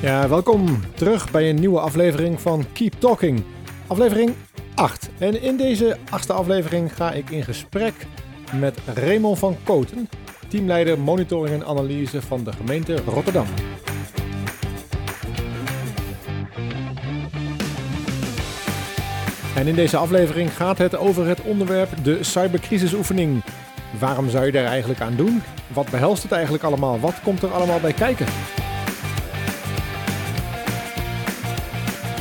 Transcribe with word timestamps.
Ja, 0.00 0.28
welkom 0.28 0.80
terug 0.94 1.30
bij 1.30 1.48
een 1.48 1.60
nieuwe 1.60 1.80
aflevering 1.80 2.40
van 2.40 2.64
Keep 2.72 2.92
Talking. 2.98 3.42
Aflevering 3.86 4.34
8. 4.74 5.08
En 5.18 5.42
in 5.42 5.56
deze 5.56 5.96
achtste 6.10 6.32
aflevering 6.32 6.94
ga 6.94 7.12
ik 7.12 7.30
in 7.30 7.42
gesprek 7.42 7.94
met 8.52 8.78
Raymond 8.94 9.38
van 9.38 9.56
Koten, 9.64 10.08
teamleider 10.48 10.98
monitoring 10.98 11.54
en 11.54 11.66
analyse 11.66 12.22
van 12.22 12.44
de 12.44 12.52
gemeente 12.52 12.96
Rotterdam. 13.06 13.46
En 19.56 19.66
in 19.66 19.74
deze 19.74 19.96
aflevering 19.96 20.56
gaat 20.56 20.78
het 20.78 20.96
over 20.96 21.26
het 21.26 21.42
onderwerp 21.42 21.90
de 22.04 22.24
cybercrisisoefening. 22.24 23.42
Waarom 23.98 24.30
zou 24.30 24.46
je 24.46 24.52
daar 24.52 24.64
eigenlijk 24.64 25.00
aan 25.00 25.16
doen? 25.16 25.42
Wat 25.72 25.90
behelst 25.90 26.22
het 26.22 26.32
eigenlijk 26.32 26.64
allemaal? 26.64 27.00
Wat 27.00 27.20
komt 27.22 27.42
er 27.42 27.52
allemaal 27.52 27.80
bij 27.80 27.92
kijken? 27.92 28.26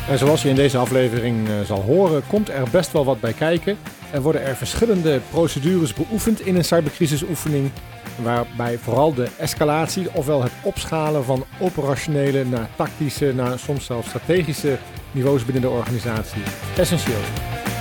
En 0.09 0.17
zoals 0.17 0.41
je 0.41 0.49
in 0.49 0.55
deze 0.55 0.77
aflevering 0.77 1.47
eh, 1.47 1.53
zal 1.65 1.81
horen, 1.81 2.23
komt 2.27 2.49
er 2.49 2.69
best 2.71 2.91
wel 2.91 3.05
wat 3.05 3.19
bij 3.19 3.33
kijken. 3.33 3.77
Er 4.11 4.21
worden 4.21 4.43
er 4.43 4.55
verschillende 4.55 5.19
procedures 5.29 5.93
beoefend 5.93 6.41
in 6.41 6.55
een 6.55 6.65
cybercrisisoefening, 6.65 7.71
waarbij 8.23 8.77
vooral 8.77 9.13
de 9.13 9.27
escalatie, 9.37 10.07
ofwel 10.13 10.43
het 10.43 10.51
opschalen 10.63 11.23
van 11.23 11.45
operationele 11.59 12.45
naar 12.45 12.69
tactische, 12.75 13.33
naar 13.35 13.59
soms 13.59 13.85
zelfs 13.85 14.07
strategische 14.07 14.77
niveaus 15.11 15.45
binnen 15.45 15.63
de 15.63 15.69
organisatie 15.69 16.41
essentieel 16.77 17.17
is. 17.17 17.74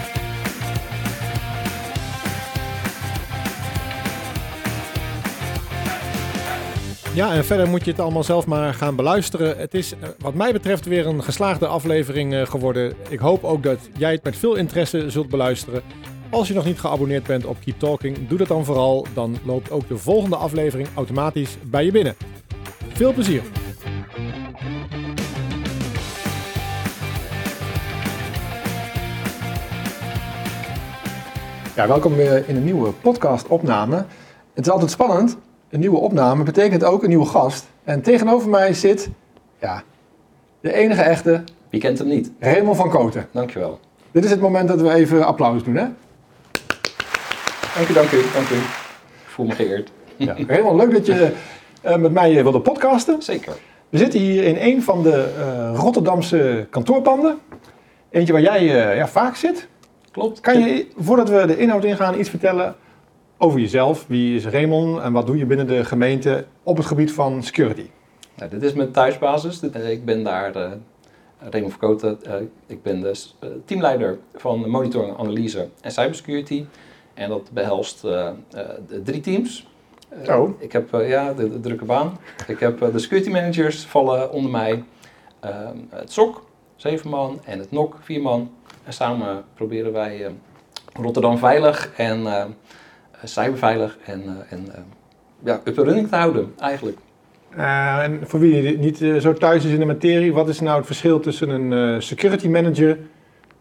Ja, 7.15 7.33
en 7.33 7.45
verder 7.45 7.69
moet 7.69 7.85
je 7.85 7.91
het 7.91 8.01
allemaal 8.01 8.25
zelf 8.25 8.47
maar 8.47 8.75
gaan 8.75 8.97
beluisteren. 8.97 9.59
Het 9.59 9.75
is 9.75 9.93
eh, 9.93 10.09
wat 10.19 10.35
mij 10.35 10.53
betreft 10.53 10.85
weer 10.85 11.07
een 11.07 11.23
geslaagde 11.23 11.67
aflevering 11.67 12.35
eh, 12.35 12.47
geworden. 12.47 12.95
Ik 13.09 13.19
hoop 13.19 13.45
ook 13.45 13.63
dat 13.63 13.79
jij 13.97 14.13
het 14.13 14.25
met 14.25 14.37
veel 14.37 14.55
interesse 14.55 15.11
zult 15.11 15.29
beluisteren. 15.29 15.83
Als 16.31 16.49
je 16.49 16.55
nog 16.55 16.65
niet 16.65 16.81
geabonneerd 16.81 17.27
bent 17.27 17.45
op 17.45 17.57
Keep 17.65 17.79
Talking, 17.79 18.29
doe 18.29 18.39
dat 18.39 18.49
dan 18.49 18.65
vooral. 18.65 19.07
Dan 19.15 19.37
loopt 19.45 19.71
ook 19.71 19.89
de 19.89 19.97
volgende 19.99 20.37
aflevering 20.37 20.89
automatisch 20.95 21.57
bij 21.63 21.85
je 21.85 21.93
binnen. 21.93 22.15
Veel 22.89 23.13
plezier! 23.13 23.43
Ja, 31.77 31.87
welkom 31.87 32.15
weer 32.15 32.49
in 32.49 32.57
een 32.57 32.65
nieuwe 32.65 32.93
podcast-opname. 32.93 33.97
Het 34.55 34.67
is 34.67 34.73
altijd 34.73 34.91
spannend. 34.91 35.37
Een 35.75 35.81
nieuwe 35.81 35.99
opname 35.99 36.43
betekent 36.43 36.85
ook 36.85 37.03
een 37.03 37.09
nieuwe 37.09 37.27
gast. 37.27 37.67
En 37.85 38.03
tegenover 38.03 38.49
mij 38.49 38.75
zit, 38.75 39.09
ja, 39.61 39.83
de 40.61 40.73
enige 40.73 41.03
echte 41.03 41.45
Wie 41.71 41.81
kent 41.81 41.99
hem 41.99 42.09
niet? 42.09 42.31
Raymond 42.39 42.77
van 42.77 42.91
Koten. 42.91 43.29
Dankjewel. 43.31 43.81
Dit 44.11 44.25
is 44.25 44.31
het 44.31 44.41
moment 44.41 44.69
dat 44.69 44.81
we 44.81 44.93
even 44.93 45.27
applaus 45.27 45.65
doen, 45.65 45.75
hè? 45.75 45.87
Dank 47.75 47.89
u, 47.89 47.93
dank 47.93 48.11
u, 48.11 48.23
dank 48.35 48.49
u. 48.49 48.55
Ik 48.55 49.27
voel 49.27 49.47
me 49.47 49.53
geëerd. 49.55 49.91
Ja. 50.17 50.37
Raymond, 50.47 50.81
leuk 50.81 50.93
dat 50.93 51.07
je 51.07 51.33
eh, 51.81 51.97
met 51.97 52.13
mij 52.13 52.43
wilde 52.43 52.61
podcasten. 52.61 53.23
Zeker. 53.23 53.53
We 53.89 53.99
zitten 53.99 54.21
hier 54.21 54.45
in 54.45 54.57
een 54.59 54.83
van 54.83 55.03
de 55.03 55.33
eh, 55.39 55.79
Rotterdamse 55.79 56.67
kantoorpanden. 56.71 57.39
Eentje 58.11 58.33
waar 58.33 58.43
jij 58.43 58.61
eh, 58.61 58.97
ja, 58.97 59.09
vaak 59.09 59.37
zit. 59.37 59.69
Klopt. 60.11 60.41
Kan 60.41 60.61
je, 60.61 60.87
voordat 60.97 61.29
we 61.29 61.47
de 61.47 61.59
inhoud 61.59 61.85
ingaan, 61.85 62.19
iets 62.19 62.31
vertellen 62.31 62.75
over 63.39 63.61
jezelf? 63.61 64.05
Wie 64.07 64.37
is 64.37 64.47
Raymond 64.47 65.01
en 65.01 65.13
wat 65.13 65.27
doe 65.27 65.37
je 65.37 65.47
binnen 65.47 65.67
de 65.67 65.85
gemeente 65.85 66.45
op 66.63 66.77
het 66.77 66.87
gebied 66.87 67.13
van 67.13 67.43
security? 67.43 67.87
Nou, 68.37 68.51
dit 68.51 68.63
is 68.63 68.73
mijn 68.73 68.91
thuisbasis. 68.91 69.71
Eh, 69.71 69.91
Ik 69.91 70.05
ben 70.05 70.23
daar 70.23 70.57
uh, 70.57 70.71
Raymond 71.51 71.73
Verkoten. 71.73 72.19
Eh, 72.25 72.35
ik 72.67 72.83
ben 72.83 73.01
dus 73.01 73.37
eh, 73.41 73.49
teamleider 73.65 74.19
van 74.35 74.71
monitoring, 74.71 75.19
analyse 75.19 75.69
en 75.81 75.91
cybersecurity. 75.91 76.65
En 77.15 77.29
dat 77.29 77.51
behelst 77.53 78.05
eh, 78.05 78.27
eh, 78.29 78.35
de 78.89 79.03
drie 79.03 79.21
teams. 79.21 79.69
Eh, 80.09 80.25
Zo. 80.25 80.57
Ik 80.59 80.73
heb 80.73 80.95
eh, 80.95 81.09
ja, 81.09 81.33
de, 81.33 81.51
de 81.51 81.61
drukke 81.61 81.85
baan. 81.85 82.19
Ik 82.47 82.59
heb 82.61 82.83
eh, 82.83 82.93
de 82.93 82.99
security 82.99 83.31
managers 83.31 83.85
vallen 83.85 84.33
onder 84.33 84.51
mij. 84.51 84.85
Ehm, 85.41 85.77
het 85.91 86.13
SOC, 86.13 86.43
zeven 86.77 87.11
man. 87.11 87.41
En 87.45 87.59
het 87.59 87.71
NOC, 87.71 87.97
vier 88.01 88.23
man. 88.23 88.51
En 88.85 88.93
samen 88.93 89.45
proberen 89.55 89.93
wij 89.93 90.25
eh, 90.25 90.31
Rotterdam 91.03 91.39
veilig 91.39 91.93
en 91.97 92.27
eh, 92.27 92.45
cyberveilig 93.25 93.99
en, 94.05 94.23
eh, 94.23 94.53
en 94.53 94.75
eh, 94.75 94.81
ja, 95.45 95.61
up 95.65 95.79
and 95.79 95.87
running 95.87 96.09
te 96.09 96.17
houden 96.17 96.55
eigenlijk. 96.59 96.99
Eh, 97.51 98.03
en 98.03 98.21
voor 98.23 98.41
wie 98.41 98.79
niet 98.79 99.01
eh, 99.01 99.17
zo 99.17 99.33
thuis 99.33 99.65
is 99.65 99.73
in 99.73 99.79
de 99.79 99.85
materie, 99.85 100.33
wat 100.33 100.49
is 100.49 100.61
nou 100.61 100.77
het 100.77 100.87
verschil 100.87 101.21
tussen 101.21 101.49
een 101.49 101.95
eh, 101.95 102.01
security 102.01 102.49
manager, 102.49 102.99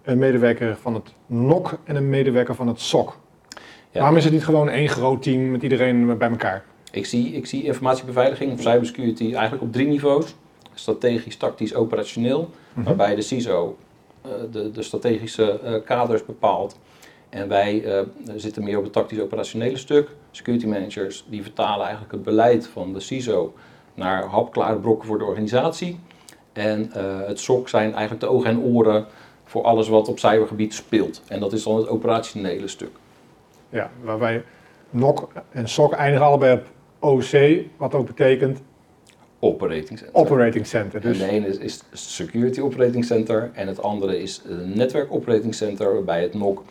een 0.03 0.17
medewerker 0.17 0.77
van 0.81 0.93
het 0.93 1.13
NOC 1.25 1.77
en 1.83 1.95
een 1.95 2.09
medewerker 2.09 2.55
van 2.55 2.67
het 2.67 2.79
SOC? 2.79 3.17
Ja. 3.91 3.99
Waarom 3.99 4.17
is 4.17 4.23
het 4.23 4.33
niet 4.33 4.45
gewoon 4.45 4.69
één 4.69 4.89
groot 4.89 5.23
team 5.23 5.51
met 5.51 5.63
iedereen 5.63 6.17
bij 6.17 6.29
elkaar? 6.29 6.63
Ik 6.91 7.05
zie, 7.05 7.33
ik 7.33 7.45
zie 7.45 7.63
informatiebeveiliging 7.63 8.51
of 8.51 8.61
cybersecurity 8.61 9.33
eigenlijk 9.33 9.63
op 9.63 9.71
drie 9.71 9.87
niveaus. 9.87 10.35
Strategisch, 10.73 11.37
tactisch, 11.37 11.75
operationeel. 11.75 12.49
Mhm. 12.73 12.85
Waarbij 12.85 13.15
de 13.15 13.21
CISO 13.21 13.77
eh, 14.21 14.31
de, 14.51 14.71
de 14.71 14.83
strategische 14.83 15.59
eh, 15.59 15.73
kaders 15.85 16.25
bepaalt. 16.25 16.79
En 17.33 17.47
wij 17.47 17.83
eh, 17.83 18.01
zitten 18.35 18.63
meer 18.63 18.77
op 18.77 18.83
het 18.83 18.93
tactisch-operationele 18.93 19.77
stuk. 19.77 20.09
Security 20.31 20.65
managers 20.65 21.25
die 21.29 21.41
vertalen 21.41 21.81
eigenlijk 21.81 22.11
het 22.11 22.23
beleid 22.23 22.67
van 22.67 22.93
de 22.93 22.99
CISO 22.99 23.53
naar 23.93 24.23
hapklare 24.23 24.79
brokken 24.79 25.07
voor 25.07 25.17
de 25.17 25.23
organisatie. 25.23 25.99
En 26.53 26.91
eh, 26.91 27.27
het 27.27 27.39
SOC 27.39 27.69
zijn 27.69 27.91
eigenlijk 27.91 28.19
de 28.19 28.27
ogen 28.27 28.49
en 28.49 28.59
oren 28.59 29.05
voor 29.43 29.63
alles 29.63 29.87
wat 29.87 30.07
op 30.07 30.19
cybergebied 30.19 30.73
speelt. 30.73 31.21
En 31.27 31.39
dat 31.39 31.53
is 31.53 31.63
dan 31.63 31.75
het 31.75 31.87
operationele 31.87 32.67
stuk. 32.67 32.91
Ja, 33.69 33.89
waarbij 34.01 34.43
NOC 34.89 35.29
en 35.51 35.69
SOC 35.69 35.93
eindigen 35.93 36.25
allebei 36.25 36.53
op 36.53 36.65
OC, 36.99 37.65
wat 37.77 37.93
ook 37.93 38.05
betekent 38.05 38.61
Operating 39.39 39.99
center. 39.99 40.15
Operating 40.15 40.67
Center. 40.67 41.01
Dus 41.01 41.17
de 41.17 41.29
ene 41.29 41.47
is, 41.47 41.57
is 41.57 41.83
Security 41.91 42.59
Operating 42.59 43.05
Center 43.05 43.51
en 43.53 43.67
het 43.67 43.81
andere 43.81 44.21
is 44.21 44.41
een 44.45 44.77
Netwerk 44.77 45.11
Operating 45.11 45.55
Center, 45.55 45.93
waarbij 45.93 46.21
het 46.21 46.33
NOC 46.33 46.63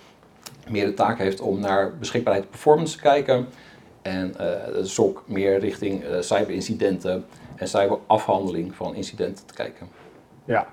meer 0.73 0.87
de 0.87 0.95
taak 0.95 1.19
heeft 1.19 1.41
om 1.41 1.61
naar 1.61 1.97
beschikbaarheid 1.99 2.45
en 2.45 2.51
performance 2.51 2.97
te 2.97 3.03
kijken. 3.03 3.47
En 4.03 4.35
eh 4.39 4.47
de 4.75 4.85
SOC 4.87 5.23
meer 5.27 5.59
richting 5.59 6.05
eh, 6.05 6.21
cyberincidenten 6.21 7.25
en 7.57 7.69
cyberafhandeling 7.69 8.75
van 8.75 8.95
incidenten 8.95 9.47
te 9.47 9.55
kijken. 9.55 9.89
ja. 10.45 10.67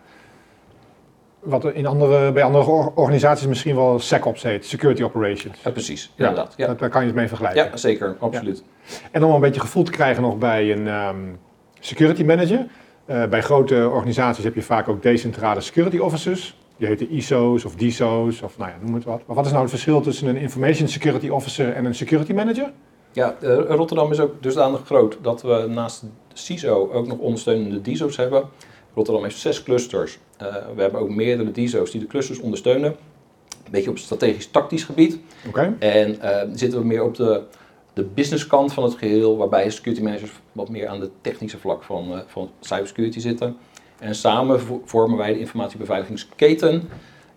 Wat 1.40 1.66
in 1.66 1.86
andere, 1.86 2.32
bij 2.32 2.44
andere 2.44 2.66
or- 2.66 2.92
organisaties 2.96 3.48
misschien 3.48 3.76
wel 3.76 4.00
SecOps 4.00 4.44
heet, 4.44 4.66
Security 4.66 5.04
Operations. 5.04 5.62
Ja, 5.64 5.72
precies, 5.72 6.12
inderdaad. 6.16 6.54
Ja, 6.58 6.68
Dat, 6.68 6.80
daar 6.80 6.90
kan 6.90 7.02
je 7.02 7.08
het 7.08 7.16
mee 7.16 7.28
vergelijken. 7.28 7.64
ja 7.66 7.78
zeker, 7.78 8.16
absoluut. 8.20 8.64
En 9.12 9.24
om 9.24 9.34
een 9.34 9.40
beetje 9.42 9.62
gevoel 9.62 9.84
te 9.84 9.92
krijgen 9.92 10.22
nog 10.24 10.38
bij 10.38 10.72
een 10.72 10.88
ehm, 10.88 11.18
security 11.80 12.24
manager. 12.24 12.66
Eh, 13.06 13.26
bij 13.26 13.42
grote 13.42 13.90
organisaties 13.90 14.44
heb 14.44 14.56
je 14.56 14.62
vaak 14.62 14.88
ook 14.88 15.02
decentrale 15.02 15.62
security 15.62 15.98
officers. 15.98 16.58
Die 16.80 16.88
heten 16.88 17.12
ISO's 17.12 17.66
of 17.66 17.76
DISO's 17.76 18.42
of 18.42 18.58
nou 18.58 18.70
ja, 18.70 18.78
noem 18.82 18.94
het 18.94 19.04
wat. 19.04 19.22
Maar 19.26 19.36
wat 19.36 19.46
is 19.46 19.52
nou 19.52 19.64
het 19.64 19.72
verschil 19.72 20.02
tussen 20.02 20.28
een 20.28 20.38
information 20.38 20.88
security 20.88 21.30
officer 21.30 21.74
en 21.74 21.86
een 21.86 21.96
security 21.96 22.34
manager? 22.34 22.72
Ja, 23.12 23.36
eh, 23.42 23.58
Rotterdam 23.68 24.12
is 24.12 24.20
ook 24.20 24.44
dusdanig 24.44 24.86
groot 24.86 25.18
dat 25.22 25.42
we 25.42 25.66
naast 25.70 26.02
de 26.02 26.08
CISO 26.34 26.90
ook 26.92 27.08
nog 27.08 27.18
ondersteunende 27.18 27.82
DISO's 27.82 28.18
hebben. 28.18 28.44
Rotterdam 28.94 29.24
heeft 29.24 29.38
zes 29.38 29.64
clusters. 29.64 30.20
Eh, 30.38 30.56
we 30.76 30.82
hebben 30.82 31.02
ook 31.02 31.10
meerdere 31.10 31.52
DISO's 31.52 31.92
die 31.92 32.00
de 32.00 32.08
clusters 32.08 32.40
ondersteunen. 32.40 32.96
Een 33.66 33.72
beetje 33.72 33.90
op 33.90 33.98
strategisch-tactisch 33.98 34.84
gebied. 34.84 35.20
Oké. 35.48 35.76
En 35.80 36.22
eh, 36.22 36.50
zitten 36.54 36.80
we 36.80 36.86
meer 36.86 37.04
op 37.04 37.16
de, 37.16 37.44
de 37.94 38.04
businesskant 38.04 38.74
van 38.74 38.84
het 38.84 38.96
geheel, 38.96 39.38
waarbij 39.38 39.70
security 39.70 40.04
managers 40.04 40.32
wat 40.52 40.70
meer 40.70 40.88
aan 40.88 41.00
de 41.00 41.10
technische 41.22 41.60
vlak 41.60 41.84
van, 41.84 42.22
van 42.28 42.50
cybersecurity 42.60 43.20
zitten. 43.20 43.58
En 44.00 44.16
samen 44.16 44.60
vo- 44.62 44.82
vormen 44.86 45.18
wij 45.18 45.34
de 45.34 45.40
informatiebeveiligingsketen. 45.40 46.90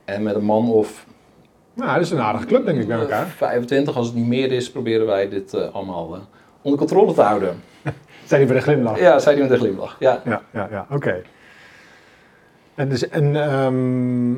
En 0.04 0.22
met 0.22 0.34
een 0.34 0.44
man 0.44 0.70
of 0.70 1.06
Nou, 1.74 1.92
dat 1.94 2.02
is 2.02 2.10
een 2.10 2.20
aardige 2.20 2.46
club 2.46 2.64
denk 2.64 2.78
ik 2.80 2.86
bij 2.86 2.96
eh, 2.96 3.02
elkaar. 3.02 3.26
25, 3.26 3.96
als 3.96 4.06
het 4.06 4.16
niet 4.16 4.26
meer 4.26 4.52
is, 4.52 4.70
proberen 4.70 5.06
wij 5.06 5.28
dit 5.28 5.54
eh, 5.54 5.74
allemaal 5.74 6.14
eh, 6.14 6.20
onder 6.62 6.78
controle 6.78 7.14
te 7.14 7.22
houden. 7.22 7.62
Zijn 8.26 8.40
die 8.40 8.50
bij 8.52 8.56
de 8.56 8.62
glimlach? 8.62 8.98
Ja, 8.98 9.18
zei 9.18 9.34
hij 9.34 9.44
met 9.48 9.52
een 9.52 9.58
glimlach. 9.64 9.96
Ja. 9.98 10.22
ja, 10.24 10.42
ja, 10.52 10.68
ja, 10.70 10.86
oké. 10.90 11.22
En, 12.74 12.88
dus, 12.88 13.08
en 13.08 13.36
ehm, 13.36 14.32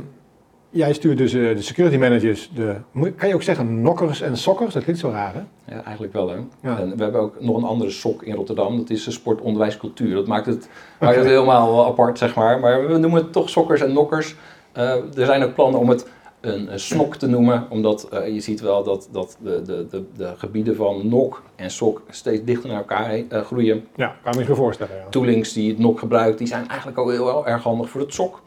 jij 0.74 0.92
stuurt 0.92 1.18
dus 1.18 1.32
eh, 1.32 1.40
de 1.40 1.62
security 1.62 1.96
managers, 1.96 2.50
de, 2.54 2.76
kan 3.16 3.28
je 3.28 3.34
ook 3.34 3.42
zeggen 3.42 3.82
nokkers 3.82 4.20
en 4.20 4.36
sokkers? 4.36 4.74
Dat 4.74 4.82
klinkt 4.82 5.00
zo 5.00 5.10
raar 5.10 5.34
hè? 5.34 5.74
Ja, 5.74 5.82
eigenlijk 5.82 6.12
wel 6.12 6.28
hè. 6.28 6.36
Ja. 6.60 6.78
En 6.78 6.96
we 6.96 7.02
hebben 7.02 7.20
ook 7.20 7.40
nog 7.40 7.56
een 7.56 7.64
andere 7.64 7.90
sok 7.90 8.22
in 8.22 8.34
Rotterdam, 8.34 8.76
dat 8.76 8.90
is 8.90 9.04
de 9.04 9.10
sport, 9.10 9.40
onderwijs, 9.40 9.76
cultuur. 9.76 10.14
Dat 10.14 10.26
maakt 10.26 10.46
het, 10.46 10.68
maakt 11.00 11.16
het 11.16 11.24
helemaal 11.24 11.86
apart 11.86 12.18
zeg 12.18 12.34
maar. 12.34 12.60
Maar 12.60 12.86
we 12.86 12.98
noemen 12.98 13.22
het 13.22 13.32
toch 13.32 13.50
sokkers 13.50 13.80
en 13.80 13.92
nokkers. 13.92 14.34
Eh, 14.72 15.18
er 15.18 15.26
zijn 15.26 15.42
ook 15.42 15.54
plannen 15.54 15.80
om 15.80 15.88
het 15.88 16.08
een, 16.40 16.72
een 16.72 16.80
SNOC 16.80 17.16
te 17.16 17.26
noemen, 17.26 17.66
omdat 17.70 18.08
je 18.32 18.40
ziet 18.40 18.60
wel 18.60 18.84
dat, 18.84 19.08
dat 19.12 19.36
de, 19.42 19.62
de, 19.62 19.86
de, 19.90 20.04
de 20.16 20.32
gebieden 20.36 20.76
van 20.76 21.08
NOC 21.08 21.42
en 21.56 21.70
SOC 21.70 22.02
steeds 22.10 22.44
dichter 22.44 22.68
naar 22.68 22.78
elkaar 22.78 23.08
heen, 23.08 23.30
groeien. 23.30 23.86
Ja, 23.96 24.16
kan 24.22 24.36
me 24.36 24.46
je 24.46 24.54
voorstellen. 24.54 24.96
Ja. 24.96 25.08
Toolings 25.10 25.52
die 25.52 25.70
het 25.70 25.78
NOC 25.78 25.98
gebruikt, 25.98 26.38
die 26.38 26.46
zijn 26.46 26.68
eigenlijk 26.68 26.98
ook 26.98 27.10
heel 27.10 27.46
erg 27.46 27.62
handig 27.62 27.88
voor 27.88 28.00
het 28.00 28.14
SOC. 28.14 28.42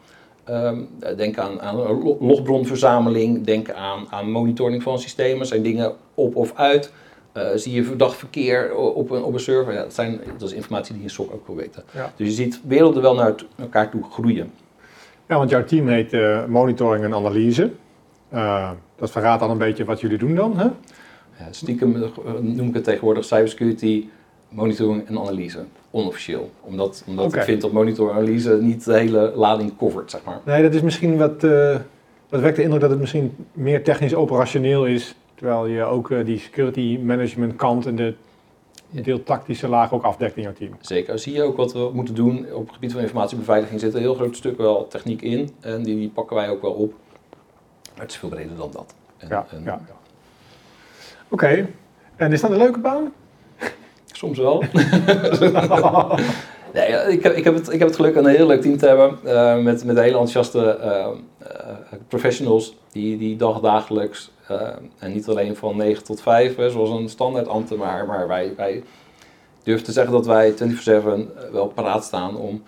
Ehm, 0.48 0.78
denk 1.16 1.38
aan, 1.38 1.60
aan 1.60 1.76
logbronverzameling, 2.20 3.44
denk 3.44 3.70
aan, 3.70 4.06
aan 4.10 4.30
monitoring 4.30 4.82
van 4.82 4.98
systemen. 4.98 5.46
Zijn 5.46 5.62
dingen 5.62 5.92
op 6.14 6.36
of 6.36 6.54
uit? 6.54 6.92
Uh, 7.36 7.48
zie 7.54 7.72
je 7.72 7.84
verdacht 7.84 8.16
verkeer 8.16 8.74
op 8.74 9.10
een, 9.10 9.22
op 9.22 9.34
een 9.34 9.40
server? 9.40 9.72
Ja, 9.72 9.82
dat, 9.82 9.94
zijn, 9.94 10.20
dat 10.38 10.48
is 10.48 10.54
informatie 10.54 10.94
die 10.94 11.02
je 11.02 11.08
SOC 11.08 11.32
ook 11.32 11.46
wil 11.46 11.56
weten. 11.56 11.82
Dus 12.16 12.26
je 12.26 12.32
ziet 12.32 12.60
werelden 12.64 13.02
wel 13.02 13.14
naar 13.14 13.34
elkaar 13.56 13.90
toe 13.90 14.04
groeien. 14.10 14.52
Ja, 15.28 15.36
want 15.36 15.50
jouw 15.50 15.64
team 15.64 15.88
heet 15.88 16.12
uh, 16.12 16.44
Monitoring 16.44 17.04
en 17.04 17.14
Analyse. 17.14 17.70
Uh, 18.34 18.70
dat 18.96 19.10
verraadt 19.10 19.40
dan 19.40 19.50
een 19.50 19.58
beetje 19.58 19.84
wat 19.84 20.00
jullie 20.00 20.18
doen 20.18 20.34
dan, 20.34 20.58
hè? 20.58 20.64
Ja, 21.38 21.48
stiekem 21.50 22.10
noem 22.40 22.68
ik 22.68 22.74
het 22.74 22.84
tegenwoordig 22.84 23.24
cybersecurity 23.24 24.08
monitoring 24.48 25.06
en 25.06 25.18
analyse 25.18 25.64
onofficieel. 25.90 26.50
Omdat, 26.60 27.04
omdat 27.06 27.34
ik 27.34 27.42
vind 27.42 27.60
dat 27.60 27.72
monitor 27.72 28.12
analyse 28.12 28.58
niet 28.60 28.84
de 28.84 28.98
hele 28.98 29.32
lading 29.34 29.76
covert, 29.76 30.10
zeg 30.10 30.24
maar. 30.24 30.40
Nee, 30.44 30.62
dat 30.62 30.74
is 30.74 30.82
misschien 30.82 31.16
wat, 31.16 31.44
uh, 31.44 31.76
wat 32.28 32.40
wekt 32.40 32.56
de 32.56 32.62
indruk 32.62 32.80
dat 32.80 32.90
het 32.90 33.00
misschien 33.00 33.46
meer 33.52 33.84
technisch 33.84 34.14
operationeel 34.14 34.86
is. 34.86 35.14
Terwijl 35.34 35.66
je 35.66 35.82
ook 35.82 36.10
uh, 36.10 36.24
die 36.24 36.38
security 36.38 36.98
management 37.02 37.56
kant 37.56 37.86
en 37.86 37.96
de 37.96 38.14
deel 38.90 39.22
tactische 39.22 39.68
laag 39.68 39.92
ook 39.92 40.02
afdekt 40.02 40.36
in 40.36 40.42
jouw 40.42 40.52
team. 40.52 40.72
Zeker. 40.80 41.18
Zie 41.18 41.32
je 41.32 41.42
ook 41.42 41.56
wat 41.56 41.72
we 41.72 41.90
moeten 41.92 42.14
doen 42.14 42.52
op 42.52 42.64
het 42.64 42.74
gebied 42.74 42.92
van 42.92 43.00
informatiebeveiliging. 43.00 43.80
zit 43.80 43.94
een 43.94 44.00
heel 44.00 44.14
groot 44.14 44.36
stuk 44.36 44.56
wel 44.56 44.88
techniek 44.88 45.22
in. 45.22 45.50
En 45.60 45.82
die, 45.82 45.96
die 45.96 46.08
pakken 46.08 46.36
wij 46.36 46.50
ook 46.50 46.62
wel 46.62 46.72
op. 46.72 46.94
Maar 47.94 48.02
het 48.02 48.10
is 48.10 48.16
veel 48.16 48.28
breder 48.28 48.56
dan 48.56 48.70
dat. 48.72 48.94
En, 49.16 49.28
ja, 49.28 49.46
en, 49.50 49.62
ja. 49.64 49.80
Oké. 51.28 51.68
En 52.16 52.32
is 52.32 52.40
dat 52.40 52.50
een 52.50 52.56
leuke 52.56 52.78
baan? 52.78 53.12
Soms 54.18 54.38
wel. 54.38 54.58
nee, 56.74 56.86
ik, 57.08 57.22
heb, 57.22 57.36
ik, 57.36 57.44
heb 57.44 57.54
het, 57.54 57.72
ik 57.72 57.78
heb 57.78 57.88
het 57.88 57.96
geluk 57.96 58.14
een 58.14 58.26
heel 58.26 58.46
leuk 58.46 58.60
team 58.60 58.76
te 58.76 58.86
hebben. 58.86 59.18
Uh, 59.24 59.58
met, 59.58 59.84
met 59.84 59.96
hele 59.96 60.06
enthousiaste 60.06 60.78
uh, 60.80 61.06
uh, 61.42 61.48
professionals 62.08 62.76
die, 62.92 63.18
die 63.18 63.36
dagdagelijks, 63.36 64.30
en 64.98 65.12
niet 65.12 65.28
alleen 65.28 65.56
van 65.56 65.76
9 65.76 66.04
tot 66.04 66.22
5, 66.22 66.56
hè, 66.56 66.70
zoals 66.70 66.90
een 66.90 67.08
standaard 67.08 67.48
ambtenaar, 67.48 68.06
maar 68.06 68.28
wij, 68.28 68.52
wij 68.56 68.82
durven 69.62 69.84
te 69.84 69.92
zeggen 69.92 70.12
dat 70.12 70.26
wij 70.26 70.52
24-7 70.52 70.56
wel 71.52 71.66
paraat 71.66 72.04
staan 72.04 72.36
om 72.36 72.62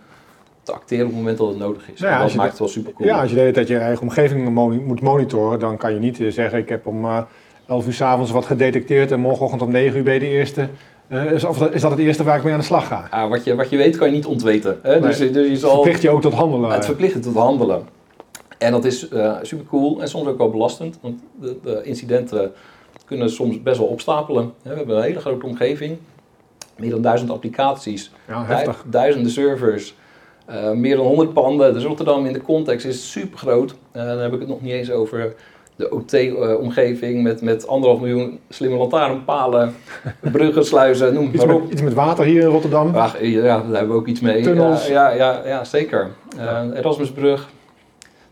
te 0.62 0.72
acteren 0.72 1.04
op 1.04 1.10
het 1.10 1.18
moment 1.18 1.38
dat 1.38 1.48
het 1.48 1.58
nodig 1.58 1.90
is. 1.90 2.00
Nou 2.00 2.12
ja, 2.12 2.22
dat 2.22 2.34
maakt 2.34 2.50
het 2.50 2.58
wel 2.58 2.68
super 2.68 2.92
cool. 2.92 3.08
Ja, 3.08 3.20
als 3.20 3.28
je 3.28 3.34
de 3.34 3.40
hele 3.40 3.52
tijd 3.52 3.68
je 3.68 3.78
eigen 3.78 4.02
omgeving 4.02 4.54
moet 4.86 5.00
monitoren, 5.00 5.58
dan 5.58 5.76
kan 5.76 5.94
je 5.94 5.98
niet 5.98 6.20
zeggen 6.28 6.58
ik 6.58 6.68
heb 6.68 6.86
om 6.86 7.26
11 7.66 7.86
uur 7.86 7.92
s 7.92 8.00
avonds 8.00 8.30
wat 8.30 8.46
gedetecteerd 8.46 9.12
en 9.12 9.20
morgenochtend 9.20 9.62
om 9.62 9.70
9 9.70 9.98
uur 9.98 10.04
ben 10.04 10.14
je 10.14 10.20
de 10.20 10.28
eerste 10.28 10.68
uh, 11.10 11.32
is, 11.32 11.44
of, 11.44 11.62
is 11.70 11.80
dat 11.80 11.90
het 11.90 12.00
eerste 12.00 12.24
waar 12.24 12.36
ik 12.36 12.44
mee 12.44 12.52
aan 12.52 12.58
de 12.58 12.64
slag 12.64 12.86
ga? 12.86 13.06
Ah, 13.10 13.28
wat, 13.28 13.44
je, 13.44 13.54
wat 13.54 13.70
je 13.70 13.76
weet 13.76 13.96
kan 13.96 14.08
je 14.08 14.14
niet 14.14 14.26
ontweten. 14.26 14.78
Hè? 14.82 15.00
Dus, 15.00 15.18
dus 15.18 15.48
je 15.48 15.56
zal, 15.56 15.74
verplicht 15.74 16.02
je 16.02 16.10
ook 16.10 16.20
tot 16.20 16.32
handelen. 16.32 16.70
Het 16.70 16.84
verplicht 16.84 17.12
je 17.12 17.20
tot 17.20 17.34
handelen. 17.34 17.82
En 18.58 18.72
dat 18.72 18.84
is 18.84 19.10
uh, 19.10 19.36
super 19.42 19.66
cool 19.66 20.00
en 20.00 20.08
soms 20.08 20.28
ook 20.28 20.38
wel 20.38 20.50
belastend. 20.50 20.98
Want 21.00 21.20
de, 21.40 21.58
de, 21.62 21.80
incidenten 21.84 22.52
kunnen 23.04 23.30
soms 23.30 23.62
best 23.62 23.78
wel 23.78 23.86
opstapelen. 23.86 24.52
We 24.62 24.74
hebben 24.74 24.96
een 24.96 25.02
hele 25.02 25.20
grote 25.20 25.46
omgeving. 25.46 25.98
Meer 26.76 26.90
dan 26.90 27.02
duizend 27.02 27.30
applicaties. 27.30 28.12
Ja, 28.28 28.44
heftig. 28.44 28.84
Duizenden 28.86 29.30
servers. 29.30 29.94
Uh, 30.50 30.70
meer 30.70 30.96
dan 30.96 31.06
100 31.06 31.32
panden. 31.32 31.74
Dus 31.74 31.84
Rotterdam 31.84 32.26
in 32.26 32.32
de 32.32 32.42
context 32.42 32.86
is 32.86 33.10
super 33.10 33.38
groot. 33.38 33.70
Uh, 33.70 34.04
dan 34.04 34.18
heb 34.18 34.32
ik 34.32 34.38
het 34.38 34.48
nog 34.48 34.60
niet 34.60 34.72
eens 34.72 34.90
over 34.90 35.34
de 35.80 35.90
OT-omgeving 35.90 37.22
met, 37.22 37.42
met 37.42 37.66
anderhalf 37.66 38.00
miljoen 38.00 38.38
slimme 38.48 38.76
lantaarnpalen, 38.76 39.74
bruggen, 40.32 40.64
sluizen, 40.64 41.14
noem 41.14 41.30
iets 41.32 41.44
maar 41.44 41.54
op. 41.54 41.62
Met, 41.62 41.72
iets 41.72 41.82
met 41.82 41.94
water 41.94 42.24
hier 42.24 42.40
in 42.40 42.48
Rotterdam? 42.48 42.94
Ach, 42.94 43.20
ja, 43.20 43.42
daar 43.42 43.62
hebben 43.62 43.88
we 43.88 43.94
ook 43.94 44.06
iets 44.06 44.20
mee. 44.20 44.42
Tunnels? 44.42 44.86
Ja, 44.86 45.10
ja, 45.10 45.42
ja, 45.44 45.64
zeker. 45.64 46.10
Uh, 46.36 46.62
Erasmusbrug. 46.74 47.48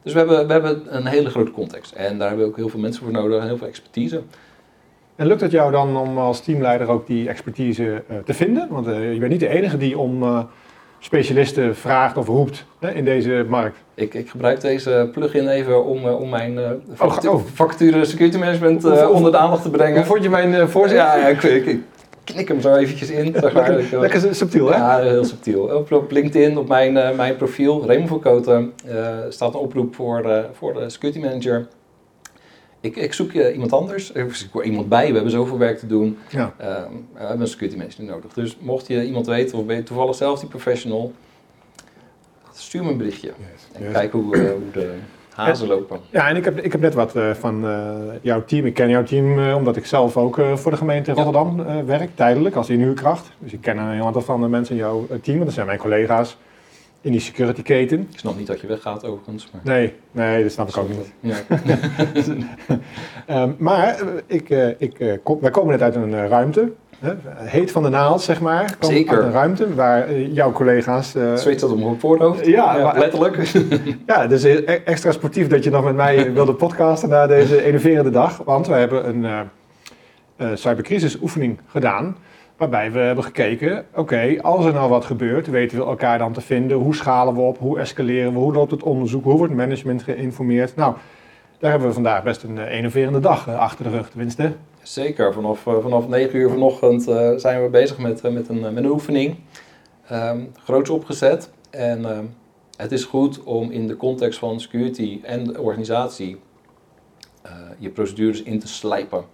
Dus 0.02 0.12
we 0.12 0.18
hebben, 0.18 0.46
we 0.46 0.52
hebben 0.52 0.96
een 0.96 1.06
hele 1.06 1.30
grote 1.30 1.50
context. 1.50 1.92
En 1.92 2.18
daar 2.18 2.28
hebben 2.28 2.46
we 2.46 2.50
ook 2.50 2.56
heel 2.56 2.68
veel 2.68 2.80
mensen 2.80 3.02
voor 3.02 3.12
nodig, 3.12 3.42
heel 3.42 3.56
veel 3.56 3.66
expertise. 3.66 4.22
En 5.16 5.26
lukt 5.26 5.40
het 5.40 5.50
jou 5.50 5.72
dan 5.72 5.96
om 5.96 6.18
als 6.18 6.40
teamleider 6.40 6.88
ook 6.88 7.06
die 7.06 7.28
expertise 7.28 8.02
uh, 8.10 8.16
te 8.24 8.34
vinden? 8.34 8.68
Want 8.70 8.86
uh, 8.86 9.12
je 9.12 9.18
bent 9.18 9.30
niet 9.30 9.40
de 9.40 9.48
enige 9.48 9.76
die 9.76 9.98
om 9.98 10.22
specialisten 10.98 11.76
vraagt 11.76 12.16
of 12.16 12.26
roept 12.26 12.64
hè, 12.78 12.92
in 12.92 13.04
deze 13.04 13.44
markt? 13.48 13.76
Ik, 13.94 14.14
ik, 14.14 14.30
gebruik 14.30 14.60
deze 14.60 15.08
plugin 15.12 15.48
even 15.48 15.84
om, 15.84 16.06
uh, 16.06 16.20
om 16.20 16.28
mijn 16.28 16.52
uh, 16.52 16.70
vacature, 16.92 17.32
oh, 17.32 17.40
vacature 17.54 18.04
security 18.04 18.38
management 18.38 18.84
uh, 18.84 19.10
onder 19.10 19.32
de 19.32 19.38
aandacht 19.38 19.62
te 19.62 19.70
brengen. 19.70 19.96
Hoe 19.96 20.04
vond 20.04 20.22
je 20.22 20.30
mijn 20.30 20.68
voorzitter? 20.68 21.06
Ja, 21.06 21.16
ja 21.16 21.26
ik, 21.26 21.42
ik, 21.42 21.80
knik 22.24 22.48
hem 22.48 22.60
zo 22.60 22.74
eventjes 22.74 23.10
in. 23.10 23.34
Zeg 23.40 23.52
maar. 23.52 23.70
lekker, 23.70 24.00
lekker, 24.00 24.34
subtiel, 24.34 24.72
hè? 24.72 24.76
Ja, 24.76 25.00
heel 25.00 25.24
subtiel. 25.24 25.62
Op, 25.62 25.92
op 25.92 26.10
LinkedIn, 26.10 26.58
op 26.58 26.68
mijn, 26.68 26.92
mijn 27.16 27.36
profiel, 27.36 27.86
Raymond 27.86 28.08
van 28.08 28.20
Koten, 28.20 28.72
staat 29.28 29.54
een 29.54 29.60
oproep 29.60 29.94
voor, 29.94 30.46
voor 30.52 30.74
de 30.74 30.90
security 30.90 31.20
manager 31.20 31.66
ik, 32.80 32.96
ik 32.96 33.12
zoek 33.12 33.32
je 33.32 33.52
iemand 33.52 33.72
anders, 33.72 34.12
ik 34.12 34.34
zoek 34.34 34.64
iemand 34.64 34.88
bij, 34.88 35.06
we 35.08 35.14
hebben 35.14 35.30
zoveel 35.30 35.58
werk 35.58 35.78
te 35.78 35.86
doen. 35.86 36.18
Ja. 36.28 36.54
Um, 36.60 37.06
we 37.12 37.18
hebben 37.18 37.40
een 37.40 37.46
security 37.46 37.78
manager 37.78 38.04
nodig. 38.04 38.32
Dus 38.32 38.56
mocht 38.60 38.86
je 38.86 39.04
iemand 39.04 39.26
weten 39.26 39.58
of 39.58 39.66
ben 39.66 39.76
je 39.76 39.82
toevallig 39.82 40.14
zelf 40.14 40.40
die 40.40 40.48
professional, 40.48 41.12
stuur 42.52 42.84
me 42.84 42.90
een 42.90 42.96
berichtje. 42.96 43.30
En 43.72 43.92
kijk 43.92 44.12
hoe, 44.12 44.36
uh, 44.36 44.50
hoe 44.50 44.70
de 44.72 44.94
hazen 45.34 45.68
lopen. 45.68 46.00
Ja, 46.10 46.28
en 46.28 46.36
ik 46.36 46.44
heb, 46.44 46.58
ik 46.58 46.72
heb 46.72 46.80
net 46.80 46.94
wat 46.94 47.16
uh, 47.16 47.30
van 47.34 47.66
jouw 48.22 48.44
team. 48.44 48.66
Ik 48.66 48.74
ken 48.74 48.88
jouw 48.88 49.02
team 49.02 49.54
omdat 49.54 49.76
ik 49.76 49.86
zelf 49.86 50.16
ook 50.16 50.40
voor 50.54 50.70
de 50.70 50.76
gemeente 50.76 51.12
Rotterdam 51.12 51.64
werk, 51.86 52.10
tijdelijk, 52.14 52.54
als 52.54 52.68
inhuurkracht. 52.68 53.30
Dus 53.38 53.52
ik 53.52 53.60
ken 53.60 53.78
een 53.78 53.92
heel 53.92 54.06
aantal 54.06 54.22
van 54.22 54.40
de 54.40 54.48
mensen 54.48 54.74
in 54.74 54.80
jouw 54.80 55.06
team, 55.22 55.44
dat 55.44 55.52
zijn 55.52 55.66
mijn 55.66 55.78
collega's 55.78 56.36
in 57.00 57.12
die 57.12 57.20
security 57.20 57.62
keten. 57.62 58.00
Ik 58.12 58.18
snap 58.18 58.36
niet 58.36 58.46
dat 58.46 58.60
je 58.60 58.66
weggaat 58.66 59.04
overigens. 59.04 59.48
Maar... 59.52 59.60
Nee, 59.64 59.94
nee, 60.10 60.42
dat 60.42 60.52
snap 60.52 60.68
ik 60.68 60.76
ook 60.76 60.88
niet. 60.88 61.12
Ja. 61.20 61.36
um, 63.42 63.56
maar 63.68 64.00
eh, 64.00 64.06
ik, 64.26 64.50
uh, 64.50 64.68
ik, 64.78 64.98
uh, 64.98 65.12
kom, 65.22 65.40
wij 65.40 65.50
komen 65.50 65.70
net 65.70 65.82
uit 65.82 65.94
een 65.94 66.10
uh, 66.10 66.26
ruimte. 66.26 66.72
Hè, 66.98 67.12
heet 67.34 67.70
van 67.70 67.82
de 67.82 67.88
naald, 67.88 68.22
zeg 68.22 68.40
maar. 68.40 68.76
Zeker. 68.80 69.16
Uit 69.16 69.24
een 69.24 69.32
ruimte 69.32 69.74
waar 69.74 70.20
jouw 70.20 70.52
collega's... 70.52 71.14
Uh, 71.14 71.34
Zweet 71.34 71.60
dat 71.60 71.72
om 71.72 71.82
een 71.82 72.00
voorhoofd. 72.00 72.46
Ja, 72.46 72.76
ja 72.78 72.92
letterlijk. 72.92 73.52
ja, 74.06 74.26
dus 74.26 74.44
extra 74.84 75.12
sportief 75.12 75.46
dat 75.46 75.64
je 75.64 75.70
nog 75.70 75.84
met 75.84 75.94
mij 75.94 76.32
wilde 76.32 76.54
podcasten 76.54 77.08
na 77.08 77.26
deze 77.26 77.62
enerverende 77.62 78.10
dag. 78.10 78.42
Want 78.44 78.66
wij 78.66 78.78
hebben 78.78 79.24
een 80.36 80.58
cybercrisis 80.58 81.20
oefening 81.20 81.60
gedaan 81.66 82.16
Waarbij 82.58 82.92
we 82.92 82.98
hebben 82.98 83.24
gekeken, 83.24 83.86
oké, 83.94 84.36
als 84.42 84.64
er 84.64 84.72
nou 84.72 84.90
wat 84.90 85.04
gebeurt, 85.04 85.46
weten 85.46 85.78
we 85.78 85.84
elkaar 85.84 86.18
dan 86.18 86.32
te 86.32 86.40
vinden. 86.40 86.76
Hoe 86.76 86.94
schalen 86.94 87.34
we 87.34 87.40
op? 87.40 87.58
Hoe 87.58 87.78
escaleren 87.78 88.32
we? 88.32 88.38
Hoe 88.38 88.52
loopt 88.52 88.70
het 88.70 88.82
onderzoek? 88.82 89.24
Hoe 89.24 89.36
wordt 89.36 89.54
management 89.54 90.02
geïnformeerd? 90.02 90.76
Nou, 90.76 90.94
daar 91.58 91.70
hebben 91.70 91.88
we 91.88 91.94
vandaag 91.94 92.22
best 92.22 92.42
een 92.42 92.58
innoverende 92.58 93.20
dag 93.20 93.48
uh, 93.48 93.58
achter 93.58 93.84
de 93.84 93.90
rug, 93.90 94.08
tenminste. 94.10 94.52
Zeker, 94.82 95.32
vanaf, 95.32 95.66
uh, 95.66 95.78
vanaf 95.82 96.08
9 96.08 96.38
uur 96.38 96.48
vanochtend 96.48 97.02
zijn 97.40 97.62
we 97.62 97.68
bezig 97.70 97.98
met, 97.98 98.22
met, 98.22 98.48
een, 98.48 98.60
met 98.60 98.76
een 98.76 98.86
oefening. 98.86 99.36
Um, 100.12 100.52
groots 100.64 100.90
opgezet. 100.90 101.50
En 101.70 102.04
ehm, 102.04 102.24
het 102.76 102.92
is 102.92 103.04
goed 103.04 103.42
om 103.42 103.70
in 103.70 103.86
de 103.86 103.96
context 103.96 104.38
van 104.38 104.60
security 104.60 105.20
en 105.22 105.44
de 105.44 105.60
organisatie 105.60 106.40
je 107.78 107.90
procedures 107.90 108.42
in 108.42 108.58
te 108.58 108.68
slijpen. 108.68 109.24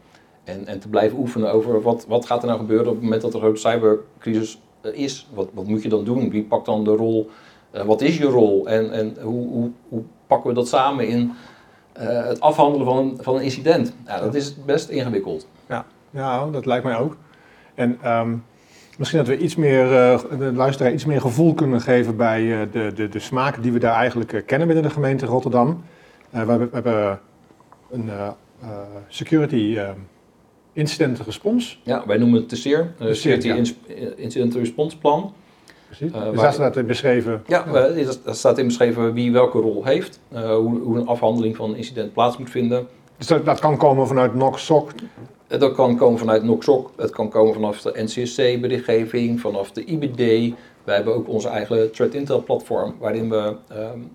En, 0.45 0.67
en 0.67 0.81
te 0.81 0.89
blijven 0.89 1.19
oefenen 1.19 1.53
over 1.53 1.83
wat, 1.83 2.05
wat 2.09 2.27
gaat 2.27 2.43
er 2.43 2.49
nou 2.49 2.59
gebeuren 2.59 2.87
op 2.87 2.95
het 2.95 3.03
moment 3.03 3.23
dat 3.23 3.31
er 3.31 3.37
een 3.37 3.45
grote 3.45 3.61
cybercrisis 3.61 4.61
eh, 4.81 4.93
is. 4.95 5.29
Wat, 5.35 5.49
wat 5.53 5.67
moet 5.67 5.83
je 5.83 5.89
dan 5.89 6.05
doen? 6.05 6.31
Wie 6.31 6.45
pakt 6.45 6.67
dan 6.67 6.85
de 6.85 6.91
rol? 6.91 7.31
Uh, 7.75 7.83
wat 7.83 8.01
is 8.01 8.19
je 8.19 8.25
rol? 8.25 8.69
En, 8.69 8.93
en 8.93 9.17
hoe, 9.23 9.49
hoe, 9.49 9.71
hoe 9.89 10.03
pakken 10.27 10.49
we 10.49 10.55
dat 10.55 10.69
samen 10.69 11.09
in 11.09 11.33
uh, 12.01 12.27
het 12.27 12.41
afhandelen 12.41 12.87
van 12.87 12.97
een, 12.97 13.19
van 13.21 13.35
een 13.35 13.43
incident? 13.43 13.95
Ja, 14.07 14.21
dat 14.21 14.35
is 14.35 14.65
best 14.65 14.89
ingewikkeld. 14.89 15.47
Ja, 15.69 15.85
ja 16.11 16.47
dat 16.47 16.67
lijkt 16.67 16.85
mij 16.85 16.97
ook. 16.97 17.17
En 17.75 18.19
um, 18.19 18.45
misschien 18.99 19.19
dat 19.19 19.29
we 19.29 19.39
iets 19.39 19.57
meer, 19.57 19.85
uh, 19.85 20.39
de 20.39 20.53
luisteraar 20.53 20.93
iets 20.93 21.05
meer 21.05 21.21
gevoel 21.21 21.55
kunnen 21.55 21.81
geven 21.81 22.17
bij 22.17 22.69
de, 22.73 22.93
de, 22.95 23.09
de 23.09 23.19
smaken 23.19 23.63
die 23.63 23.73
we 23.73 23.79
daar 23.79 23.95
eigenlijk 23.95 24.43
kennen 24.47 24.67
binnen 24.67 24.85
de 24.85 24.91
gemeente 24.91 25.27
Rotterdam. 25.27 25.83
we, 26.31 26.39
hebben, 26.39 26.59
we 26.59 26.69
hebben 26.73 27.21
een 27.91 28.11
security 29.09 29.75
ehm, 29.77 29.99
incident 30.75 31.19
response. 31.19 31.77
Ja, 31.83 32.03
wij 32.07 32.17
noemen 32.17 32.41
het 32.41 32.49
TSEER, 32.49 32.95
uh, 33.01 33.13
Security 33.13 33.47
ja. 33.47 33.55
Incident 34.17 34.55
Response 34.55 34.99
Plan. 34.99 35.33
Precies. 35.87 36.13
Uh, 36.13 36.31
dus 36.31 36.41
daar 36.41 36.53
staat 36.53 36.77
in 36.77 36.87
beschreven. 36.87 37.43
Ja, 37.47 37.65
ja. 37.67 38.05
daar 38.25 38.35
staat 38.35 38.59
in 38.59 38.67
beschreven 38.67 39.13
wie 39.13 39.33
welke 39.33 39.59
rol 39.59 39.85
heeft, 39.85 40.21
uh, 40.33 40.55
hoe, 40.55 40.79
hoe, 40.79 40.97
een 40.97 41.07
afhandeling 41.07 41.57
van 41.57 41.71
een 41.71 41.77
incident 41.77 42.13
plaats 42.13 42.37
moet 42.37 42.51
vinden. 42.51 42.87
Dus 43.17 43.27
dat, 43.27 43.45
dat 43.45 43.61
kan 43.61 43.77
komen 43.77 44.07
vanuit 44.07 44.35
NOC-SOC? 44.35 44.91
Dat 45.47 45.73
kan 45.75 45.97
komen 45.97 46.19
vanuit 46.19 46.43
NOC-SOC, 46.43 46.91
het 46.97 47.11
kan 47.11 47.29
komen 47.29 47.55
vanaf 47.55 47.81
de 47.81 48.03
NCSC-berichtgeving, 48.03 49.41
vanaf 49.41 49.71
de 49.71 49.85
IBD. 49.85 50.55
Wij 50.85 50.95
hebben 50.95 51.15
ook 51.15 51.29
onze 51.29 51.49
eigen 51.49 51.93
Threat 51.93 52.15
Intel 52.15 52.43
platform, 52.43 52.95
waarin 52.99 53.31
we 53.31 53.57
um, 53.73 54.11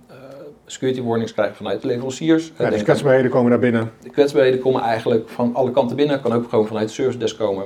security 0.71 1.01
warnings 1.03 1.33
krijgen 1.33 1.55
vanuit 1.55 1.81
de 1.81 1.87
leveranciers. 1.87 2.51
Ja, 2.57 2.69
dus 2.69 2.83
kwetsbaarheden 2.83 3.31
komen 3.31 3.49
naar 3.49 3.59
binnen. 3.59 3.91
de 4.03 4.09
kwetsbaarheden 4.09 4.59
komen 4.59 4.81
eigenlijk 4.81 5.29
van 5.29 5.55
alle 5.55 5.71
kanten 5.71 5.95
binnen. 5.95 6.21
Kan 6.21 6.33
ook 6.33 6.49
gewoon 6.49 6.67
vanuit 6.67 6.87
de 6.87 6.93
service 6.93 7.17
desk 7.17 7.37
komen. 7.37 7.65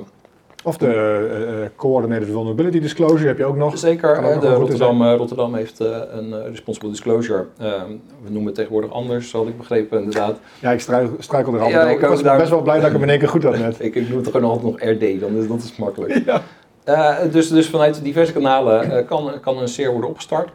Of 0.64 0.76
de 0.76 0.86
eh, 0.86 1.64
eh, 1.64 1.70
Coordinated 1.76 2.28
Vulnerability 2.28 2.80
Disclosure 2.80 3.26
heb 3.26 3.38
je 3.38 3.44
ook 3.44 3.56
nog. 3.56 3.78
Zeker, 3.78 4.16
ook 4.16 4.42
nog 4.42 4.54
Rotterdam, 4.56 5.02
Rotterdam 5.02 5.54
heeft 5.54 5.78
een 5.78 6.42
responsible 6.50 6.90
disclosure. 6.90 7.46
Ehm, 7.58 7.90
we 8.22 8.30
noemen 8.30 8.46
het 8.46 8.54
tegenwoordig 8.54 8.90
anders, 8.90 9.32
had 9.32 9.46
ik 9.46 9.58
begrepen 9.58 9.98
inderdaad. 9.98 10.38
Ja, 10.60 10.70
ik 10.70 10.80
struikel, 10.80 11.16
struikel 11.18 11.52
er 11.54 11.58
altijd 11.60 11.76
Ja, 11.78 11.82
over. 11.90 12.02
ik 12.02 12.08
was 12.08 12.22
daar- 12.22 12.38
best 12.38 12.50
wel 12.50 12.62
blij 12.62 12.76
dat 12.76 12.86
ik 12.86 12.92
hem 12.92 13.02
in 13.02 13.08
één 13.08 13.18
keer 13.18 13.28
goed 13.28 13.42
had 13.42 13.58
net. 13.58 13.76
Ik, 13.84 13.94
ik 13.94 14.08
noem 14.08 14.18
het 14.18 14.30
gewoon 14.30 14.50
altijd 14.50 14.64
nog 14.72 14.90
RD, 14.90 15.20
dan 15.20 15.36
is 15.36 15.48
dat 15.48 15.62
is 15.62 15.76
makkelijk. 15.76 16.22
Ja. 16.84 17.24
Dus, 17.30 17.48
dus 17.48 17.68
vanuit 17.68 18.02
diverse 18.04 18.32
kanalen 18.32 19.04
kan, 19.06 19.30
kan 19.40 19.58
een 19.58 19.68
SEER 19.68 19.90
worden 19.90 20.10
opgestart. 20.10 20.48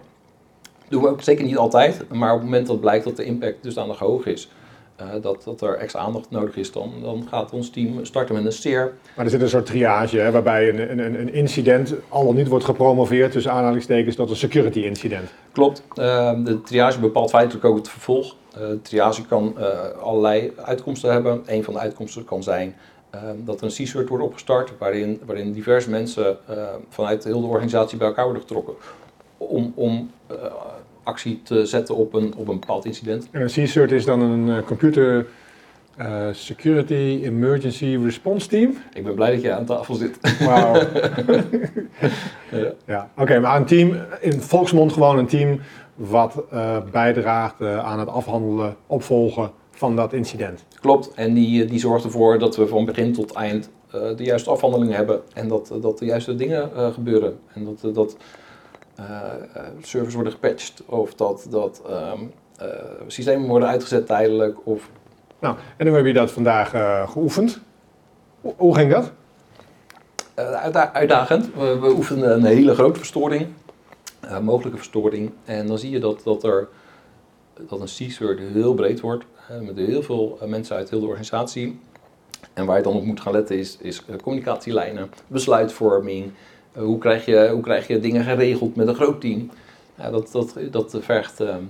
Doen 0.90 1.02
we 1.02 1.08
ook 1.08 1.22
zeker 1.22 1.46
niet 1.46 1.58
altijd, 1.58 2.10
maar 2.10 2.34
op 2.34 2.40
het 2.40 2.50
moment 2.50 2.68
dat 2.68 2.80
blijkt 2.80 3.04
dat 3.04 3.16
de 3.16 3.24
impact 3.24 3.64
dusdanig 3.64 4.00
hoog 4.00 4.26
is, 4.26 4.50
eh, 4.96 5.08
dat, 5.22 5.44
dat 5.44 5.62
er 5.62 5.78
extra 5.78 6.00
aandacht 6.00 6.32
nodig 6.32 6.56
is, 6.56 6.72
dan, 6.72 6.94
dan 7.02 7.28
gaat 7.30 7.52
ons 7.52 7.70
team 7.70 8.06
starten 8.06 8.36
met 8.36 8.46
een 8.46 8.52
SEER. 8.52 8.94
Maar 9.16 9.26
er 9.26 9.32
zit 9.32 9.42
een 9.42 9.50
soort 9.50 9.66
triage 9.66 10.18
hè, 10.18 10.32
waarbij 10.32 10.70
een, 10.70 11.00
een, 11.00 11.20
een 11.20 11.34
incident 11.34 11.94
al 12.10 12.26
dan 12.26 12.36
niet 12.36 12.48
wordt 12.48 12.66
gepromoveerd 12.66 13.32
tussen 13.32 13.52
aanhalingstekens 13.52 14.16
tot 14.16 14.30
een 14.30 14.36
security 14.36 14.80
incident. 14.80 15.30
Klopt, 15.52 15.84
eh, 15.90 16.34
de 16.44 16.62
triage 16.62 17.00
bepaalt 17.00 17.30
feitelijk 17.30 17.66
ook 17.66 17.78
het 17.78 17.90
vervolg. 17.90 18.36
De 18.54 18.80
triage 18.82 19.26
kan 19.26 19.54
eh, 19.58 19.68
allerlei 20.02 20.54
uitkomsten 20.56 21.12
hebben. 21.12 21.42
Een 21.46 21.64
van 21.64 21.74
de 21.74 21.80
uitkomsten 21.80 22.26
kan 22.26 22.44
zijn 22.44 22.76
eh, 23.10 23.22
dat 23.38 23.62
er 23.62 23.64
een 23.64 23.86
C-cert 23.86 24.10
wordt 24.10 24.24
opgestart, 24.24 24.72
waarin, 24.78 25.22
waarin 25.26 25.52
diverse 25.52 25.90
mensen 25.90 26.38
vanuit 26.90 27.24
heel 27.24 27.42
de 27.42 27.48
organisatie 27.48 27.98
bij 27.98 28.08
elkaar 28.08 28.24
worden 28.24 28.42
getrokken 28.42 28.74
om, 29.40 29.74
om 29.76 30.12
actie 31.10 31.42
te 31.44 31.66
zetten 31.66 31.96
op 31.96 32.14
een, 32.14 32.34
op 32.36 32.48
een 32.48 32.60
bepaald 32.60 32.86
incident. 32.86 33.30
C-CERT 33.46 33.92
is 33.92 34.06
dan 34.06 34.22
een 34.22 34.58
eh, 34.58 34.64
Computer 34.64 35.28
eh, 35.98 36.28
Security 36.32 37.20
Emergency 37.24 38.00
Response 38.04 38.48
Team. 38.48 38.78
Ik 38.94 39.04
ben 39.04 39.16
blij 39.16 39.32
dat 39.32 39.42
je 39.42 39.54
aan 39.54 39.66
tafel 39.66 39.96
zit. 39.96 40.20
Wauw. 40.40 40.82
Ja. 42.52 42.74
ja, 42.86 43.10
oké, 43.18 43.40
maar 43.40 43.58
een 43.58 43.66
team, 43.66 43.98
in 44.20 44.42
volksmond 44.42 44.94
gewoon 44.94 45.18
een 45.18 45.28
team 45.28 45.60
wat 45.96 46.44
eh, 46.52 46.78
bijdraagt 46.92 47.62
aan 47.62 48.00
het 48.00 48.08
afhandelen, 48.08 48.76
opvolgen 48.88 49.52
van 49.72 49.96
dat 49.96 50.14
incident. 50.14 50.66
Klopt, 50.82 51.12
en 51.14 51.34
die, 51.34 51.66
die 51.66 51.80
zorgt 51.80 52.04
ervoor 52.04 52.40
dat 52.40 52.56
we 52.56 52.68
van 52.68 52.86
begin 52.86 53.14
tot 53.14 53.32
eind 53.32 53.70
de 53.92 54.24
juiste 54.24 54.50
afhandeling 54.50 54.94
hebben 54.94 55.22
en 55.34 55.48
dat, 55.48 55.74
dat 55.82 56.00
de 56.00 56.06
juiste 56.06 56.36
dingen 56.36 56.94
gebeuren. 56.94 57.40
En 57.54 57.64
dat, 57.64 57.94
dat 57.96 58.18
servers 59.82 60.14
worden 60.14 60.34
gepatcht 60.34 60.84
of 60.86 61.14
dat, 61.14 61.48
dat 61.50 61.82
eh, 61.90 62.12
systemen 63.08 63.48
worden 63.48 63.68
uitgezet 63.70 64.06
tijdelijk. 64.06 64.58
Of, 64.68 64.90
Nou, 65.40 65.56
en 65.78 65.86
dan 65.86 65.96
heb 65.96 66.06
je 66.06 66.14
dat 66.14 66.32
vandaag 66.32 66.74
eh, 66.74 67.10
geoefend. 67.10 67.60
Hoe- 68.42 68.54
Hoe 68.58 68.76
ging 68.76 68.92
dat? 68.92 69.12
eh, 70.34 70.52
uitda- 70.52 70.94
uitdagend. 70.94 71.54
We, 71.54 71.80
we 71.80 71.90
oefenen 71.90 72.34
een 72.34 72.44
hele 72.46 72.74
grote 72.74 73.00
verstoring, 73.00 73.48
eh, 74.20 74.40
mogelijke 74.40 74.78
verstoring. 74.78 75.32
En 75.46 75.68
dan 75.68 75.78
zie 75.80 75.90
je 75.90 76.00
dat, 76.00 76.22
dat, 76.24 76.44
er, 76.44 76.68
dat 77.68 77.80
een 77.80 77.86
C-cert 77.86 78.40
heel 78.40 78.74
breed 78.74 79.00
wordt, 79.00 79.24
eh, 79.50 79.60
met 79.60 79.76
heel 79.78 80.04
veel 80.04 80.38
eh, 80.42 80.48
mensen 80.48 80.76
uit 80.76 80.90
heel 80.90 81.00
de 81.00 81.06
organisatie. 81.06 81.80
En 82.54 82.66
waar 82.66 82.78
je 82.78 82.84
dan 82.84 82.94
op 82.96 83.04
moet 83.04 83.22
gaan 83.22 83.34
letten 83.34 83.58
is, 83.58 83.78
is 83.82 84.04
eh, 84.10 84.16
communicatielijnen, 84.24 85.10
besluitvorming. 85.28 86.32
Eh, 86.74 86.82
hoe, 86.84 86.98
krijg 86.98 87.26
je, 87.26 87.50
hoe 87.54 87.62
krijg 87.62 87.88
je 87.88 88.00
dingen 88.00 88.24
geregeld 88.24 88.76
met 88.76 88.88
een 88.88 88.96
groot 88.96 89.22
team? 89.22 89.50
Ja, 89.98 90.10
dat, 90.12 90.30
dat, 90.32 90.58
dat 90.72 90.98
vergt 91.00 91.40
ehm, 91.40 91.62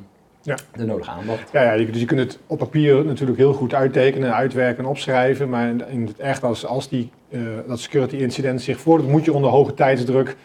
Ja. 0.42 0.56
de 0.76 0.86
nodige 0.86 1.10
aandacht. 1.12 1.52
Ja, 1.52 1.62
ja, 1.62 1.74
je- 1.74 1.86
dus 1.86 2.00
je 2.00 2.06
kunt 2.06 2.20
het 2.20 2.40
op 2.48 2.58
papier 2.58 3.06
natuurlijk 3.06 3.38
heel 3.38 3.54
goed 3.54 3.74
uittekenen, 3.74 4.34
uitwerken 4.36 4.84
en 4.84 4.90
opschrijven. 4.90 5.50
Maar 5.50 5.70
in 5.90 6.06
het 6.08 6.20
echt, 6.20 6.44
als, 6.44 6.66
als 6.66 6.90
die, 6.90 7.12
eh, 7.30 7.40
dat 7.68 7.80
security 7.80 8.16
incident 8.16 8.62
zich 8.62 8.80
voordoet, 8.80 9.08
moet 9.10 9.26
je 9.26 9.34
onder 9.34 9.50
hoge 9.50 9.74
tijdsdruk. 9.74 10.36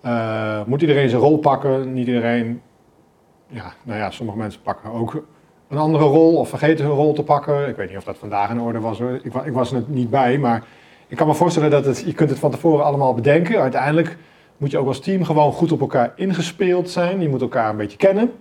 eh, 0.00 0.60
moet 0.66 0.80
iedereen 0.80 1.08
zijn 1.08 1.20
rol 1.22 1.38
pakken. 1.38 1.92
Niet 1.92 2.06
iedereen, 2.06 2.60
ja, 3.46 3.72
nou 3.82 3.98
ja, 3.98 4.10
sommige 4.10 4.38
mensen 4.38 4.60
pakken 4.62 4.90
ook 4.92 5.24
een 5.68 5.78
andere 5.78 6.04
rol 6.04 6.36
of 6.36 6.48
vergeten 6.48 6.84
hun 6.84 6.94
rol 6.94 7.12
te 7.12 7.22
pakken. 7.22 7.68
Ik 7.68 7.76
weet 7.76 7.88
niet 7.88 7.96
of 7.98 8.04
dat 8.04 8.16
vandaag 8.18 8.50
in 8.50 8.60
orde 8.60 8.80
was 8.80 8.98
hoor. 8.98 9.20
Ik, 9.22 9.34
ik 9.44 9.52
was 9.52 9.72
er 9.72 9.82
niet 9.86 10.10
bij, 10.10 10.38
maar 10.38 10.64
ik 11.12 11.18
kan 11.18 11.26
me 11.26 11.34
voorstellen 11.34 11.70
dat 11.70 11.84
het, 11.84 12.02
je 12.06 12.12
kunt 12.12 12.30
het 12.30 12.38
van 12.38 12.50
tevoren 12.50 12.84
allemaal 12.84 13.14
bedenken. 13.14 13.60
Uiteindelijk 13.60 14.16
moet 14.56 14.70
je 14.70 14.78
ook 14.78 14.86
als 14.86 15.00
team 15.00 15.24
gewoon 15.24 15.52
goed 15.52 15.72
op 15.72 15.80
elkaar 15.80 16.12
ingespeeld 16.16 16.90
zijn. 16.90 17.20
Je 17.20 17.28
moet 17.28 17.40
elkaar 17.40 17.70
een 17.70 17.76
beetje 17.76 17.96
kennen. 17.96 18.32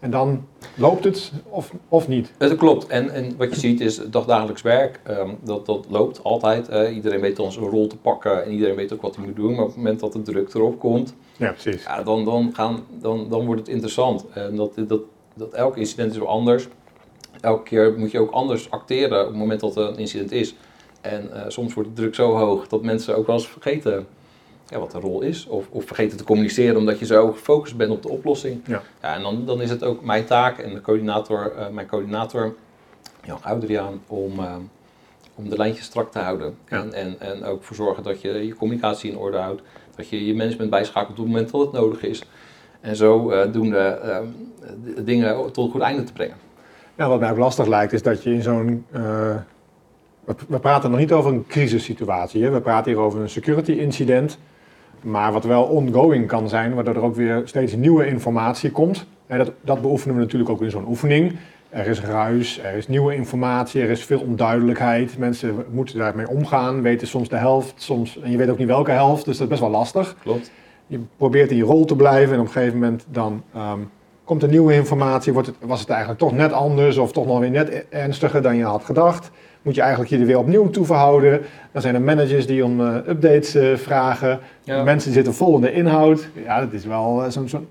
En 0.00 0.10
dan 0.10 0.46
loopt 0.74 1.04
het 1.04 1.32
of, 1.48 1.72
of 1.88 2.08
niet. 2.08 2.32
Dat 2.38 2.56
klopt. 2.56 2.86
En, 2.86 3.10
en 3.10 3.36
wat 3.36 3.54
je 3.54 3.60
ziet 3.60 3.80
is 3.80 4.00
dagdagelijks 4.10 4.62
werk. 4.62 5.00
ehm, 5.02 5.30
dat, 5.42 5.66
dat 5.66 5.86
loopt 5.88 6.22
altijd. 6.24 6.68
iedereen 6.94 7.20
weet 7.20 7.36
dan 7.36 7.52
zijn 7.52 7.64
rol 7.66 7.86
te 7.86 7.96
pakken 7.96 8.44
en 8.44 8.50
iedereen 8.52 8.74
weet 8.76 8.92
ook 8.92 9.02
wat 9.02 9.16
hij 9.16 9.24
moet 9.24 9.36
doen. 9.36 9.50
Maar 9.54 9.60
op 9.62 9.66
het 9.68 9.76
moment 9.76 10.00
dat 10.00 10.12
de 10.12 10.22
druk 10.22 10.54
erop 10.54 10.78
komt, 10.78 11.14
Ja, 11.36 11.50
precies. 11.52 11.82
ja, 11.84 12.02
dan, 12.02 12.24
dan, 12.24 12.50
gaan, 12.54 12.80
dan, 13.00 13.26
dan 13.30 13.44
wordt 13.46 13.60
het 13.60 13.70
interessant. 13.70 14.24
En 14.34 14.56
dat, 14.56 14.72
dat, 14.76 15.00
dat 15.34 15.52
elk 15.52 15.76
incident 15.76 16.12
is 16.12 16.18
wel 16.18 16.28
anders. 16.28 16.68
Elke 17.40 17.62
keer 17.62 17.94
moet 17.98 18.10
je 18.10 18.18
ook 18.20 18.30
anders 18.30 18.70
acteren 18.70 19.20
op 19.20 19.26
het 19.28 19.36
moment 19.36 19.60
dat 19.60 19.76
er 19.76 19.88
een 19.88 19.98
incident 19.98 20.32
is. 20.32 20.54
En 21.00 21.32
eh, 21.32 21.44
soms 21.48 21.74
wordt 21.74 21.88
de 21.88 21.94
druk 21.94 22.14
zo 22.14 22.36
hoog 22.36 22.68
dat 22.68 22.82
mensen 22.82 23.16
ook 23.16 23.26
wel 23.26 23.36
eens 23.36 23.48
vergeten 23.48 24.06
ja, 24.68 24.78
wat 24.78 24.90
de 24.90 24.98
rol 24.98 25.20
is. 25.20 25.46
Of, 25.46 25.66
of 25.70 25.84
vergeten 25.84 26.18
te 26.18 26.24
communiceren 26.24 26.76
omdat 26.76 26.98
je 26.98 27.06
zo 27.06 27.32
gefocust 27.32 27.76
bent 27.76 27.90
op 27.90 28.02
de 28.02 28.08
oplossing. 28.08 28.60
Ja. 28.66 28.82
Ja, 29.02 29.14
en 29.14 29.22
dan, 29.22 29.46
dan 29.46 29.60
is 29.60 29.70
het 29.70 29.84
ook 29.84 30.04
mijn 30.04 30.24
taak 30.24 30.58
en 30.58 30.74
de 30.74 30.80
coördinator, 30.80 31.52
eh, 31.56 31.68
mijn 31.68 31.86
coördinator, 31.86 32.54
Jan 33.24 33.38
Oudriaan, 33.42 34.00
om, 34.06 34.38
eh, 34.38 34.54
om 35.34 35.48
de 35.48 35.56
lijntjes 35.56 35.84
strak 35.84 36.12
te 36.12 36.18
houden. 36.18 36.56
Ja. 36.68 36.82
En, 36.82 36.92
en, 36.92 37.20
en 37.20 37.44
ook 37.44 37.62
voor 37.62 37.76
zorgen 37.76 38.02
dat 38.02 38.20
je 38.20 38.46
je 38.46 38.54
communicatie 38.54 39.10
in 39.10 39.18
orde 39.18 39.38
houdt. 39.38 39.62
Dat 39.96 40.08
je 40.08 40.26
je 40.26 40.34
management 40.34 40.70
bijschakelt 40.70 41.18
op 41.18 41.24
het 41.24 41.26
moment 41.26 41.50
dat 41.50 41.60
het 41.60 41.72
nodig 41.72 42.02
is. 42.02 42.22
En 42.80 42.96
zo 42.96 43.32
doen 43.50 43.70
de, 43.70 44.22
de 44.94 45.04
dingen 45.04 45.52
tot 45.52 45.64
een 45.64 45.70
goed 45.70 45.80
einde 45.80 46.04
te 46.04 46.12
brengen. 46.12 46.36
Ja, 46.94 47.08
wat 47.08 47.20
mij 47.20 47.30
ook 47.30 47.38
lastig 47.38 47.66
lijkt 47.66 47.92
is 47.92 48.02
dat 48.02 48.22
je 48.22 48.32
in 48.32 48.42
zo'n. 48.42 48.86
We, 50.26 50.34
we 50.48 50.58
praten 50.58 50.90
nog 50.90 50.98
niet 50.98 51.12
over 51.12 51.32
een 51.32 51.46
crisissituatie. 51.46 52.42
Hè? 52.42 52.50
We 52.50 52.60
praten 52.60 52.92
hier 52.92 53.00
over 53.00 53.20
een 53.20 53.28
security 53.28 53.72
incident. 53.72 54.38
Maar 55.02 55.32
wat 55.32 55.44
wel 55.44 55.62
ongoing 55.62 56.26
kan 56.26 56.48
zijn, 56.48 56.74
waardoor 56.74 56.94
er 56.94 57.02
ook 57.02 57.14
weer 57.14 57.42
steeds 57.44 57.74
nieuwe 57.74 58.06
informatie 58.06 58.70
komt. 58.70 59.06
En 59.26 59.38
dat, 59.38 59.52
dat 59.60 59.80
beoefenen 59.80 60.16
we 60.16 60.22
natuurlijk 60.22 60.50
ook 60.50 60.62
in 60.62 60.70
zo'n 60.70 60.88
oefening. 60.88 61.36
Er 61.68 61.86
is 61.86 62.00
ruis, 62.00 62.60
er 62.62 62.74
is 62.74 62.88
nieuwe 62.88 63.14
informatie, 63.14 63.82
er 63.82 63.90
is 63.90 64.04
veel 64.04 64.20
onduidelijkheid. 64.20 65.18
Mensen 65.18 65.64
moeten 65.70 65.98
daarmee 65.98 66.28
omgaan, 66.28 66.82
weten 66.82 67.06
soms 67.06 67.28
de 67.28 67.36
helft, 67.36 67.74
soms, 67.76 68.20
en 68.20 68.30
je 68.30 68.36
weet 68.36 68.48
ook 68.48 68.58
niet 68.58 68.66
welke 68.66 68.90
helft, 68.90 69.24
dus 69.24 69.34
dat 69.34 69.42
is 69.42 69.48
best 69.48 69.60
wel 69.60 69.70
lastig. 69.70 70.16
Klopt. 70.22 70.50
Je 70.86 71.00
probeert 71.16 71.50
in 71.50 71.56
je 71.56 71.64
rol 71.64 71.84
te 71.84 71.96
blijven 71.96 72.34
en 72.34 72.40
op 72.40 72.46
een 72.46 72.52
gegeven 72.52 72.78
moment 72.78 73.06
dan 73.10 73.42
ehm, 73.54 73.80
komt 74.24 74.42
er 74.42 74.48
nieuwe 74.48 74.74
informatie. 74.74 75.32
Wordt 75.32 75.48
het, 75.48 75.56
was 75.60 75.80
het 75.80 75.88
eigenlijk 75.88 76.20
toch 76.20 76.32
net 76.32 76.52
anders 76.52 76.96
of 76.96 77.12
toch 77.12 77.26
nog 77.26 77.38
weer 77.38 77.50
net 77.50 77.68
e- 77.68 77.84
ernstiger 77.90 78.42
dan 78.42 78.56
je 78.56 78.64
had 78.64 78.84
gedacht? 78.84 79.30
Moet 79.66 79.74
je 79.74 79.80
eigenlijk 79.80 80.10
je 80.10 80.18
er 80.18 80.26
weer 80.26 80.38
opnieuw 80.38 80.70
toe 80.70 80.84
verhouden? 80.84 81.40
Dan 81.72 81.82
zijn 81.82 81.94
er 81.94 82.02
managers 82.02 82.46
die 82.46 82.64
om 82.64 82.80
eh, 82.80 82.94
updates 82.94 83.54
eh, 83.54 83.76
vragen. 83.76 84.38
Ja. 84.62 84.82
Mensen 84.82 85.12
zitten 85.12 85.34
vol 85.34 85.54
in 85.54 85.60
de 85.60 85.72
inhoud. 85.72 86.28
Ja, 86.44 86.60
dat 86.60 86.72
is 86.72 86.84
wel 86.84 87.24
eh, 87.24 87.30
zo'n... 87.30 87.68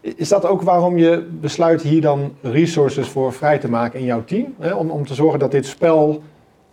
is 0.00 0.28
dat 0.28 0.46
ook 0.46 0.62
waarom 0.62 0.98
je 0.98 1.28
besluit 1.40 1.82
hier 1.82 2.00
dan 2.00 2.34
resources 2.42 3.08
voor 3.08 3.32
vrij 3.32 3.58
te 3.58 3.68
maken 3.68 3.98
in 3.98 4.04
jouw 4.04 4.24
team? 4.24 4.54
Hè? 4.58 4.74
Om, 4.74 4.90
om 4.90 5.06
te 5.06 5.14
zorgen 5.14 5.38
dat 5.38 5.50
dit 5.50 5.66
spel 5.66 6.22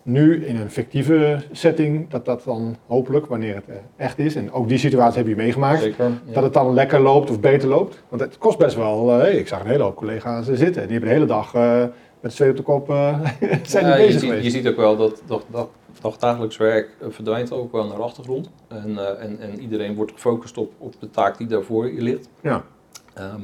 nu 0.03 0.45
in 0.45 0.55
een 0.55 0.71
fictieve 0.71 1.38
setting, 1.51 2.09
dat 2.09 2.25
dat 2.25 2.43
dan 2.43 2.75
hopelijk, 2.88 3.25
wanneer 3.25 3.55
het 3.55 3.65
echt 3.95 4.19
is, 4.19 4.36
en 4.36 4.51
ook 4.51 4.67
die 4.67 4.77
situatie 4.77 5.17
heb 5.17 5.27
je 5.27 5.36
meegemaakt, 5.36 5.81
Zeker. 5.81 6.05
ja. 6.05 6.33
dat 6.33 6.43
het 6.43 6.53
dan 6.53 6.74
lekker 6.74 7.00
loopt 7.00 7.29
of 7.29 7.39
beter 7.39 7.69
loopt. 7.69 8.03
Want 8.09 8.21
het 8.21 8.38
kost 8.38 8.57
best 8.57 8.75
wel, 8.75 9.09
hey, 9.09 9.33
ik 9.33 9.47
zag 9.47 9.59
een 9.59 9.69
hele 9.69 9.83
hoop 9.83 9.95
collega's 9.95 10.45
zitten, 10.45 10.81
die 10.81 10.91
hebben 10.91 11.09
de 11.09 11.15
hele 11.15 11.25
dag 11.25 11.53
met 12.27 12.36
twee 12.36 12.50
op 12.50 12.57
de 12.57 12.63
kop 12.63 12.89
eh, 12.89 13.19
zijn 13.63 13.88
je, 13.88 14.05
bezig 14.05 14.19
ziet, 14.19 14.43
je 14.43 14.50
ziet 14.50 14.67
ook 14.67 14.75
wel 14.75 14.98
dat 14.98 15.22
dag, 15.25 15.41
dag, 15.51 15.67
dagdagelijks 16.01 16.57
werk 16.57 16.89
eh, 17.00 17.07
verdwijnt 17.10 17.51
ook 17.51 17.72
wel 17.72 17.88
naar 17.88 17.98
de 17.98 18.03
achtergrond. 18.03 18.50
En, 18.67 18.98
eh, 18.98 19.24
en, 19.24 19.39
en 19.39 19.60
iedereen 19.60 19.96
wordt 19.96 20.12
gefocust 20.12 20.57
op, 20.57 20.74
op 20.77 20.93
de 21.00 21.10
taak 21.10 21.38
die 21.38 21.48
daarvoor 21.48 21.93
je 21.93 22.01
ligt. 22.01 22.29
Ja. 22.41 22.63
Ehm, 23.13 23.41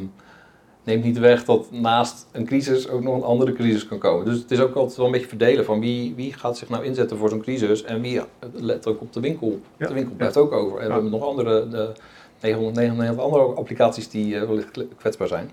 neemt 0.83 1.03
niet 1.03 1.19
weg 1.19 1.45
dat 1.45 1.71
naast 1.71 2.27
een 2.31 2.45
crisis 2.45 2.89
ook 2.89 3.01
nog 3.01 3.15
een 3.15 3.23
andere 3.23 3.53
crisis 3.53 3.87
kan 3.87 3.97
komen. 3.97 4.25
Dus 4.25 4.39
het 4.39 4.51
is 4.51 4.59
ook 4.59 4.75
altijd 4.75 4.97
wel 4.97 5.05
een 5.05 5.11
beetje 5.11 5.27
verdelen 5.27 5.65
van 5.65 5.79
wie, 5.79 6.15
wie 6.15 6.33
gaat 6.33 6.57
zich 6.57 6.69
nou 6.69 6.83
inzetten 6.83 7.17
voor 7.17 7.29
zo'n 7.29 7.41
crisis 7.41 7.83
en 7.83 8.01
wie 8.01 8.21
let 8.53 8.87
ook 8.87 9.01
op 9.01 9.13
de 9.13 9.19
winkel. 9.19 9.59
Ja, 9.77 9.87
De 9.87 9.93
winkel 9.93 10.11
ja. 10.11 10.17
blijft 10.17 10.37
ook 10.37 10.51
over. 10.51 10.79
En 10.79 10.87
we 10.87 10.93
hebben 10.93 11.11
nog 11.11 11.23
andere, 11.23 11.67
de 11.67 11.91
999 12.41 13.23
andere 13.23 13.43
applicaties 13.43 14.09
die 14.09 14.39
wellicht 14.39 14.79
kwetsbaar 14.97 15.27
zijn. 15.27 15.49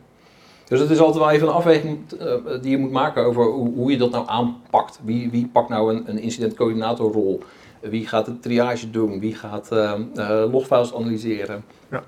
Dus 0.70 0.80
het 0.80 0.90
is 0.90 0.98
altijd 0.98 1.24
wel 1.24 1.30
even 1.30 1.48
een 1.48 1.54
afweging 1.54 1.98
eh, 2.18 2.34
die 2.60 2.70
je 2.70 2.78
moet 2.78 2.90
maken 2.90 3.24
over 3.24 3.44
hoe, 3.44 3.74
hoe 3.74 3.90
je 3.90 3.98
dat 3.98 4.10
nou 4.10 4.24
aanpakt. 4.28 5.00
Wie, 5.04 5.30
wie 5.30 5.48
pakt 5.52 5.68
nou 5.68 5.94
een, 5.94 6.02
een 6.06 6.18
incidentcoördinatorrol? 6.18 7.42
Wie 7.80 8.06
gaat 8.06 8.24
de 8.24 8.38
triage 8.38 8.90
doen? 8.90 9.20
Wie 9.20 9.34
gaat 9.34 9.72
eh, 9.72 9.92
eh, 10.14 10.52
logfiles 10.52 10.94
analyseren? 10.94 11.64
Ja. 11.90 12.02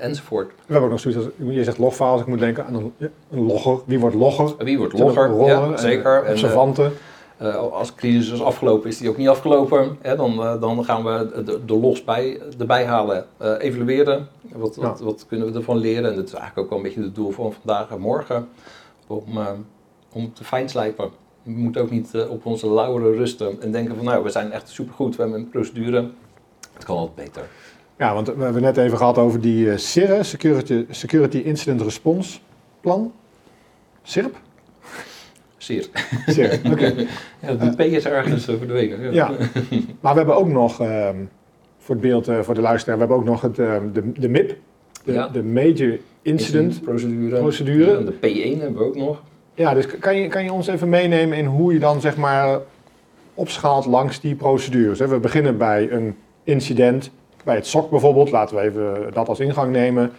Enzovoort. 0.00 0.46
We 0.46 0.72
hebben 0.72 0.82
ook 0.82 0.90
nog 0.90 1.00
zoiets 1.00 1.24
als, 1.24 1.54
je 1.54 1.64
zegt 1.64 1.78
logfiles, 1.78 2.20
ik 2.20 2.26
moet 2.26 2.38
denken 2.38 2.66
aan 2.66 2.74
een, 2.74 2.92
een 3.30 3.46
logger. 3.46 3.78
Wie 3.86 3.98
wordt 3.98 4.16
logger? 4.16 4.54
Wie 4.58 4.78
wordt 4.78 4.92
er 4.92 4.98
logger? 4.98 5.46
Ja, 5.46 5.70
en, 5.70 5.78
zeker. 5.78 6.24
En, 6.24 6.32
Observanten. 6.32 6.92
Eh, 7.42 7.56
als 7.56 7.88
de 7.88 7.94
crisis 7.94 8.30
is 8.30 8.42
afgelopen, 8.42 8.88
is 8.88 8.98
die 8.98 9.08
ook 9.08 9.16
niet 9.16 9.28
afgelopen. 9.28 9.96
Hè? 10.00 10.16
Dan, 10.16 10.42
eh, 10.42 10.60
dan 10.60 10.84
gaan 10.84 11.04
we 11.04 11.42
de, 11.44 11.64
de 11.64 11.78
logs 11.78 12.04
bij, 12.04 12.40
erbij 12.58 12.84
halen, 12.84 13.26
eh, 13.36 13.54
evalueren. 13.58 14.28
Wat, 14.52 14.76
wat, 14.76 15.00
wat 15.00 15.26
kunnen 15.28 15.52
we 15.52 15.58
ervan 15.58 15.76
leren? 15.76 16.10
En 16.10 16.16
dat 16.16 16.26
is 16.26 16.32
eigenlijk 16.32 16.58
ook 16.58 16.68
wel 16.68 16.78
een 16.78 16.84
beetje 16.84 17.02
het 17.02 17.14
doel 17.14 17.30
van 17.30 17.52
vandaag 17.52 17.90
en 17.90 18.00
morgen. 18.00 18.48
Om, 19.06 19.38
om 20.12 20.32
te 20.34 20.44
fijnslijpen. 20.44 21.10
We 21.42 21.50
moeten 21.50 21.82
ook 21.82 21.90
niet 21.90 22.26
op 22.28 22.46
onze 22.46 22.68
lauweren 22.68 23.14
rusten 23.16 23.62
en 23.62 23.72
denken 23.72 23.96
van 23.96 24.04
nou, 24.04 24.22
we 24.22 24.30
zijn 24.30 24.52
echt 24.52 24.68
supergoed. 24.68 25.16
We 25.16 25.22
hebben 25.22 25.40
een 25.40 25.48
procedure. 25.48 26.10
Het 26.72 26.84
kan 26.84 26.96
altijd 26.96 27.26
beter. 27.26 27.48
Ja, 27.98 28.14
want 28.14 28.26
we 28.26 28.42
hebben 28.42 28.62
net 28.62 28.76
even 28.76 28.98
gehad 28.98 29.18
over 29.18 29.40
die 29.40 29.78
SIRE, 29.78 30.22
Security, 30.22 30.84
Security 30.90 31.38
Incident 31.38 31.80
Response 31.80 32.38
Plan. 32.80 33.12
SIRP? 34.02 34.36
Zeer. 35.62 35.88
Oké. 36.72 36.94
Ja, 37.40 37.54
de 37.54 37.70
P 37.76 37.80
is 37.80 38.04
ergens 38.04 38.44
verdwenen. 38.44 39.12
Ja, 39.12 39.30
maar 40.00 40.12
we 40.12 40.18
hebben 40.18 40.36
ook 40.36 40.48
nog, 40.48 40.80
ehm, 40.80 41.16
voor 41.78 41.94
het 41.94 42.04
beeld, 42.04 42.28
eh, 42.28 42.40
voor 42.40 42.54
de 42.54 42.60
luisteraar, 42.60 42.94
we 42.98 43.00
hebben 43.04 43.20
ook 43.20 43.24
nog 43.28 43.40
het, 43.40 43.58
ehm, 43.58 43.92
de, 43.92 44.12
de 44.12 44.28
MIP, 44.28 44.56
de, 45.04 45.12
Ja. 45.12 45.28
de 45.28 45.42
Major 45.42 45.98
Incident. 46.22 46.82
procedure. 46.82 47.38
procedure. 47.38 47.90
Ja, 47.90 47.98
de 47.98 48.12
P1 48.12 48.60
hebben 48.60 48.78
we 48.78 48.84
ook 48.86 48.96
nog. 48.96 49.22
Ja, 49.54 49.74
dus 49.74 49.86
kan 49.98 50.16
je, 50.16 50.28
kan 50.28 50.44
je 50.44 50.52
ons 50.52 50.66
even 50.66 50.88
meenemen 50.88 51.38
in 51.38 51.44
hoe 51.46 51.72
je 51.72 51.78
dan 51.78 52.00
zeg 52.00 52.16
maar 52.16 52.58
opschaalt 53.34 53.86
langs 53.86 54.20
die 54.20 54.34
procedures? 54.34 54.98
hè? 54.98 55.08
We 55.08 55.18
beginnen 55.18 55.58
bij 55.58 55.90
een 55.90 56.16
incident, 56.44 57.10
bij 57.44 57.54
het 57.54 57.66
SOC 57.66 57.90
bijvoorbeeld, 57.90 58.30
laten 58.30 58.56
we 58.56 58.62
even 58.62 59.10
dat 59.12 59.28
als 59.28 59.40
ingang 59.40 59.72
nemen. 59.72 60.10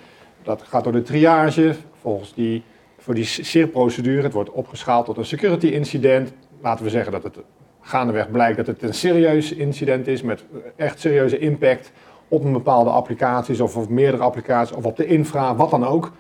Dat 0.44 0.62
gaat 0.68 0.84
door 0.84 0.94
de 0.94 1.02
triage, 1.02 1.76
volgens 2.02 2.34
die, 2.34 2.64
voor 3.04 3.14
die 3.14 3.24
SIR-procedure. 3.24 4.22
Het 4.22 4.34
wordt 4.34 4.52
opgeschaald 4.52 5.06
tot 5.06 5.18
een 5.18 5.26
security 5.26 5.68
incident. 5.68 6.34
Laten 6.62 6.84
we 6.84 6.92
zeggen 6.92 7.12
dat 7.12 7.24
het 7.24 7.38
gaandeweg 7.82 8.32
blijkt 8.32 8.58
dat 8.58 8.68
het 8.68 8.82
een 8.82 8.94
serieus 8.94 9.54
incident 9.54 10.08
is 10.08 10.22
met 10.22 10.44
echt 10.76 11.00
serieuze 11.00 11.40
impact 11.40 11.92
op 12.28 12.44
een 12.44 12.54
bepaalde 12.54 12.90
applicaties 12.90 13.60
of 13.60 13.78
op 13.78 13.90
meerdere 13.90 14.24
applicaties 14.24 14.76
of 14.76 14.86
op 14.86 14.98
de 14.98 15.06
infra, 15.06 15.56
wat 15.56 15.70
dan 15.70 15.86
ook. 15.86 16.12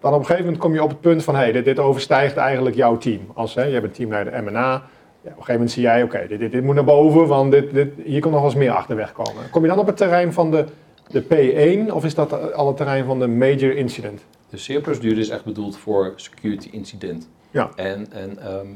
Dan 0.00 0.12
op 0.12 0.18
een 0.18 0.24
gegeven 0.24 0.44
moment 0.44 0.62
kom 0.62 0.74
je 0.74 0.82
op 0.82 0.88
het 0.88 1.00
punt 1.00 1.24
van, 1.24 1.34
hé, 1.34 1.50
hey, 1.50 1.62
dit, 1.62 1.78
overstijgt 1.78 2.36
eigenlijk 2.36 2.76
jouw 2.76 2.96
team. 2.96 3.20
Als 3.34 3.54
hè, 3.54 3.62
je 3.62 3.72
hebt 3.72 3.84
een 3.84 3.92
team 3.92 4.08
naar 4.08 4.24
de 4.24 4.42
M&A, 4.42 4.70
ja, 4.70 4.80
op 4.80 4.82
een 5.24 5.30
gegeven 5.30 5.52
moment 5.52 5.70
zie 5.70 5.82
jij, 5.82 6.02
oké, 6.02 6.26
dit, 6.28 6.38
dit, 6.38 6.52
dit 6.52 6.62
moet 6.62 6.74
naar 6.74 6.84
boven, 6.84 7.26
want 7.26 7.50
dit, 7.50 7.74
dit, 7.74 7.88
hier 8.04 8.20
kan 8.20 8.30
nog 8.30 8.40
wel 8.40 8.50
eens 8.50 8.58
meer 8.58 8.70
achterweg 8.70 9.12
komen. 9.12 9.50
Kom 9.50 9.62
je 9.62 9.68
dan 9.68 9.78
op 9.78 9.86
het 9.86 9.96
terrein 9.96 10.32
van 10.32 10.50
de, 10.50 10.64
de 11.08 11.22
P1 11.22 11.92
of 11.92 12.04
is 12.04 12.14
dat 12.14 12.54
al 12.54 12.66
het 12.66 12.76
terrein 12.76 13.04
van 13.04 13.18
de 13.18 13.28
major 13.28 13.76
incident? 13.76 14.24
De 14.54 14.60
SEER-procedure 14.60 15.20
is 15.20 15.28
echt 15.28 15.44
bedoeld 15.44 15.76
voor 15.76 16.12
security 16.16 16.68
incident. 16.70 17.28
Ja. 17.50 17.70
En, 17.76 18.12
en 18.12 18.38
ehm, 18.38 18.66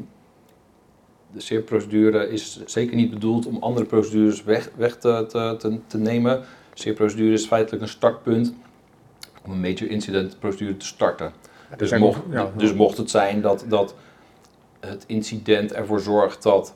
de 1.33 1.41
SEER-procedure 1.41 2.29
is 2.31 2.65
zeker 2.67 2.97
niet 2.97 3.11
bedoeld 3.11 3.47
om 3.47 3.57
andere 3.63 3.87
procedures 3.87 4.45
weg, 4.45 4.71
weg 4.77 4.97
te, 4.97 5.25
te, 5.29 5.55
te, 5.59 5.79
te 5.87 5.99
nemen. 5.99 6.41
De 6.41 6.81
SEER-procedure 6.81 7.33
is 7.33 7.47
feitelijk 7.47 7.83
een 7.83 7.89
startpunt 7.89 8.55
om 9.45 9.53
een 9.53 9.61
major 9.61 9.91
incident 9.91 10.39
procedure 10.39 10.77
te 10.77 10.87
starten. 10.87 11.33
Dus 11.77 11.99
mocht, 11.99 12.21
ja, 12.31 12.53
dus 12.57 12.75
mocht 12.75 12.97
het 12.97 13.11
zijn 13.11 13.41
dat, 13.41 13.65
dat 13.69 13.95
het 14.81 15.05
incident 15.07 15.73
ervoor 15.73 16.01
zorgt 16.01 16.43
dat 16.43 16.75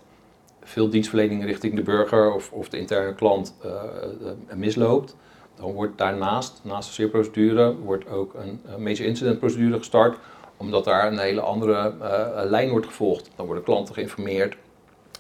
veel 0.63 0.91
dienstverlening 0.91 1.45
richting 1.45 1.75
de 1.75 1.83
burger 1.83 2.35
of, 2.35 2.53
of 2.53 2.69
de 2.69 2.79
interne 2.79 3.15
klant 3.15 3.55
eh, 3.63 3.71
eh, 3.73 4.57
misloopt, 4.57 5.17
dan 5.62 5.73
wordt 5.73 5.99
daarnaast, 5.99 6.61
naast 6.62 6.88
de 6.88 6.95
SEER-procedure, 6.95 7.75
wordt 7.85 8.09
ook 8.11 8.35
een, 8.35 8.61
een 8.75 8.83
major 8.83 9.07
incident 9.07 9.38
procedure 9.38 9.78
gestart, 9.78 10.16
omdat 10.57 10.85
daar 10.85 11.12
een 11.12 11.19
hele 11.19 11.40
andere 11.40 11.92
eh, 12.00 12.50
lijn 12.50 12.71
wordt 12.71 12.87
gevolgd. 12.87 13.31
Dan 13.37 13.47
worden 13.47 13.64
klanten 13.64 13.95
geïnformeerd, 13.95 14.57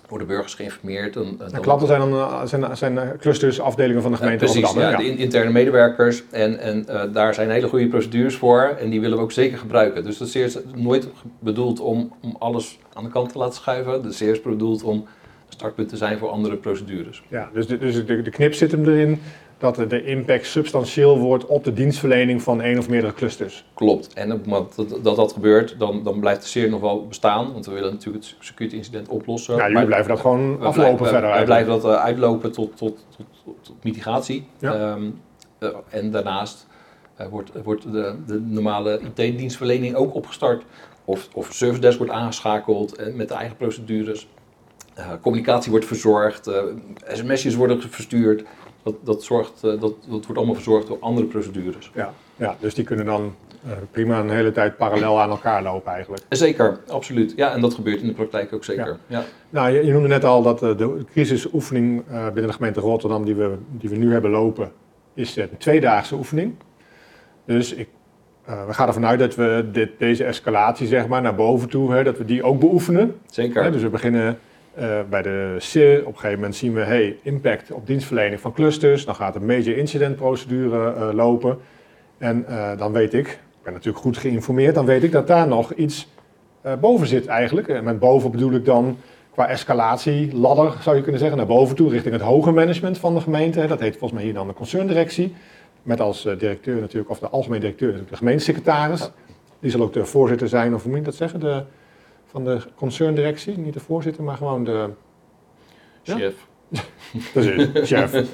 worden 0.08 0.26
burgers 0.26 0.54
geïnformeerd. 0.54 1.14
Dan, 1.14 1.36
De 1.38 1.50
dan- 1.50 1.60
klanten 1.60 1.86
zijn 1.86 2.00
dan 2.00 2.12
eh, 2.12 2.44
zijn, 2.44 2.76
zijn 2.76 2.98
eh, 2.98 3.08
clusters, 3.18 3.60
afdelingen 3.60 4.02
van 4.02 4.10
de 4.10 4.16
gemeente 4.16 4.44
precies, 4.44 4.62
Rotterdam. 4.62 4.90
ja, 4.90 4.96
de 4.96 5.04
in- 5.04 5.18
interne 5.18 5.50
medewerkers. 5.50 6.22
En, 6.30 6.58
en 6.58 6.88
eh, 6.88 7.12
daar 7.12 7.34
zijn 7.34 7.50
hele 7.50 7.68
goede 7.68 7.88
procedures 7.88 8.36
voor 8.36 8.62
en 8.80 8.90
die 8.90 9.00
willen 9.00 9.16
we 9.16 9.22
ook 9.22 9.32
zeker 9.32 9.58
gebruiken. 9.58 10.04
Dus 10.04 10.18
dat 10.18 10.28
is 10.28 10.34
eerst 10.34 10.60
nooit 10.74 11.08
bedoeld 11.38 11.80
om, 11.80 12.12
om 12.22 12.36
alles 12.38 12.78
aan 12.92 13.04
de 13.04 13.10
kant 13.10 13.32
te 13.32 13.38
laten 13.38 13.54
schuiven. 13.54 14.02
Dat 14.02 14.12
is 14.12 14.20
eerst 14.20 14.42
bedoeld 14.42 14.82
om 14.82 14.96
een 14.96 15.58
startpunt 15.58 15.88
te 15.88 15.96
zijn 15.96 16.18
voor 16.18 16.28
andere 16.28 16.56
procedures. 16.56 17.22
Ja, 17.28 17.50
dus, 17.52 17.66
de, 17.66 17.78
dus 17.78 18.06
de, 18.06 18.22
de 18.22 18.30
knip 18.30 18.54
zit 18.54 18.70
hem 18.72 18.84
erin 18.84 19.20
dat 19.62 19.74
de- 19.74 19.86
de 19.86 20.04
impact 20.04 20.46
substantieel 20.46 21.18
wordt 21.18 21.46
op 21.46 21.64
de 21.64 21.72
dienstverlening 21.72 22.42
van 22.42 22.60
één 22.60 22.78
of 22.78 22.88
meerdere 22.88 23.12
clusters. 23.12 23.64
Klopt. 23.74 24.12
En 24.14 24.32
op 24.32 24.38
het 24.38 24.46
moment 24.46 24.76
dat 24.76 25.04
dat, 25.04 25.16
dat 25.16 25.32
gebeurt, 25.32 25.78
dan, 25.78 26.02
dan 26.02 26.20
blijft 26.20 26.42
de 26.42 26.48
SEER 26.48 26.68
nog 26.68 26.80
wel 26.80 27.06
bestaan. 27.06 27.52
Want 27.52 27.66
we 27.66 27.72
willen 27.72 27.92
natuurlijk 27.92 28.24
het 28.24 28.36
security 28.40 28.76
incident 28.76 29.08
oplossen. 29.08 29.56
Ja, 29.56 29.68
jullie 29.68 29.86
blijven 29.86 30.08
dat 30.08 30.20
gewoon 30.20 30.58
we 30.58 30.64
aflopen 30.64 30.74
blijven- 30.96 31.06
verder. 31.06 31.30
Wij 31.30 31.44
blijven 31.44 31.72
dat 31.72 31.84
eh, 31.84 31.94
uitlopen 31.94 32.52
tot, 32.52 32.76
tot, 32.76 33.04
tot, 33.16 33.26
tot, 33.44 33.54
tot 33.64 33.74
mitigatie. 33.84 34.46
Ja. 34.58 34.74
Ehm, 34.74 35.02
eh, 35.58 35.68
en 35.88 36.10
daarnaast 36.10 36.66
eh, 37.16 37.26
wordt, 37.26 37.50
wordt 37.64 37.92
de, 37.92 38.14
de 38.26 38.40
normale 38.40 39.00
IT-dienstverlening 39.14 39.94
ook 39.94 40.14
opgestart. 40.14 40.62
Of, 41.04 41.28
of 41.34 41.52
service 41.52 41.80
desk 41.80 41.98
wordt 41.98 42.12
aangeschakeld 42.12 42.96
en 42.96 43.16
met 43.16 43.28
de 43.28 43.34
eigen 43.34 43.56
procedures. 43.56 44.28
Communicatie 45.20 45.70
wordt 45.70 45.86
verzorgd, 45.86 46.50
sms'jes 47.12 47.54
worden 47.54 47.82
verstuurd. 47.82 48.44
Dat, 48.82 48.94
dat, 49.04 49.22
zorgt, 49.22 49.64
eh, 49.64 49.70
dat, 49.70 49.80
dat 49.80 49.94
wordt 50.08 50.36
allemaal 50.36 50.54
verzorgd 50.54 50.86
door 50.86 50.98
andere 51.00 51.26
procedures. 51.26 51.90
Ja, 51.94 52.12
ja, 52.36 52.56
dus 52.60 52.74
die 52.74 52.84
kunnen 52.84 53.04
dan 53.04 53.34
eh, 53.64 53.72
prima 53.90 54.20
een 54.20 54.30
hele 54.30 54.52
tijd 54.52 54.76
parallel 54.76 55.20
aan 55.20 55.30
elkaar 55.30 55.62
lopen 55.62 55.92
eigenlijk. 55.92 56.22
Zeker, 56.28 56.80
absoluut. 56.88 57.32
Ja, 57.36 57.52
en 57.52 57.60
dat 57.60 57.74
gebeurt 57.74 58.00
in 58.00 58.06
de 58.06 58.12
praktijk 58.12 58.52
ook 58.52 58.64
zeker. 58.64 58.98
Ja. 59.06 59.24
Nou, 59.50 59.70
je, 59.70 59.84
je 59.84 59.92
noemde 59.92 60.08
net 60.08 60.24
al 60.24 60.42
dat 60.42 60.62
eh, 60.62 60.76
de 60.76 61.04
crisisoefening 61.10 62.02
eh, 62.08 62.24
binnen 62.24 62.46
de 62.46 62.52
gemeente 62.52 62.80
Rotterdam 62.80 63.24
die 63.24 63.34
we, 63.34 63.54
die 63.70 63.90
we 63.90 63.96
nu 63.96 64.12
hebben 64.12 64.30
lopen, 64.30 64.72
is 65.14 65.36
een 65.36 65.48
tweedaagse 65.58 66.14
oefening. 66.14 66.54
Dus 67.44 67.74
ik, 67.74 67.88
eh, 68.44 68.66
we 68.66 68.72
gaan 68.74 68.86
ervan 68.86 69.06
uit 69.06 69.18
dat 69.18 69.34
we 69.34 69.68
dit, 69.72 69.90
deze 69.98 70.24
escalatie 70.24 70.86
zeg 70.86 71.06
maar, 71.06 71.22
naar 71.22 71.34
boven 71.34 71.68
toe, 71.68 71.92
hè, 71.92 72.04
dat 72.04 72.18
we 72.18 72.24
die 72.24 72.42
ook 72.42 72.60
beoefenen. 72.60 73.14
Zeker. 73.30 73.72
Dus 73.72 73.82
we 73.82 73.88
beginnen 73.88 74.38
eh, 74.74 75.00
bij 75.10 75.22
de 75.22 75.56
SIR. 75.58 76.00
Op 76.00 76.06
een 76.06 76.14
gegeven 76.14 76.34
moment 76.34 76.56
zien 76.56 76.74
we 76.74 76.80
hey, 76.80 77.16
impact 77.22 77.72
op 77.72 77.86
dienstverlening 77.86 78.40
van 78.40 78.52
clusters. 78.52 79.04
Dan 79.04 79.14
gaat 79.14 79.32
de 79.32 79.40
major 79.40 79.76
incident 79.76 80.16
procedure 80.16 80.92
eh, 80.92 81.08
lopen. 81.12 81.58
En 82.18 82.46
eh, 82.46 82.78
dan 82.78 82.92
weet 82.92 83.14
ik, 83.14 83.26
ik 83.28 83.62
ben 83.62 83.72
natuurlijk 83.72 84.04
goed 84.04 84.16
geïnformeerd, 84.16 84.74
dan 84.74 84.86
weet 84.86 85.02
ik 85.02 85.12
dat 85.12 85.26
daar 85.26 85.48
nog 85.48 85.72
iets 85.72 86.08
boven 86.80 87.06
zit 87.06 87.26
eigenlijk. 87.26 87.68
En 87.68 87.84
met 87.84 87.98
boven 87.98 88.30
bedoel 88.30 88.52
ik 88.52 88.64
dan 88.64 88.96
qua 89.32 89.48
escalatie, 89.48 90.36
ladder 90.36 90.74
zou 90.80 90.96
je 90.96 91.02
kunnen 91.02 91.20
zeggen, 91.20 91.38
naar 91.38 91.46
boven 91.46 91.76
toe 91.76 91.90
richting 91.90 92.14
het 92.14 92.22
hoger 92.22 92.52
management 92.52 92.98
van 92.98 93.14
de 93.14 93.20
gemeente. 93.20 93.66
Dat 93.66 93.80
heet 93.80 93.96
volgens 93.96 94.12
mij 94.12 94.22
hier 94.22 94.34
dan 94.34 94.46
de 94.46 94.54
concerndirectie. 94.54 95.34
Met 95.82 96.00
als 96.00 96.22
directeur 96.22 96.80
natuurlijk, 96.80 97.10
of 97.10 97.18
de 97.18 97.28
algemeen 97.28 97.60
directeur 97.60 97.86
natuurlijk 97.86 98.12
de 98.12 98.18
gemeentesecretaris. 98.18 99.10
Die 99.60 99.70
zal 99.70 99.80
ook 99.80 99.92
de 99.92 100.04
voorzitter 100.04 100.48
zijn, 100.48 100.74
of 100.74 100.82
hoe 100.82 100.90
moet 100.90 101.00
je 101.00 101.06
dat 101.06 101.14
zeggen, 101.14 101.40
de, 101.40 101.62
van 102.32 102.44
de 102.44 102.58
concerndirectie. 102.74 103.58
Niet 103.58 103.74
de 103.74 103.80
voorzitter, 103.80 104.22
maar 104.22 104.36
gewoon 104.36 104.64
de, 104.64 104.88
Ja? 106.02 106.16
Chef. 106.16 106.34
Precies, 107.32 107.68
chef. 107.88 108.24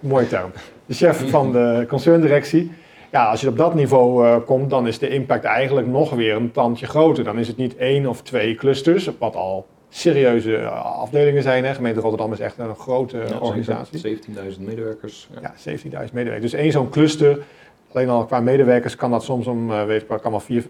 Mooie 0.00 0.26
term. 0.26 0.50
De 0.86 0.94
chef 0.94 1.30
van 1.30 1.52
de 1.52 1.84
concerndirectie. 1.88 2.72
Ja, 3.10 3.24
als 3.30 3.40
je 3.40 3.48
op 3.48 3.56
dat 3.56 3.74
niveau 3.74 4.26
eh, 4.26 4.36
komt, 4.46 4.70
dan 4.70 4.86
is 4.86 4.98
de 4.98 5.08
impact 5.08 5.44
eigenlijk 5.44 5.86
nog 5.86 6.10
weer 6.10 6.34
een 6.34 6.50
tandje 6.52 6.86
groter. 6.86 7.24
Dan 7.24 7.38
is 7.38 7.48
het 7.48 7.56
niet 7.56 7.76
één 7.76 8.06
of 8.06 8.22
twee 8.22 8.54
clusters, 8.54 9.10
wat 9.18 9.36
al 9.36 9.66
serieuze 9.88 10.56
eh, 10.56 10.84
afdelingen 11.00 11.42
zijn. 11.42 11.64
Hè. 11.64 11.74
Gemeente 11.74 12.00
Rotterdam 12.00 12.32
is 12.32 12.40
echt 12.40 12.58
een 12.58 12.74
grote 12.76 13.16
Ja, 13.28 13.38
organisatie. 13.38 13.98
zeker. 13.98 14.24
17.000 14.54 14.60
medewerkers. 14.60 15.28
Ja. 15.40 15.54
Ja, 15.64 15.76
17.000 16.06 16.12
medewerkers. 16.12 16.50
Dus 16.50 16.60
één 16.60 16.72
zo'n 16.72 16.90
cluster, 16.90 17.38
alleen 17.92 18.08
al 18.08 18.24
qua 18.24 18.40
medewerkers 18.40 18.96
kan 18.96 19.10
dat 19.10 19.22
soms 19.22 19.46
om, 19.46 19.70
eh, 19.70 19.84
weet 19.84 20.02
ik 20.02 20.08
wel, 20.08 20.18
kan 20.18 20.30
wel 20.30 20.40
4 20.40 20.64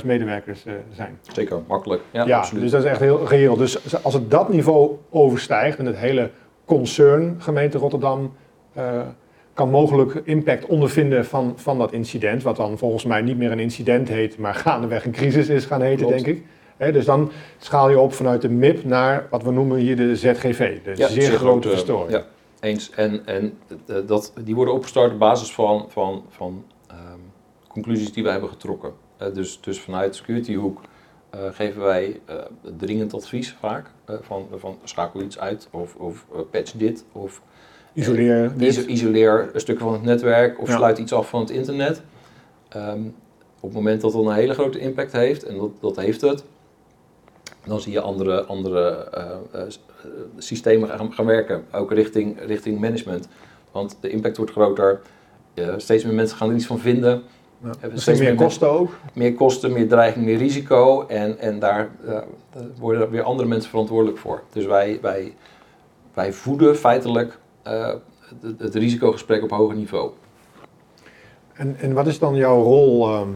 4.000 0.00 0.06
medewerkers 0.06 0.66
eh, 0.66 0.72
zijn. 0.92 1.18
Zeker, 1.32 1.58
makkelijk. 1.66 2.02
Ja, 2.10 2.26
Ja, 2.26 2.38
absoluut. 2.38 2.62
dus 2.62 2.70
dat 2.70 2.84
is 2.84 2.90
echt 2.90 3.00
heel 3.00 3.28
reëel. 3.28 3.56
Dus 3.56 4.02
als 4.04 4.14
het 4.14 4.30
dat 4.30 4.48
niveau 4.48 4.96
overstijgt 5.10 5.78
en 5.78 5.86
het 5.86 5.96
hele 5.96 6.30
concern 6.64 7.36
gemeente 7.38 7.78
Rotterdam 7.78 8.32
eh, 8.72 9.00
kan 9.54 9.70
mogelijk 9.70 10.20
impact 10.24 10.66
ondervinden 10.66 11.24
van, 11.26 11.52
van 11.56 11.78
dat 11.78 11.92
incident, 11.92 12.42
wat 12.42 12.56
dan 12.56 12.78
volgens 12.78 13.04
mij 13.04 13.20
niet 13.20 13.36
meer 13.38 13.50
een 13.52 13.58
incident 13.60 14.08
heet, 14.08 14.38
maar 14.38 14.54
gaandeweg 14.54 15.04
een 15.04 15.12
crisis 15.12 15.48
is 15.48 15.64
gaan 15.64 15.82
heten, 15.82 16.06
Klopt. 16.06 16.24
denk 16.24 16.36
ik. 16.36 16.44
Hè, 16.76 16.92
dus 16.92 17.04
dan 17.04 17.30
schaal 17.58 17.90
je 17.90 17.98
op 17.98 18.12
vanuit 18.12 18.42
de 18.42 18.48
MIP 18.48 18.84
naar 18.84 19.26
wat 19.30 19.42
we 19.42 19.50
noemen 19.50 19.78
hier 19.78 19.96
de 19.96 20.16
ZGV, 20.16 20.78
de 20.84 20.92
Ja, 20.94 21.08
zeer, 21.08 21.30
grote 21.30 21.68
verstoring. 21.68 22.10
Ja, 22.10 22.24
eens. 22.60 22.90
En, 22.90 23.26
en 23.26 23.58
eh, 23.86 23.96
dat, 24.06 24.32
die 24.44 24.54
worden 24.54 24.74
opgestart 24.74 25.12
op 25.12 25.18
basis 25.18 25.52
van, 25.52 25.86
van, 25.88 26.24
van 26.28 26.64
ehm, 26.86 27.18
conclusies 27.68 28.12
die 28.12 28.22
wij 28.22 28.32
hebben 28.32 28.50
getrokken. 28.50 28.92
Eh, 29.16 29.34
dus, 29.34 29.60
dus 29.60 29.80
vanuit 29.80 30.16
securityhoek 30.16 30.80
eh 31.30 31.40
geven 31.52 31.82
wij 31.82 32.20
dringend 32.76 33.14
advies 33.14 33.56
vaak. 33.60 33.90
van, 34.20 34.46
van 34.56 34.78
schakel 34.84 35.20
iets 35.22 35.38
uit 35.38 35.68
of, 35.70 35.94
of 35.94 36.26
patch 36.50 36.72
dit 36.72 37.04
of 37.12 37.42
Isoleer 37.92 38.52
dit. 38.56 38.76
iso- 38.76 38.86
isoleer 38.88 39.50
een 39.52 39.60
stuk 39.60 39.78
van 39.78 39.92
het 39.92 40.02
netwerk 40.02 40.60
of 40.60 40.68
Ja. 40.68 40.76
sluit 40.76 40.98
iets 40.98 41.12
af 41.12 41.28
van 41.28 41.40
het 41.40 41.50
internet. 41.50 42.02
Ehm, 42.68 43.00
op 43.60 43.68
het 43.68 43.72
moment 43.72 44.00
dat 44.00 44.12
het 44.12 44.24
een 44.26 44.32
hele 44.32 44.54
grote 44.54 44.78
impact 44.78 45.12
heeft, 45.12 45.44
en 45.44 45.56
dat, 45.58 45.70
dat 45.80 45.96
heeft 45.96 46.20
het, 46.20 46.44
dan 47.64 47.80
zie 47.80 47.92
je 47.92 48.00
andere, 48.00 48.44
andere 48.44 49.08
systemen 50.36 50.88
gaan, 50.88 51.12
gaan, 51.12 51.26
werken, 51.26 51.64
ook 51.72 51.92
richting, 51.92 52.40
richting 52.46 52.80
management. 52.80 53.28
Want 53.72 53.96
de 54.00 54.08
impact 54.08 54.36
wordt 54.36 54.52
groter, 54.52 55.00
steeds 55.76 56.04
meer 56.04 56.14
mensen 56.14 56.36
gaan 56.36 56.48
er 56.48 56.54
iets 56.54 56.66
van 56.66 56.78
vinden. 56.78 57.22
Ja. 57.62 57.72
Steeds 57.94 58.20
meer, 58.20 58.34
kosten 58.34 58.70
ook? 58.70 58.98
Meer 59.14 59.34
kosten, 59.34 59.72
meer 59.72 59.88
dreiging, 59.88 60.24
meer 60.24 60.38
risico. 60.38 61.06
En, 61.06 61.38
en 61.38 61.58
daar 61.58 61.90
worden 62.78 63.10
weer 63.10 63.22
andere 63.22 63.48
mensen 63.48 63.70
verantwoordelijk 63.70 64.18
voor. 64.18 64.42
Dus 64.52 64.66
wij, 64.66 64.98
wij, 65.02 65.34
wij 66.14 66.32
voeden 66.32 66.76
feitelijk 66.76 67.38
het, 67.62 68.58
het 68.58 68.74
risicogesprek 68.74 69.42
op 69.42 69.50
hoger 69.50 69.76
niveau. 69.76 70.10
En, 71.52 71.76
en 71.80 71.92
wat 71.92 72.06
is 72.06 72.18
dan 72.18 72.34
jouw 72.34 72.62
rol 72.62 73.08
ehm, 73.08 73.28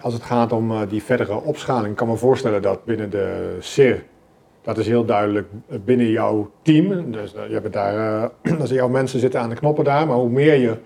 als 0.00 0.14
het 0.14 0.22
gaat 0.22 0.52
om 0.52 0.70
uh, 0.70 0.80
die 0.88 1.02
verdere 1.02 1.42
opschaling? 1.42 1.90
Ik 1.90 1.96
kan 1.96 2.08
me 2.08 2.16
voorstellen 2.16 2.62
dat 2.62 2.84
binnen 2.84 3.10
de 3.10 3.56
CIR, 3.60 4.04
dat 4.74 4.78
is 4.78 4.86
heel 4.86 5.04
duidelijk 5.04 5.48
binnen 5.84 6.10
jouw 6.10 6.50
team. 6.62 7.10
Dus 7.10 7.34
uh, 7.34 7.46
je 7.46 7.52
hebt 7.52 7.72
daar, 7.72 8.30
dat 8.58 8.68
jouw 8.68 8.88
mensen 8.88 9.20
zitten 9.20 9.40
aan 9.40 9.48
de 9.48 9.54
knoppen 9.54 9.84
daar, 9.84 10.06
maar 10.06 10.16
hoe 10.16 10.30
meer 10.30 10.54
je 10.54 10.76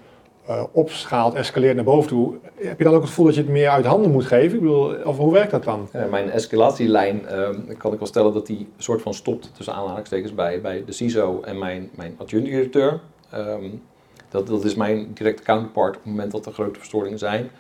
opschaalt, 0.72 1.34
escaleert 1.34 1.74
naar 1.74 1.84
boven 1.84 2.08
toe, 2.08 2.34
heb 2.54 2.78
je 2.78 2.84
dan 2.84 2.94
ook 2.94 3.00
het 3.00 3.08
gevoel 3.08 3.24
dat 3.24 3.34
je 3.34 3.40
het 3.40 3.50
meer 3.50 3.68
uit 3.68 3.84
handen 3.84 4.10
moet 4.10 4.24
geven? 4.24 4.54
Ik 4.54 4.60
bedoel, 4.60 4.94
of 5.04 5.16
hoe 5.16 5.32
werkt 5.32 5.50
dat 5.50 5.64
dan? 5.64 5.88
mijn 6.10 6.30
escalatielijn 6.30 7.26
ehm, 7.26 7.76
kan 7.78 7.92
ik 7.92 7.98
wel 7.98 8.08
stellen 8.08 8.32
dat 8.32 8.46
die 8.46 8.68
soort 8.76 9.02
van 9.02 9.14
stopt 9.14 9.50
tussen 9.54 9.74
aanhalingstekens 9.74 10.34
bij, 10.34 10.60
bij 10.60 10.82
de 10.86 10.92
CISO 10.92 11.40
en 11.40 11.58
mijn, 11.58 11.90
mijn 11.94 12.14
adjunct-directeur. 12.18 13.00
Ehm, 13.30 13.64
dat, 14.28 14.46
dat 14.46 14.64
is 14.64 14.74
mijn 14.74 15.10
directe 15.14 15.42
counterpart 15.42 15.96
op 15.96 16.02
het 16.02 16.12
moment 16.12 16.32
dat 16.32 16.46
er 16.46 16.52
grote 16.52 16.78
verstoringen 16.78 17.18
zijn. 17.18 17.50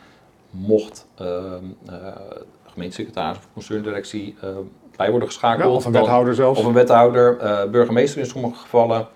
Mocht 0.50 1.06
uh, 1.20 1.26
uh, 1.90 2.06
gemeentesecretaris 2.66 3.38
of 3.38 3.48
concerndirectie 3.52 4.34
uh, 4.44 4.50
bij 4.96 5.10
worden 5.10 5.28
geschakeld. 5.28 5.76
of 5.76 5.84
een 5.84 5.92
wethouder 5.92 6.34
zelfs. 6.34 6.60
Of 6.60 6.66
een 6.66 6.72
wethouder, 6.72 7.42
uh, 7.42 7.70
burgemeester 7.70 8.20
in 8.20 8.26
sommige 8.26 8.60
gevallen. 8.60 9.08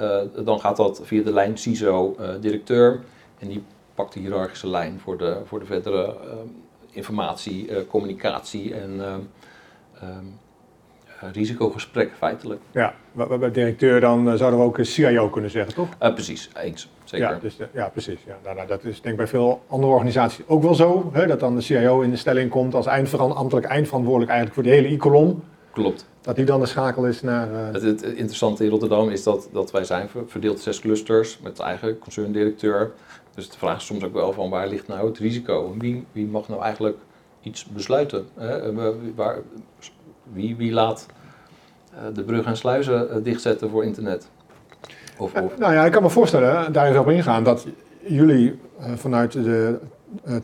Uh, 0.00 0.16
dan 0.44 0.60
gaat 0.60 0.76
dat 0.76 1.00
via 1.04 1.22
de 1.22 1.32
lijn 1.32 1.58
CISO-directeur. 1.58 3.00
en 3.38 3.48
die 3.48 3.62
pakt 3.94 4.14
de 4.14 4.20
hiërarchische 4.20 4.68
lijn 4.68 5.00
voor 5.00 5.18
de, 5.18 5.36
voor 5.44 5.58
de 5.58 5.66
verdere 5.66 6.16
informatie, 6.90 7.86
communicatie 7.86 8.74
en 8.74 9.00
eh, 10.00 10.08
risicogesprek 11.32 12.12
feitelijk. 12.16 12.60
Ja, 12.70 12.94
bij 13.12 13.50
directeur 13.50 14.00
dan 14.00 14.30
eh, 14.30 14.34
zouden 14.34 14.60
we 14.60 14.64
ook 14.64 14.78
een 14.78 14.86
CIO 14.86 15.28
kunnen 15.28 15.50
zeggen, 15.50 15.74
toch? 15.74 15.88
Uh, 16.02 16.14
precies, 16.14 16.50
eens. 16.62 16.88
Zeker. 17.04 17.28
Ja, 17.28 17.38
dus, 17.40 17.56
ja 17.72 17.88
precies. 17.88 18.18
Ja. 18.26 18.38
Nou, 18.44 18.56
nou, 18.56 18.68
dat 18.68 18.84
is 18.84 19.00
denk 19.00 19.06
ik 19.12 19.16
bij 19.16 19.26
veel 19.26 19.62
andere 19.68 19.92
organisaties 19.92 20.44
ook 20.46 20.62
wel 20.62 20.74
zo. 20.74 21.10
Hè, 21.12 21.26
dat 21.26 21.40
dan 21.40 21.54
de 21.54 21.60
CIO 21.60 22.00
in 22.00 22.10
de 22.10 22.16
stelling 22.16 22.50
komt 22.50 22.74
als 22.74 22.86
eindverantwoordelijk 22.86 23.66
eindverantwoordelijk 23.66 24.30
eigenlijk 24.30 24.60
voor 24.60 24.70
de 24.72 24.78
hele 24.78 24.94
e-kolom. 24.94 25.42
Klopt. 25.72 26.06
Dat 26.20 26.36
die 26.36 26.44
dan 26.44 26.60
de 26.60 26.66
schakel 26.66 27.06
is 27.06 27.22
naar... 27.22 27.50
Uh... 27.50 27.72
Het, 27.72 27.82
het, 27.82 28.02
interessante 28.02 28.64
in 28.64 28.70
Rotterdam 28.70 29.08
is 29.08 29.22
dat, 29.22 29.48
dat 29.52 29.70
wij 29.70 29.84
zijn 29.84 30.08
verdeeld 30.26 30.60
zes 30.60 30.80
clusters 30.80 31.38
met 31.42 31.58
eigen 31.58 31.98
concerndirecteur. 31.98 32.92
Dus 33.34 33.50
de 33.50 33.58
vraag 33.58 33.76
is 33.76 33.86
soms 33.86 34.04
ook 34.04 34.12
wel 34.12 34.32
van 34.32 34.50
waar 34.50 34.68
ligt 34.68 34.88
nou 34.88 35.06
het 35.08 35.18
risico? 35.18 35.74
Wie, 35.78 36.04
wie 36.12 36.26
mag 36.26 36.48
nou 36.48 36.62
eigenlijk 36.62 36.96
iets 37.42 37.64
besluiten? 37.64 38.26
Hè? 38.34 38.72
Waar, 39.14 39.38
wie, 40.32 40.56
wie 40.56 40.72
laat 40.72 41.06
uh, 41.94 42.14
de 42.14 42.22
brug 42.22 42.46
en 42.46 42.56
sluizen 42.56 43.08
uh, 43.10 43.24
dichtzetten 43.24 43.70
voor 43.70 43.84
internet? 43.84 44.28
Of, 45.16 45.34
of... 45.34 45.58
nou 45.58 45.72
ja, 45.72 45.84
ik 45.84 45.92
kan 45.92 46.02
me 46.02 46.10
voorstellen, 46.10 46.72
daar 46.72 46.90
is 46.90 46.96
op 46.96 47.08
ingaan, 47.08 47.44
dat 47.44 47.66
jullie 48.06 48.58
vanuit 48.94 49.32
de 49.32 49.78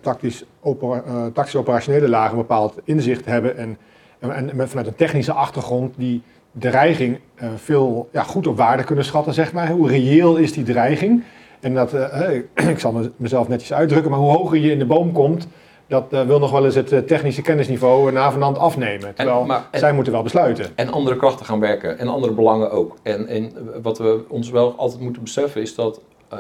tactisch, 0.01 0.45
opera, 0.61 1.31
tactisch 1.33 1.57
operationele 1.57 2.09
lagen 2.09 2.31
een 2.31 2.37
bepaald 2.37 2.75
inzicht 2.85 3.25
hebben 3.25 3.57
en, 3.57 3.79
en, 4.19 4.59
en, 4.59 4.69
vanuit 4.69 4.87
een 4.87 4.95
technische 4.95 5.33
achtergrond 5.33 5.95
die 5.97 6.23
dreiging 6.53 7.19
veel 7.57 8.09
ja, 8.13 8.23
goed 8.23 8.47
op 8.47 8.57
waarde 8.57 8.85
kunnen 8.85 9.05
schatten, 9.05 9.35
zeg 9.35 9.53
maar. 9.53 9.71
Hoe 9.71 9.89
reëel 9.89 10.37
is 10.37 10.53
die 10.53 10.65
dreiging? 10.65 11.23
En 11.61 11.75
dat, 11.75 11.93
ik 12.75 12.79
zal 12.79 13.11
mezelf 13.17 13.49
netjes 13.49 13.73
uitdrukken, 13.73 14.11
maar 14.11 14.21
hoe 14.21 14.33
hoger 14.33 14.59
je 14.59 14.71
in 14.71 14.79
de 14.79 14.87
boom 14.87 15.13
komt, 15.13 15.49
dat 15.95 16.13
uh, 16.13 16.27
wil 16.27 16.39
nog 16.39 16.51
wel 16.51 16.65
eens 16.65 16.75
het 16.75 16.93
uh, 16.93 16.99
technische 16.99 17.43
kennisniveau 17.43 18.13
na 18.13 18.33
vanand 18.33 18.59
afnemen. 18.59 19.15
Terwijl 19.15 19.41
en, 19.41 19.47
maar, 19.47 19.69
en, 19.71 19.79
zij 19.79 19.93
moeten 19.93 20.13
wel 20.13 20.23
besluiten. 20.23 20.67
En 20.75 20.93
andere 20.93 21.17
krachten 21.17 21.47
gaan 21.47 21.61
werken 21.61 21.99
en 21.99 22.09
andere 22.09 22.33
belangen 22.33 22.71
ook. 22.71 22.97
En, 23.03 23.27
en 23.27 23.53
wat 23.83 23.99
we 23.99 24.25
ons 24.29 24.51
wel 24.51 24.75
altijd 24.77 25.01
moeten 25.01 25.23
beseffen 25.23 25.61
is 25.61 25.75
dat 25.75 26.01
uh, 26.33 26.39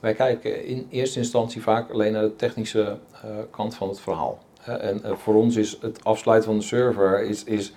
wij 0.00 0.14
kijken 0.14 0.66
in 0.66 0.86
eerste 0.90 1.18
instantie 1.18 1.62
vaak 1.62 1.90
alleen 1.90 2.12
naar 2.12 2.22
de 2.22 2.36
technische 2.36 2.98
eh, 3.12 3.30
kant 3.50 3.74
van 3.74 3.88
het 3.88 4.00
verhaal. 4.00 4.38
en 4.64 5.02
voor 5.16 5.34
ons 5.34 5.56
is 5.56 5.78
het 5.80 6.04
afsluiten 6.04 6.48
van 6.48 6.58
de 6.58 6.64
server 6.64 7.22
is, 7.22 7.44
is 7.44 7.74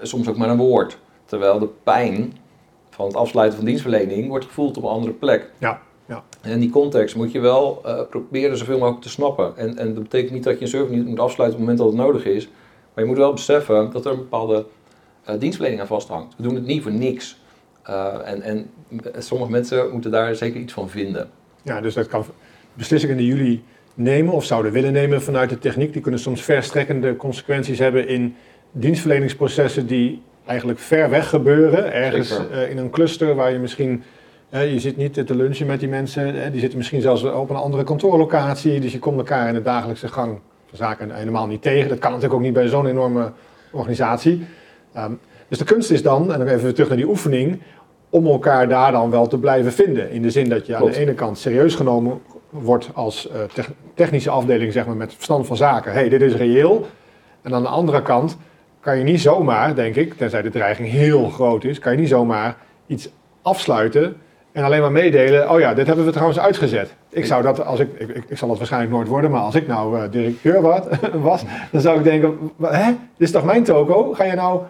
soms 0.00 0.28
ook 0.28 0.36
maar 0.36 0.48
een 0.48 0.56
woord. 0.56 0.98
Terwijl 1.24 1.58
de 1.58 1.68
pijn 1.82 2.36
van 2.90 3.06
het 3.06 3.16
afsluiten 3.16 3.56
van 3.56 3.66
dienstverlening 3.66 4.28
wordt 4.28 4.44
gevoeld 4.44 4.76
op 4.76 4.82
een 4.82 4.88
andere 4.88 5.12
plek. 5.12 5.50
Ja. 5.58 5.80
En 6.40 6.60
die 6.60 6.70
context 6.70 7.16
moet 7.16 7.32
je 7.32 7.40
wel 7.40 7.82
uh, 7.86 8.00
proberen 8.10 8.56
zoveel 8.56 8.78
mogelijk 8.78 9.02
te 9.02 9.08
snappen. 9.08 9.56
En, 9.56 9.78
en 9.78 9.94
dat 9.94 10.02
betekent 10.02 10.32
niet 10.32 10.44
dat 10.44 10.54
je 10.58 10.60
een 10.62 10.68
server 10.68 10.96
niet 10.96 11.06
moet 11.06 11.20
afsluiten 11.20 11.60
op 11.60 11.66
het 11.66 11.76
moment 11.76 11.78
dat 11.78 11.86
het 11.86 12.12
nodig 12.12 12.34
is. 12.34 12.48
Maar 12.94 13.04
je 13.04 13.10
moet 13.10 13.18
wel 13.18 13.32
beseffen 13.32 13.90
dat 13.92 14.04
er 14.04 14.10
een 14.10 14.16
bepaalde 14.16 14.66
uh, 15.28 15.34
dienstverlening 15.38 15.80
aan 15.80 15.88
vasthangt. 15.88 16.34
We 16.36 16.42
doen 16.42 16.54
het 16.54 16.66
niet 16.66 16.82
voor 16.82 16.92
niks. 16.92 17.38
Uh, 17.88 18.14
en, 18.24 18.42
en 18.42 18.70
sommige 19.18 19.50
mensen 19.50 19.90
moeten 19.90 20.10
daar 20.10 20.34
zeker 20.34 20.60
iets 20.60 20.72
van 20.72 20.88
vinden. 20.88 21.28
Ja, 21.62 21.80
dus 21.80 21.94
dat 21.94 22.06
kan 22.06 22.24
beslissingen 22.74 23.16
die 23.16 23.26
jullie 23.26 23.62
nemen 23.94 24.32
of 24.32 24.44
zouden 24.44 24.72
willen 24.72 24.92
nemen 24.92 25.22
vanuit 25.22 25.50
de 25.50 25.58
techniek, 25.58 25.92
die 25.92 26.02
kunnen 26.02 26.20
soms 26.20 26.42
verstrekkende 26.42 27.16
consequenties 27.16 27.78
hebben 27.78 28.08
in 28.08 28.34
dienstverleningsprocessen 28.72 29.86
die 29.86 30.22
eigenlijk 30.46 30.78
ver 30.78 31.10
weg 31.10 31.28
gebeuren. 31.28 31.92
Ergens 31.92 32.40
in 32.70 32.78
een 32.78 32.90
cluster 32.90 33.34
waar 33.34 33.52
je 33.52 33.58
misschien 33.58 34.02
je 34.50 34.80
zit 34.80 34.96
niet 34.96 35.14
te 35.14 35.34
lunchen 35.34 35.66
met 35.66 35.80
die 35.80 35.88
mensen, 35.88 36.50
die 36.50 36.60
zitten 36.60 36.78
misschien 36.78 37.00
zelfs 37.00 37.22
op 37.22 37.50
een 37.50 37.56
andere 37.56 37.84
kantoorlocatie, 37.84 38.80
dus 38.80 38.92
je 38.92 38.98
komt 38.98 39.18
elkaar 39.18 39.48
in 39.48 39.54
de 39.54 39.62
dagelijkse 39.62 40.08
gang 40.08 40.38
van 40.68 40.78
zaken 40.78 41.10
helemaal 41.10 41.46
niet 41.46 41.62
tegen. 41.62 41.88
Dat 41.88 41.98
kan 41.98 42.10
natuurlijk 42.10 42.38
ook 42.38 42.44
niet 42.44 42.54
bij 42.54 42.68
zo'n 42.68 42.86
enorme 42.86 43.32
organisatie. 43.72 44.46
Ehm, 44.92 45.12
dus 45.48 45.58
de 45.58 45.64
kunst 45.64 45.90
is 45.90 46.02
dan, 46.02 46.32
en 46.32 46.38
dan 46.38 46.48
even 46.48 46.74
terug 46.74 46.88
naar 46.88 46.96
die 46.96 47.08
oefening, 47.08 47.60
om 48.10 48.26
elkaar 48.26 48.68
daar 48.68 48.92
dan 48.92 49.10
wel 49.10 49.26
te 49.26 49.38
blijven 49.38 49.72
vinden. 49.72 50.10
In 50.10 50.22
de 50.22 50.30
zin 50.30 50.48
dat 50.48 50.66
je 50.66 50.76
aan 50.76 50.84
de 50.84 50.98
ene 50.98 51.14
kant 51.14 51.38
serieus 51.38 51.74
genomen 51.74 52.20
wordt 52.50 52.90
als 52.94 53.28
uh, 53.28 53.62
technische 53.94 54.30
afdeling, 54.30 54.72
zeg 54.72 54.86
maar, 54.86 54.96
met 54.96 55.14
verstand 55.14 55.46
van 55.46 55.56
zaken. 55.56 55.92
hey, 55.92 56.08
dit 56.08 56.22
is 56.22 56.34
reëel. 56.34 56.86
En 57.42 57.54
aan 57.54 57.62
de 57.62 57.68
andere 57.68 58.02
kant 58.02 58.36
kan 58.80 58.98
je 58.98 59.04
niet 59.04 59.20
zomaar, 59.20 59.74
denk 59.74 59.94
ik, 59.94 60.14
tenzij 60.14 60.42
de 60.42 60.50
dreiging 60.50 60.88
heel 60.88 61.28
groot 61.28 61.64
is, 61.64 61.78
kan 61.78 61.92
je 61.92 61.98
niet 61.98 62.08
zomaar 62.08 62.56
iets 62.86 63.08
afsluiten 63.42 64.16
en 64.58 64.64
alleen 64.64 64.80
maar 64.80 64.92
meedelen, 64.92 65.50
oh 65.50 65.60
ja, 65.60 65.74
dit 65.74 65.86
hebben 65.86 66.04
we 66.04 66.10
trouwens 66.10 66.38
uitgezet. 66.38 66.94
Ik 67.08 67.26
zou 67.26 67.42
dat, 67.42 67.64
als 67.64 67.80
ik, 67.80 67.92
ik, 67.98 68.24
ik 68.28 68.38
zal 68.38 68.48
dat 68.48 68.56
waarschijnlijk 68.56 68.92
nooit 68.92 69.08
worden, 69.08 69.30
maar 69.30 69.40
als 69.40 69.54
ik 69.54 69.66
nou 69.66 69.96
uh, 69.98 70.10
directeur 70.10 70.60
was, 70.60 70.80
was, 71.30 71.44
dan 71.72 71.80
zou 71.80 71.98
ik 71.98 72.04
denken, 72.04 72.52
hè, 72.62 72.86
dit 72.86 72.96
is 73.16 73.30
toch 73.30 73.44
mijn 73.44 73.64
toko? 73.64 74.14
Ga 74.14 74.24
je 74.24 74.34
nou, 74.34 74.62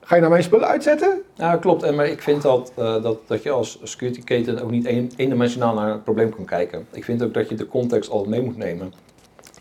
ga 0.00 0.14
je 0.14 0.20
nou 0.20 0.32
mijn 0.32 0.44
spullen 0.44 0.68
uitzetten? 0.68 1.22
Ja, 1.34 1.56
klopt. 1.56 1.82
En, 1.82 1.94
maar 1.94 2.06
ik 2.06 2.22
vind 2.22 2.42
dat, 2.42 2.72
uh, 2.78 3.02
dat, 3.02 3.18
dat 3.26 3.42
je 3.42 3.50
als 3.50 3.80
security 3.82 4.24
keten 4.24 4.62
ook 4.62 4.70
niet 4.70 4.86
eendimensionaal 5.16 5.74
naar 5.74 5.90
het 5.90 6.04
probleem 6.04 6.34
kan 6.34 6.44
kijken. 6.44 6.86
Ik 6.92 7.04
vind 7.04 7.22
ook 7.22 7.34
dat 7.34 7.48
je 7.48 7.54
de 7.54 7.68
context 7.68 8.10
altijd 8.10 8.30
mee 8.30 8.42
moet 8.42 8.56
nemen 8.56 8.92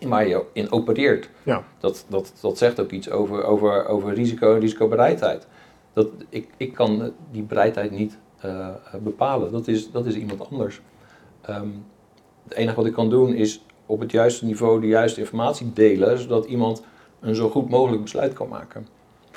waar 0.08 0.28
je 0.28 0.44
in 0.54 0.72
opereert. 0.72 1.30
Ja. 1.44 1.64
Dat, 1.80 2.06
dat, 2.08 2.34
dat 2.42 2.58
zegt 2.58 2.80
ook 2.80 2.92
iets 2.92 3.10
over, 3.10 3.44
over, 3.44 3.88
over 3.88 4.14
risico 4.14 4.54
en 4.54 4.60
risicobereidheid. 4.60 5.48
Dat, 5.94 6.08
ik, 6.30 6.48
ik 6.58 6.74
kan 6.74 7.14
die 7.32 7.44
bereidheid 7.44 7.92
niet 7.92 8.18
uh, 8.48 9.02
bepalen. 9.04 9.52
Dat 9.52 9.68
is, 9.68 9.92
dat 9.92 10.06
is 10.06 10.16
iemand 10.16 10.50
anders. 10.50 10.82
Um, 11.50 11.86
het 12.44 12.54
enige 12.54 12.76
wat 12.76 12.86
ik 12.86 12.94
kan 12.94 13.10
doen 13.10 13.34
is 13.34 13.66
op 13.86 14.00
het 14.00 14.12
juiste 14.12 14.46
niveau 14.46 14.82
de 14.82 14.88
juiste 14.88 15.20
informatie 15.20 15.74
delen, 15.74 16.20
zodat 16.20 16.46
iemand 16.46 16.84
een 17.20 17.36
zo 17.36 17.50
goed 17.50 17.70
mogelijk 17.70 18.02
besluit 18.02 18.34
kan 18.34 18.48
maken. 18.48 18.88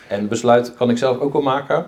En 0.09 0.29
besluit 0.29 0.75
kan 0.75 0.91
ik 0.91 0.99
zelf 0.99 1.19
ook 1.19 1.33
wel 1.33 1.43
maken, 1.43 1.87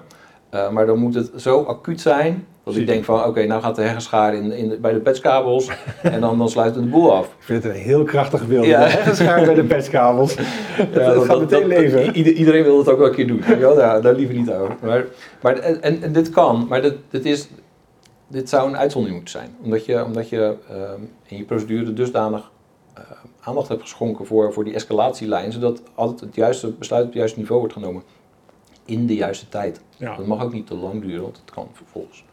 uh, 0.50 0.70
maar 0.70 0.86
dan 0.86 0.98
moet 0.98 1.14
het 1.14 1.30
zo 1.36 1.62
acuut 1.62 2.00
zijn 2.00 2.46
dat 2.64 2.76
ik 2.76 2.86
denk 2.86 3.04
van, 3.04 3.18
oké, 3.18 3.28
okay, 3.28 3.46
nou 3.46 3.62
gaat 3.62 3.76
de 3.76 3.82
heggenschaar 3.82 4.34
in, 4.34 4.52
in, 4.52 4.80
bij 4.80 4.92
de 4.92 5.00
patchkabels 5.00 5.68
en 6.02 6.20
dan, 6.20 6.38
dan 6.38 6.48
sluit 6.48 6.74
het 6.74 6.84
de 6.84 6.90
boel 6.90 7.14
af. 7.14 7.26
Ik 7.26 7.32
vind 7.38 7.62
het 7.62 7.74
een 7.74 7.80
heel 7.80 8.04
krachtig 8.04 8.46
beeld, 8.46 8.64
ja. 8.66 8.84
de 8.84 8.90
heggenschaar 8.90 9.44
bij 9.44 9.54
de 9.54 9.64
patchkabels. 9.64 10.34
ja, 10.34 10.44
dat, 10.92 11.14
dat, 11.14 11.24
gaat 11.24 11.40
meteen 11.40 11.66
leven. 11.66 12.16
iedereen 12.16 12.62
wil 12.62 12.78
het 12.78 12.88
ook 12.88 12.98
wel 12.98 13.06
een 13.06 13.14
keer 13.14 13.26
doen, 13.26 13.42
ja, 13.58 13.74
daar, 13.74 14.02
daar 14.02 14.14
liever 14.14 14.34
niet 14.34 14.50
over. 14.50 14.76
Maar, 14.82 15.04
maar, 15.42 15.58
en, 15.58 16.02
en, 16.02 16.12
dit 16.12 16.30
kan, 16.30 16.66
maar 16.68 16.82
dit, 16.82 16.94
dit, 17.10 17.24
is, 17.24 17.48
dit 18.26 18.48
zou 18.48 18.68
een 18.68 18.76
uitzondering 18.76 19.20
moeten 19.20 19.40
zijn. 19.40 19.56
Omdat 19.62 19.84
je, 19.84 20.04
omdat 20.04 20.28
je 20.28 20.56
um, 20.70 21.10
in 21.26 21.36
je 21.36 21.44
procedure 21.44 21.92
dusdanig 21.92 22.50
uh, 22.98 23.04
aandacht 23.40 23.68
hebt 23.68 23.82
geschonken 23.82 24.26
voor, 24.26 24.52
voor 24.52 24.64
die 24.64 24.74
escalatielijn, 24.74 25.52
zodat 25.52 25.82
altijd 25.94 26.20
het 26.20 26.34
juiste 26.34 26.70
besluit 26.70 27.02
op 27.02 27.08
het 27.08 27.18
juiste 27.18 27.38
niveau 27.38 27.60
wordt 27.60 27.74
genomen 27.74 28.02
in 28.84 29.06
de 29.06 29.14
juiste 29.14 29.48
tijd. 29.48 29.80
Ja. 29.96 30.16
Dat 30.16 30.26
mag 30.26 30.42
ook 30.42 30.52
niet 30.52 30.66
te 30.66 30.74
lang 30.74 31.02
duren, 31.02 31.22
want 31.22 31.36
het 31.36 31.50
kan 31.50 31.68
vervolgens. 31.72 32.24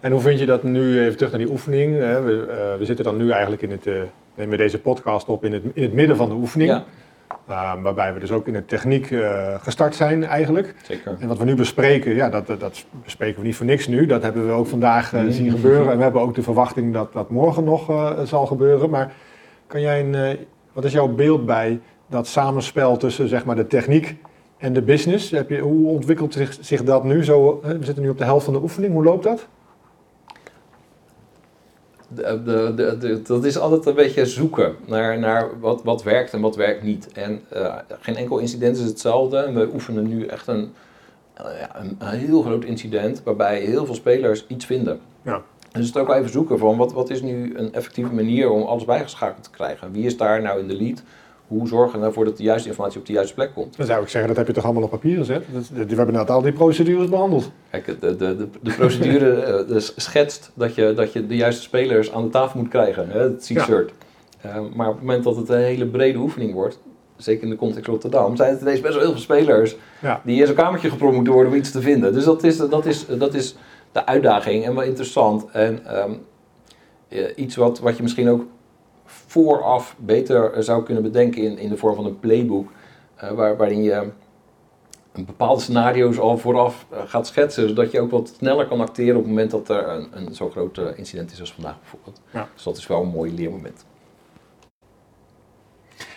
En 0.00 0.12
hoe 0.12 0.20
vind 0.20 0.38
je 0.38 0.46
dat 0.46 0.62
nu, 0.62 1.00
even 1.00 1.16
terug 1.16 1.30
naar 1.32 1.40
die 1.40 1.50
oefening, 1.50 1.98
hè? 1.98 2.22
We, 2.22 2.32
uh, 2.32 2.78
we, 2.78 2.84
zitten 2.84 3.04
dan 3.04 3.16
nu 3.16 3.30
eigenlijk 3.30 3.62
in 3.62 3.70
het, 3.70 3.86
uh, 3.86 4.02
nemen 4.34 4.58
deze 4.58 4.80
podcast 4.80 5.28
op 5.28 5.44
in 5.44 5.52
het, 5.52 5.62
in 5.72 5.82
het 5.82 5.92
midden 5.92 6.16
van 6.16 6.28
de 6.28 6.34
oefening. 6.34 6.70
Ja. 6.70 6.84
Uh, 7.48 7.82
waarbij 7.82 8.14
we 8.14 8.20
dus 8.20 8.30
ook 8.30 8.46
in 8.46 8.52
de 8.52 8.64
techniek 8.64 9.14
gestart 9.60 9.94
zijn 9.94 10.24
eigenlijk. 10.24 10.74
Zeker. 10.82 11.16
En 11.18 11.28
wat 11.28 11.38
we 11.38 11.44
nu 11.44 11.54
bespreken, 11.54 12.14
ja, 12.14 12.28
dat, 12.28 12.46
dat 12.46 12.84
bespreken 13.04 13.40
we 13.40 13.46
niet 13.46 13.56
voor 13.56 13.66
niks 13.66 13.86
nu. 13.86 14.06
Dat 14.06 14.22
hebben 14.22 14.46
we 14.46 14.52
ook 14.52 14.66
vandaag 14.66 15.12
zien 15.28 15.50
gebeuren. 15.50 15.90
En 15.90 15.96
we 15.96 16.02
hebben 16.02 16.22
ook 16.22 16.34
de 16.34 16.42
verwachting 16.42 16.92
dat 16.92 17.12
dat 17.12 17.30
morgen 17.30 17.64
nog 17.64 17.92
zal 18.24 18.46
gebeuren. 18.46 18.90
Maar 18.90 19.12
kan 19.66 19.80
jij 19.80 20.00
een, 20.00 20.38
wat 20.72 20.84
is 20.84 20.92
jouw 20.92 21.08
beeld 21.08 21.46
bij 21.46 21.80
dat 22.06 22.26
samenspel 22.26 22.96
tussen 22.96 23.28
zeg 23.28 23.44
maar, 23.44 23.56
de 23.56 23.66
techniek 23.66 24.16
en 24.58 24.72
de 24.72 24.82
business? 24.82 25.30
Heb 25.30 25.50
je, 25.50 25.58
hoe 25.58 25.88
ontwikkelt 25.88 26.32
zich, 26.32 26.56
zich 26.60 26.84
dat 26.84 27.04
nu? 27.04 27.24
Zo, 27.24 27.60
we 27.62 27.84
zitten 27.84 28.02
nu 28.02 28.08
op 28.08 28.18
de 28.18 28.24
helft 28.24 28.44
van 28.44 28.54
de 28.54 28.62
oefening. 28.62 28.92
Hoe 28.92 29.04
loopt 29.04 29.24
dat? 29.24 29.48
De, 32.08 32.42
de, 32.74 32.96
de, 32.98 33.22
dat 33.22 33.44
is 33.44 33.58
altijd 33.58 33.86
een 33.86 33.94
beetje 33.94 34.26
zoeken 34.26 34.76
naar, 34.86 35.18
naar 35.18 35.60
wat, 35.60 35.82
wat 35.82 36.02
werkt 36.02 36.32
en 36.32 36.40
wat 36.40 36.56
werkt 36.56 36.82
niet. 36.82 37.12
En 37.12 37.40
uh, 37.52 37.74
geen 38.00 38.16
enkel 38.16 38.38
incident 38.38 38.76
is 38.76 38.84
hetzelfde. 38.84 39.52
we 39.52 39.70
oefenen 39.72 40.08
nu 40.08 40.26
echt 40.26 40.46
een, 40.46 40.72
uh, 41.40 41.60
ja, 41.60 41.80
een, 41.80 41.96
een, 41.98 42.18
heel 42.18 42.42
groot 42.42 42.64
incident 42.64 43.22
waarbij 43.24 43.60
heel 43.60 43.86
veel 43.86 43.94
spelers 43.94 44.46
iets 44.46 44.66
vinden. 44.66 45.00
Ja. 45.22 45.42
Dus 45.72 45.86
het 45.86 45.96
ook 45.96 46.06
wel 46.06 46.16
even 46.16 46.30
zoeken 46.30 46.58
van 46.58 46.76
wat, 46.76 46.92
wat 46.92 47.10
is 47.10 47.22
nu 47.22 47.56
een 47.56 47.72
effectieve 47.74 48.14
manier 48.14 48.50
om 48.50 48.62
alles 48.62 48.84
bijgeschakeld 48.84 49.44
te 49.44 49.50
krijgen. 49.50 49.92
Wie 49.92 50.04
is 50.04 50.16
daar 50.16 50.42
nou 50.42 50.60
in 50.60 50.68
de 50.68 50.76
lead? 50.76 51.02
Hoe 51.48 51.68
zorgen 51.68 52.00
we 52.00 52.06
ervoor 52.06 52.24
dat 52.24 52.36
de 52.36 52.42
juiste 52.42 52.68
informatie 52.68 53.00
op 53.00 53.06
de 53.06 53.12
juiste 53.12 53.34
plek 53.34 53.54
komt? 53.54 53.76
Dan 53.76 53.86
zou 53.86 54.02
ik 54.02 54.08
zeggen, 54.08 54.28
dat 54.28 54.36
heb 54.36 54.46
je 54.46 54.52
toch 54.52 54.64
allemaal 54.64 54.82
op 54.82 54.90
papier 54.90 55.16
gezet? 55.16 55.44
We 55.72 55.94
hebben 55.94 56.14
net 56.14 56.30
al 56.30 56.42
die 56.42 56.52
procedures 56.52 57.08
behandeld. 57.08 57.50
Kijk, 57.70 57.86
de, 57.86 58.16
de, 58.16 58.16
de, 58.16 58.48
de 58.62 58.72
procedure 58.72 59.32
eh, 59.42 59.68
dus 59.68 59.92
schetst 59.96 60.50
dat 60.54 60.74
je, 60.74 60.92
dat 60.96 61.12
je 61.12 61.26
de 61.26 61.36
juiste 61.36 61.62
spelers 61.62 62.12
aan 62.12 62.22
de 62.22 62.28
tafel 62.28 62.60
moet 62.60 62.68
krijgen, 62.68 63.10
hè, 63.10 63.20
het 63.20 63.40
t-shirt. 63.40 63.92
Ja. 64.42 64.56
Uh, 64.56 64.74
maar 64.74 64.88
op 64.88 64.94
het 64.94 65.02
moment 65.02 65.24
dat 65.24 65.36
het 65.36 65.48
een 65.48 65.58
hele 65.58 65.86
brede 65.86 66.18
oefening 66.18 66.52
wordt, 66.52 66.78
zeker 67.16 67.42
in 67.42 67.50
de 67.50 67.56
context 67.56 67.86
Rotterdam, 67.86 68.36
zijn 68.36 68.50
het 68.50 68.60
ineens 68.60 68.80
best 68.80 68.94
wel 68.94 69.02
heel 69.02 69.12
veel 69.12 69.20
spelers 69.20 69.76
ja. 70.00 70.20
die 70.24 70.40
in 70.40 70.46
zo'n 70.46 70.54
kamertje 70.54 70.90
gepropt 70.90 71.14
moeten 71.14 71.32
worden 71.32 71.52
om 71.52 71.58
iets 71.58 71.70
te 71.70 71.80
vinden. 71.80 72.12
Dus 72.12 72.24
dat 72.24 72.42
is, 72.42 72.56
dat 72.56 72.86
is, 72.86 73.06
dat 73.06 73.34
is 73.34 73.56
de 73.92 74.06
uitdaging 74.06 74.64
en 74.64 74.74
wel 74.74 74.84
interessant. 74.84 75.50
En 75.50 75.98
um, 75.98 76.20
iets 77.36 77.56
wat, 77.56 77.78
wat 77.78 77.96
je 77.96 78.02
misschien 78.02 78.28
ook 78.28 78.44
vooraf 79.08 79.96
beter 79.98 80.62
zou 80.62 80.82
kunnen 80.82 81.02
bedenken 81.02 81.42
in, 81.42 81.58
in 81.58 81.68
de 81.68 81.76
vorm 81.76 81.94
van 81.94 82.04
een 82.04 82.20
playbook, 82.20 82.70
uh, 83.22 83.30
waar, 83.30 83.56
waarin 83.56 83.82
je 83.82 84.10
een 85.12 85.24
bepaalde 85.24 85.60
scenario's 85.60 86.18
al 86.18 86.38
vooraf 86.38 86.86
uh, 86.92 86.98
gaat 87.06 87.26
schetsen, 87.26 87.68
zodat 87.68 87.90
je 87.90 88.00
ook 88.00 88.10
wat 88.10 88.32
sneller 88.36 88.66
kan 88.66 88.80
acteren 88.80 89.16
op 89.16 89.22
het 89.22 89.30
moment 89.30 89.50
dat 89.50 89.68
er 89.68 89.88
een, 89.88 90.08
een 90.12 90.34
zo 90.34 90.50
groot 90.50 90.80
incident 90.96 91.32
is 91.32 91.40
als 91.40 91.52
vandaag 91.52 91.78
bijvoorbeeld. 91.80 92.20
Ja. 92.30 92.48
Dus 92.54 92.62
dat 92.62 92.76
is 92.76 92.86
wel 92.86 93.02
een 93.02 93.08
mooi 93.08 93.34
leermoment. 93.34 93.84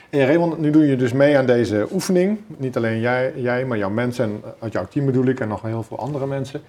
En 0.10 0.26
Raymond, 0.26 0.58
nu 0.58 0.70
doe 0.70 0.88
je 0.88 0.96
dus 0.96 1.14
mee 1.14 1.38
aan 1.38 1.46
deze 1.46 1.88
oefening. 1.92 2.40
Niet 2.48 2.78
alleen 2.78 3.00
jij, 3.00 3.34
jij 3.36 3.66
maar 3.66 3.78
jouw 3.78 3.90
mensen 3.90 4.24
en 4.24 4.42
uit 4.60 4.74
jouw 4.74 4.88
team 4.88 5.06
bedoel 5.06 5.26
ik 5.26 5.40
en 5.40 5.48
nog 5.48 5.62
heel 5.62 5.84
veel 5.84 5.98
andere 5.98 6.28
mensen. 6.28 6.62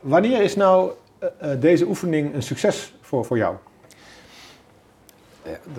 Wanneer 0.00 0.42
is 0.42 0.56
nou 0.56 0.90
deze 1.58 1.86
oefening 1.86 2.34
een 2.34 2.42
succes 2.42 2.94
voor, 3.00 3.24
voor 3.24 3.36
jou? 3.36 3.56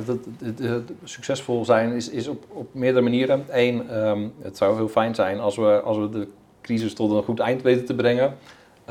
Dat, 0.05 0.17
dat, 0.57 0.81
succesvol 1.03 1.65
zijn 1.65 1.93
is, 1.93 2.09
is 2.09 2.27
op, 2.27 2.43
op 2.47 2.67
meerdere 2.73 3.03
manieren. 3.03 3.45
Eén, 3.49 4.05
um, 4.07 4.33
het 4.41 4.57
zou 4.57 4.75
heel 4.75 4.87
fijn 4.87 5.15
zijn 5.15 5.39
als 5.39 5.55
we, 5.55 5.81
als 5.83 5.97
we 5.97 6.09
de 6.09 6.27
crisis 6.61 6.93
tot 6.93 7.11
een 7.11 7.23
goed 7.23 7.39
eind 7.39 7.61
weten 7.61 7.85
te 7.85 7.95
brengen. 7.95 8.37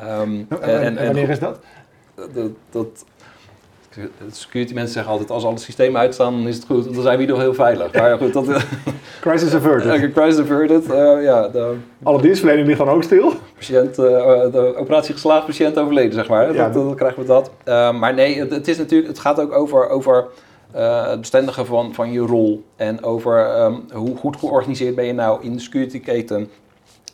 Um, 0.03 0.47
en, 0.49 0.61
en, 0.61 0.97
en, 0.97 1.07
wanneer 1.07 1.29
is 1.29 1.39
dat? 1.39 1.59
Dat, 2.15 2.51
dat, 2.71 3.05
security 4.31 4.75
mensen 4.75 4.93
zeggen 4.93 5.13
altijd, 5.13 5.31
als 5.31 5.45
alle 5.45 5.59
systemen 5.59 6.01
uitstaan, 6.01 6.33
dan 6.33 6.49
is 6.49 6.57
het 6.57 6.65
goed. 6.65 6.95
Dan 6.95 7.03
zijn 7.03 7.19
we 7.19 7.25
nog 7.25 7.39
heel 7.39 7.55
veilig. 7.55 7.93
Maar 7.93 8.19
goed, 8.19 8.33
dat, 8.33 8.47
crisis 9.21 9.55
averted. 9.55 10.13
Crisis 10.13 10.41
averted, 10.41 10.85
uh, 10.85 11.23
ja. 11.23 11.49
De, 11.49 11.75
alle 12.03 12.23
dienstverlening 12.23 12.67
ligt 12.67 12.79
dan 12.79 12.89
ook 12.89 13.03
stil? 13.03 13.33
Patiënt, 13.55 13.99
uh, 13.99 14.07
de 14.53 14.75
operatie 14.77 15.13
geslaagd, 15.13 15.47
patiënt 15.47 15.79
overleden, 15.79 16.13
zeg 16.13 16.29
maar. 16.29 16.55
Ja, 16.55 16.69
dat, 16.69 16.85
dan 16.85 16.95
krijgen 16.95 17.21
we 17.21 17.27
dat. 17.27 17.51
maar 17.95 18.15
nee, 18.15 18.39
het, 18.39 18.51
het, 18.51 18.69
is 18.69 18.79
natuurlijk, 18.79 19.09
het 19.09 19.19
gaat 19.19 19.41
ook 19.41 19.53
over... 19.53 19.89
over 19.89 20.27
het 20.73 21.21
bestendigen 21.21 21.67
van, 21.67 21.95
van 21.95 22.13
je 22.13 22.21
rol 22.21 22.65
en 22.77 23.03
over 23.03 23.63
um, 23.65 23.85
hoe 23.93 24.17
goed 24.17 24.37
georganiseerd 24.37 24.95
ben 24.95 25.05
je 25.05 25.13
nou 25.13 25.43
in 25.43 25.53
de 25.53 25.61
security 25.61 26.01
keten. 26.01 26.49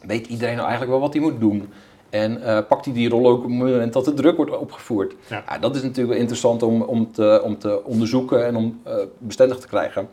Weet 0.02 0.26
iedereen 0.26 0.54
nou 0.54 0.68
eigenlijk 0.68 0.98
wel 0.98 1.00
wat 1.00 1.12
hij 1.12 1.22
moet 1.22 1.40
doen? 1.40 1.68
En 2.10 2.38
uh, 2.38 2.58
pakt 2.68 2.84
hij 2.84 2.94
die 2.94 3.08
rol 3.08 3.28
ook 3.28 3.36
op 3.36 3.42
het 3.42 3.52
moment 3.52 3.92
dat 3.92 4.04
de 4.04 4.14
druk 4.14 4.36
wordt 4.36 4.58
opgevoerd? 4.58 5.14
Ja. 5.28 5.42
ja 5.48 5.58
dat 5.58 5.74
is 5.76 5.82
natuurlijk 5.82 6.08
wel 6.08 6.18
interessant 6.18 6.62
om, 6.62 6.82
om, 6.82 7.12
te, 7.12 7.40
om 7.44 7.58
te 7.58 7.84
onderzoeken 7.84 8.46
en 8.46 8.56
om 8.56 8.80
uh, 8.86 8.94
bestendig 9.18 9.58
te 9.58 9.66
krijgen. 9.66 10.08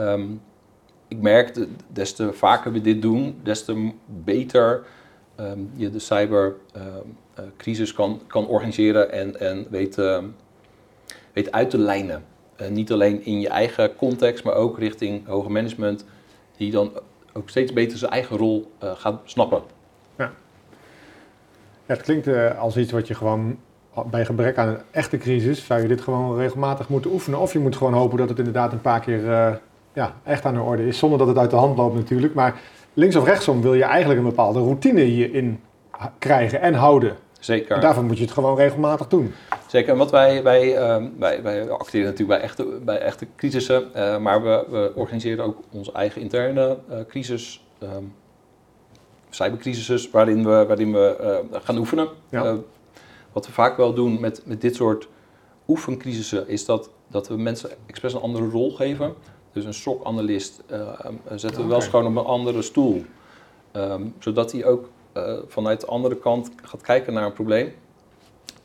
Um, 0.00 0.40
ik 1.08 1.20
merk, 1.20 1.66
des 1.92 2.12
te 2.12 2.32
vaker 2.32 2.72
we 2.72 2.80
dit 2.80 3.02
doen, 3.02 3.40
des 3.42 3.64
te 3.64 3.90
beter 4.06 4.86
um, 5.40 5.70
je 5.74 5.90
de 5.90 5.98
cybercrisis 5.98 7.92
kan, 7.92 8.20
kan 8.26 8.46
organiseren 8.46 9.12
en, 9.12 9.40
en 9.40 9.66
weet, 9.70 10.00
weet 11.32 11.52
uit 11.52 11.70
te 11.70 11.78
lijnen. 11.78 12.24
Uh, 12.60 12.68
niet 12.68 12.92
alleen 12.92 13.24
in 13.24 13.40
je 13.40 13.48
eigen 13.48 13.96
context, 13.96 14.44
maar 14.44 14.54
ook 14.54 14.78
richting 14.78 15.26
hoger 15.26 15.50
management, 15.50 16.04
die 16.56 16.70
dan 16.70 16.92
ook 17.32 17.48
steeds 17.48 17.72
beter 17.72 17.98
zijn 17.98 18.10
eigen 18.10 18.36
rol 18.36 18.70
uh, 18.84 18.90
gaat 18.94 19.20
snappen. 19.24 19.62
Ja. 20.18 20.24
ja 21.86 21.94
het 21.94 22.02
klinkt 22.02 22.26
uh, 22.26 22.58
als 22.58 22.76
iets 22.76 22.92
wat 22.92 23.06
je 23.06 23.14
gewoon 23.14 23.58
bij 24.06 24.24
gebrek 24.24 24.58
aan 24.58 24.68
een 24.68 24.80
echte 24.90 25.18
crisis, 25.18 25.66
zou 25.66 25.82
je 25.82 25.88
dit 25.88 26.00
gewoon 26.00 26.36
regelmatig 26.36 26.88
moeten 26.88 27.10
oefenen. 27.10 27.38
Of 27.38 27.52
je 27.52 27.58
moet 27.58 27.76
gewoon 27.76 27.92
hopen 27.92 28.18
dat 28.18 28.28
het 28.28 28.38
inderdaad 28.38 28.72
een 28.72 28.80
paar 28.80 29.00
keer 29.00 29.20
ja, 29.92 30.14
echt 30.22 30.44
aan 30.44 30.54
de 30.54 30.60
orde 30.60 30.86
is, 30.86 30.98
zonder 30.98 31.18
dat 31.18 31.28
het 31.28 31.38
uit 31.38 31.50
de 31.50 31.56
hand 31.56 31.76
loopt 31.76 31.94
natuurlijk. 31.94 32.34
Maar 32.34 32.60
links 32.94 33.16
of 33.16 33.24
rechtsom 33.24 33.62
wil 33.62 33.74
je 33.74 33.84
eigenlijk 33.84 34.20
een 34.20 34.28
bepaalde 34.28 34.58
routine 34.58 35.00
hierin 35.00 35.60
krijgen 36.18 36.60
en 36.60 36.74
houden. 36.74 37.16
Zeker. 37.40 37.74
En 37.74 37.80
daarvoor 37.80 38.04
moet 38.04 38.16
je 38.16 38.24
het 38.24 38.32
gewoon 38.32 38.56
regelmatig 38.56 39.08
doen. 39.08 39.32
Zeker, 39.76 39.92
en 39.92 39.98
wat 39.98 40.10
wij, 40.10 40.42
wij, 40.42 40.78
uh, 40.78 41.06
wij, 41.18 41.42
wij 41.42 41.70
acteren 41.70 42.06
natuurlijk 42.06 42.38
bij 42.38 42.40
echte, 42.40 42.64
bij 42.84 42.98
echte 42.98 43.26
crisissen, 43.36 43.90
uh, 43.96 44.18
maar 44.18 44.42
we, 44.42 44.64
we, 44.70 44.92
organiseren 44.94 45.44
ook 45.44 45.58
onze 45.72 45.92
eigen 45.92 46.20
interne 46.20 46.78
uh, 46.90 46.96
crisis, 47.08 47.66
um, 47.82 48.14
cybercrisissen, 49.30 50.10
waarin 50.10 50.44
we, 50.44 50.64
waarin 50.66 50.92
we 50.92 51.44
gaan 51.52 51.78
oefenen. 51.78 52.08
Ja. 52.30 52.56
wat 53.32 53.46
we 53.46 53.52
vaak 53.52 53.76
wel 53.76 53.94
doen 53.94 54.20
met, 54.20 54.42
met 54.44 54.60
dit 54.60 54.74
soort 54.74 55.08
oefencrisissen, 55.68 56.48
is 56.48 56.64
dat, 56.64 56.90
dat 57.08 57.28
we 57.28 57.36
mensen 57.36 57.70
expres 57.86 58.12
een 58.12 58.20
andere 58.20 58.48
rol 58.48 58.70
geven. 58.70 59.14
Dus 59.52 59.64
een 59.64 59.74
SOC-analyst 59.74 60.62
zetten 61.34 61.62
we 61.62 61.68
wel 61.68 61.76
eens 61.76 61.88
gewoon 61.88 62.06
op 62.06 62.16
een 62.16 62.30
andere 62.30 62.62
stoel. 62.62 63.04
Um, 63.72 64.14
zodat 64.18 64.52
hij 64.52 64.64
ook 64.64 64.88
vanuit 65.46 65.80
de 65.80 65.86
andere 65.86 66.16
kant 66.16 66.50
gaat 66.62 66.80
kijken 66.80 67.12
naar 67.12 67.24
een 67.24 67.32
probleem 67.32 67.72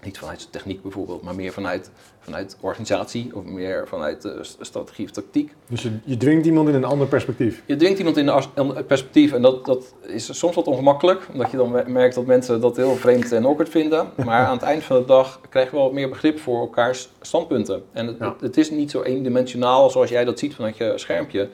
niet 0.04 0.18
vanuit 0.18 0.48
techniek 0.52 0.82
bijvoorbeeld, 0.82 1.22
maar 1.22 1.36
meer 1.36 1.52
vanuit, 1.52 1.92
vanuit 2.20 2.58
organisatie 2.60 3.36
of 3.36 3.44
meer 3.44 3.88
vanuit 3.88 4.26
uh, 4.26 4.32
strategie 4.60 5.06
of 5.06 5.12
tactiek. 5.12 5.54
Dus 5.68 5.82
je, 5.82 5.92
je 6.04 6.18
dwingt 6.18 6.46
iemand 6.46 6.68
in 6.68 6.76
een 6.76 6.84
ander 6.84 7.08
perspectief? 7.08 7.64
Je 7.66 7.76
dwingt 7.76 7.98
iemand 7.98 8.18
in 8.18 8.28
een 8.28 8.44
ander 8.54 8.84
perspectief 8.84 9.34
en 9.34 9.42
dat, 9.42 9.66
dat 9.66 9.94
is 10.02 10.38
soms 10.38 10.56
wat 10.56 10.68
ongemakkelijk, 10.68 11.28
omdat 11.34 11.52
je 11.52 11.58
dan 11.58 11.92
merkt 11.92 12.16
dat 12.16 12.26
mensen 12.26 12.62
dat 12.62 12.76
heel 12.76 12.96
vreemd 12.96 13.32
en 13.32 13.46
awkward 13.46 13.70
vinden. 13.70 14.10
Maar 14.26 14.46
aan 14.46 14.54
het 14.54 14.66
eind 14.66 14.84
van 14.84 15.00
de 15.00 15.06
dag 15.06 15.42
krijgen 15.50 15.74
we 15.74 15.78
wel 15.78 15.92
meer 15.92 16.10
begrip 16.10 16.40
voor 16.40 16.60
elkaars 16.60 17.10
standpunten. 17.22 17.84
En 17.92 18.08
het, 18.08 18.20
het, 18.20 18.42
het, 18.42 18.58
is 18.58 18.72
niet 18.72 18.92
zo 18.92 19.02
eendimensionaal 19.02 19.90
zoals 19.90 20.10
jij 20.10 20.26
dat 20.26 20.40
ziet 20.40 20.56
vanuit 20.56 20.78
je 20.78 20.94
schermpje. 20.96 21.50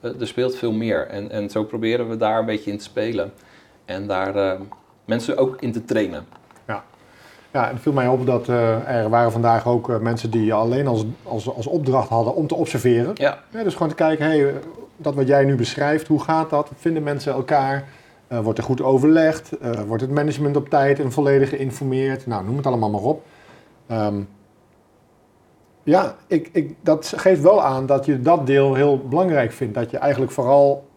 Uh, 0.00 0.20
er 0.20 0.26
speelt 0.26 0.56
veel 0.56 0.72
meer 0.72 1.06
en, 1.06 1.30
en 1.30 1.50
zo 1.50 1.64
proberen 1.64 2.08
we 2.08 2.16
daar 2.16 2.38
een 2.38 2.46
beetje 2.46 2.70
in 2.70 2.78
te 2.78 2.84
spelen. 2.84 3.32
En 3.84 4.06
daar 4.06 4.36
uh, 4.36 4.60
mensen 5.04 5.36
ook 5.36 5.56
in 5.60 5.72
te 5.72 5.84
trainen. 5.84 6.26
Ja, 7.52 7.68
het 7.68 7.80
viel 7.80 7.92
mij 7.92 8.08
op 8.08 8.26
dat 8.26 8.48
uh, 8.48 8.88
er 8.88 9.08
waren 9.08 9.32
vandaag 9.32 9.66
ook 9.66 9.88
uh, 9.88 9.98
mensen 9.98 10.30
die 10.30 10.54
alleen 10.54 10.86
als, 10.86 11.04
als, 11.22 11.54
als 11.54 11.66
opdracht 11.66 12.08
hadden 12.08 12.34
om 12.34 12.46
te 12.46 12.54
observeren. 12.54 13.10
Ja. 13.14 13.38
ja 13.50 13.62
dus 13.62 13.72
gewoon 13.72 13.88
te 13.88 13.94
kijken, 13.94 14.26
hey, 14.26 14.54
dat 14.96 15.14
wat 15.14 15.26
jij 15.26 15.44
nu 15.44 15.54
beschrijft, 15.54 16.06
hoe 16.06 16.22
gaat 16.22 16.50
dat? 16.50 16.70
Vinden 16.76 17.02
mensen 17.02 17.32
elkaar? 17.32 17.84
Uh, 18.28 18.38
wordt 18.38 18.58
er 18.58 18.64
goed 18.64 18.82
overlegd? 18.82 19.50
wordt 19.86 20.02
het 20.02 20.10
management 20.10 20.56
op 20.56 20.68
tijd 20.68 21.00
en 21.00 21.12
volledig 21.12 21.48
geïnformeerd? 21.48 22.26
Nou, 22.26 22.44
noem 22.44 22.56
het 22.56 22.66
allemaal 22.66 22.90
maar 22.90 23.00
op. 23.00 23.22
Um, 23.90 24.28
ja, 25.82 26.16
ik, 26.26 26.48
ik, 26.52 26.74
dat 26.80 27.12
geeft 27.16 27.42
wel 27.42 27.62
aan 27.62 27.86
dat 27.86 28.06
je 28.06 28.20
dat 28.20 28.46
deel 28.46 28.74
heel 28.74 28.98
belangrijk 29.08 29.52
vindt. 29.52 29.74
Dat 29.74 29.90
je 29.90 29.98
eigenlijk 29.98 30.32
vooral 30.32 30.88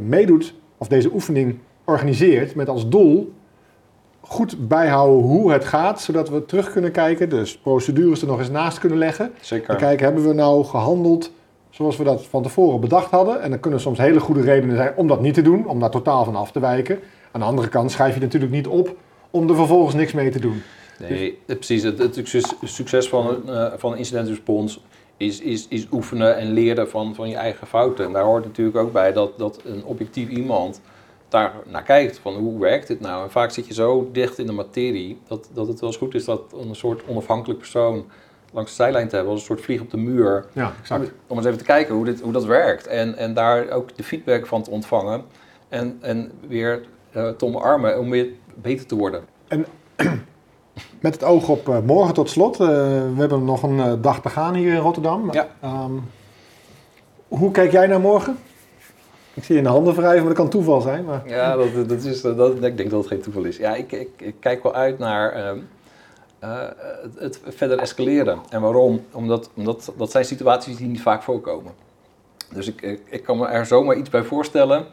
meedoet, 0.00 0.54
of 0.78 0.88
deze 0.88 1.12
oefening 1.12 1.58
organiseert 1.84 2.54
met 2.54 2.68
als 2.68 2.88
doel 2.88 3.32
goed 4.26 4.68
bijhouden 4.68 5.22
hoe 5.22 5.52
het 5.52 5.64
gaat, 5.64 6.00
zodat 6.00 6.28
we 6.28 6.44
terug 6.44 6.72
kunnen 6.72 6.92
kijken, 6.92 7.28
dus 7.28 7.58
procedures 7.58 8.20
er 8.20 8.26
nog 8.26 8.38
eens 8.38 8.50
naast 8.50 8.78
kunnen 8.78 8.98
leggen. 8.98 9.32
Zeker. 9.40 9.70
En 9.70 9.76
kijken, 9.76 10.04
hebben 10.04 10.26
we 10.28 10.34
nou 10.34 10.64
gehandeld 10.64 11.30
zoals 11.70 11.96
we 11.96 12.04
dat 12.04 12.26
van 12.26 12.42
tevoren 12.42 12.80
bedacht 12.80 13.10
hadden? 13.10 13.42
En 13.42 13.52
er 13.52 13.58
kunnen 13.58 13.80
soms 13.80 13.98
hele 13.98 14.20
goede 14.20 14.40
redenen 14.40 14.76
zijn 14.76 14.92
om 14.96 15.06
dat 15.06 15.20
niet 15.20 15.34
te 15.34 15.42
doen, 15.42 15.66
om 15.66 15.80
daar 15.80 15.90
totaal 15.90 16.24
van 16.24 16.36
af 16.36 16.52
te 16.52 16.60
wijken. 16.60 16.98
Aan 17.32 17.40
de 17.40 17.46
andere 17.46 17.68
kant 17.68 17.90
schrijf 17.90 18.14
je 18.14 18.20
natuurlijk 18.20 18.52
niet 18.52 18.66
op 18.66 18.96
om 19.30 19.48
er 19.48 19.56
vervolgens 19.56 19.94
niks 19.94 20.12
mee 20.12 20.30
te 20.30 20.40
doen. 20.40 20.62
Nee, 20.98 21.38
precies. 21.46 21.82
Het, 21.82 21.98
het 21.98 22.14
succes, 22.14 22.54
succes 22.64 23.08
van, 23.08 23.28
een, 23.28 23.42
uh, 23.46 23.72
van 23.76 23.96
incident 23.96 24.28
response 24.28 24.78
is, 25.16 25.40
is, 25.40 25.66
is 25.68 25.86
oefenen 25.92 26.36
en 26.36 26.52
leren 26.52 26.90
van, 26.90 27.14
van 27.14 27.28
je 27.28 27.36
eigen 27.36 27.66
fouten. 27.66 28.04
En 28.04 28.12
daar 28.12 28.24
hoort 28.24 28.44
natuurlijk 28.44 28.76
ook 28.76 28.92
bij 28.92 29.12
dat, 29.12 29.38
dat 29.38 29.60
een 29.64 29.84
objectief 29.84 30.28
iemand 30.28 30.80
daar 31.34 31.52
naar 31.66 31.82
kijkt 31.82 32.18
van 32.18 32.34
hoe 32.34 32.60
werkt 32.60 32.86
dit 32.86 33.00
nou. 33.00 33.22
En 33.24 33.30
vaak 33.30 33.50
zit 33.50 33.66
je 33.66 33.74
zo 33.74 34.08
dicht 34.12 34.38
in 34.38 34.46
de 34.46 34.52
materie 34.52 35.20
dat, 35.28 35.48
dat 35.52 35.68
het 35.68 35.80
wel 35.80 35.88
eens 35.88 35.98
goed 35.98 36.14
is 36.14 36.24
dat 36.24 36.42
een 36.52 36.74
soort 36.74 37.02
onafhankelijk 37.06 37.58
persoon 37.58 38.04
langs 38.52 38.70
de 38.70 38.76
zijlijn 38.76 39.08
te 39.08 39.14
hebben, 39.14 39.32
als 39.32 39.40
een 39.40 39.46
soort 39.46 39.60
vlieg 39.60 39.80
op 39.80 39.90
de 39.90 39.96
muur. 39.96 40.44
Ja, 40.52 40.72
exact. 40.80 41.10
Om, 41.26 41.36
eens 41.36 41.46
even 41.46 41.58
te 41.58 41.64
kijken 41.64 41.94
hoe, 41.94 42.04
dit, 42.04 42.20
hoe 42.20 42.32
dat 42.32 42.44
werkt 42.44 42.86
en, 42.86 43.16
en 43.16 43.34
daar 43.34 43.70
ook 43.70 43.96
de 43.96 44.02
feedback 44.02 44.46
van 44.46 44.62
te 44.62 44.70
ontvangen 44.70 45.24
en, 45.68 45.98
en 46.00 46.32
weer 46.48 46.82
uh, 47.16 47.28
te 47.28 47.44
omarmen 47.44 47.98
om 47.98 48.10
weer 48.10 48.28
beter 48.54 48.86
te 48.86 48.96
worden. 48.96 49.24
En 49.48 49.66
met 51.00 51.14
het 51.14 51.24
oog 51.24 51.48
op 51.48 51.68
uh, 51.68 51.78
morgen 51.78 52.14
tot 52.14 52.30
slot, 52.30 52.60
uh, 52.60 52.66
we 52.68 53.14
hebben 53.16 53.44
nog 53.44 53.62
een 53.62 54.00
dag 54.00 54.20
te 54.20 54.28
gaan 54.28 54.54
hier 54.54 54.72
in 54.72 54.80
Rotterdam. 54.80 55.32
Ja. 55.32 55.48
Um, 55.64 56.02
hoe 57.28 57.50
kijk 57.50 57.72
jij 57.72 57.86
naar 57.86 58.00
morgen? 58.00 58.38
Ik 59.34 59.44
zie 59.44 59.54
je 59.54 59.60
in 59.60 59.66
de 59.66 59.72
handen 59.72 59.94
wrijven, 59.94 60.18
maar 60.18 60.34
dat 60.34 60.42
kan 60.42 60.48
toeval 60.48 60.80
zijn. 60.80 61.04
Maar... 61.04 61.22
Ja, 61.28 61.56
dat, 61.56 61.88
dat 61.88 62.04
is, 62.04 62.20
dat, 62.20 62.64
ik 62.64 62.76
denk 62.76 62.90
dat 62.90 63.00
het 63.00 63.08
geen 63.08 63.20
toeval 63.20 63.44
is. 63.44 63.56
Ja, 63.56 63.74
ik, 63.74 63.92
ik, 63.92 64.34
kijk 64.40 64.62
wel 64.62 64.74
uit 64.74 64.98
naar 64.98 65.36
uh, 65.36 65.62
uh, 66.44 66.68
het, 67.16 67.40
verder 67.44 67.78
escaleren. 67.78 68.38
En 68.50 68.60
waarom? 68.60 69.04
Omdat, 69.12 69.50
omdat 69.54 69.92
dat 69.96 70.10
zijn 70.10 70.24
situaties 70.24 70.76
die 70.76 70.86
niet 70.86 71.02
vaak 71.02 71.22
voorkomen. 71.22 71.72
Dus 72.52 72.68
ik, 72.68 73.00
ik, 73.04 73.22
kan 73.22 73.38
me 73.38 73.46
er 73.46 73.66
zomaar 73.66 73.96
iets 73.96 74.10
bij 74.10 74.22
voorstellen 74.22 74.86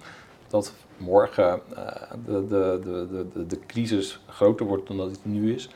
dat 0.48 0.74
morgen 0.98 1.62
uh, 1.74 1.78
de, 2.26 2.48
de, 2.48 2.80
de, 2.84 3.26
de, 3.34 3.46
de 3.46 3.60
crisis 3.68 4.24
groter 4.28 4.66
wordt 4.66 4.88
dan 4.88 4.98
dat 4.98 5.12
het 5.12 5.26
nu 5.26 5.54
is. 5.54 5.70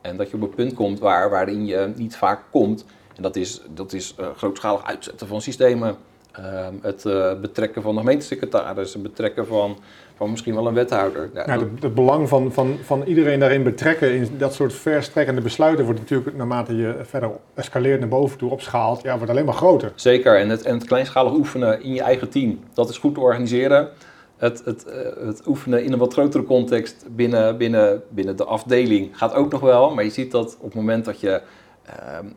En 0.00 0.16
dat 0.16 0.30
je 0.30 0.36
op 0.36 0.42
een 0.42 0.54
punt 0.54 0.74
komt 0.74 0.98
waar, 0.98 1.30
waarin 1.30 1.66
je 1.66 1.92
niet 1.96 2.16
vaak 2.16 2.42
komt. 2.50 2.84
En 3.16 3.22
dat 3.22 3.36
is, 3.36 3.62
dat 3.74 3.92
is 3.92 4.14
grootschalig 4.36 4.84
uitzetten 4.84 5.26
van 5.26 5.40
systemen 5.40 5.96
Ehm, 6.42 6.74
het 6.82 7.04
uh, 7.04 7.32
betrekken 7.40 7.82
van 7.82 7.94
de 7.94 8.00
gemeentesecretaris, 8.00 8.92
het 8.92 9.02
betrekken 9.02 9.46
van, 9.46 9.78
van 10.16 10.30
misschien 10.30 10.54
wel 10.54 10.66
een 10.66 10.74
wethouder. 10.74 11.30
Ja, 11.34 11.42
ja, 11.46 11.58
het, 11.80 11.94
belang 11.94 12.28
van, 12.28 12.52
van, 12.52 12.76
van 12.82 13.02
iedereen 13.02 13.38
daarin 13.38 13.62
betrekken 13.62 14.14
in 14.14 14.28
dat 14.36 14.54
soort 14.54 14.72
verstrekkende 14.72 15.40
besluiten 15.40 15.84
wordt 15.84 16.00
natuurlijk 16.00 16.36
naarmate 16.36 16.76
je 16.76 16.96
verder 17.02 17.30
escaleert 17.54 18.00
naar 18.00 18.08
boven 18.08 18.38
toe 18.38 18.50
opschaalt, 18.50 19.02
ja, 19.02 19.16
wordt 19.16 19.30
alleen 19.30 19.44
maar 19.44 19.54
groter. 19.54 19.92
Zeker, 19.94 20.38
en 20.38 20.48
het, 20.48 20.62
en 20.62 20.74
het 20.74 20.84
kleinschalig 20.84 21.32
oefenen 21.32 21.82
in 21.82 21.94
je 21.94 22.02
eigen 22.02 22.28
team, 22.28 22.60
dat 22.72 22.88
is 22.88 22.98
goed 22.98 23.14
te 23.14 23.20
organiseren. 23.20 23.88
Het, 24.36 24.62
het, 24.64 24.86
uh, 24.88 25.26
het 25.26 25.46
oefenen 25.46 25.84
in 25.84 25.92
een 25.92 25.98
wat 25.98 26.12
grotere 26.12 26.44
context 26.44 27.04
binnen, 27.10 27.56
binnen, 27.56 28.02
binnen 28.08 28.36
de 28.36 28.44
afdeling 28.44 29.18
gaat 29.18 29.34
ook 29.34 29.52
nog 29.52 29.60
wel, 29.60 29.94
maar 29.94 30.04
je 30.04 30.10
ziet 30.10 30.30
dat 30.30 30.56
op 30.60 30.64
het 30.64 30.74
moment 30.74 31.04
dat 31.04 31.20
je 31.20 31.40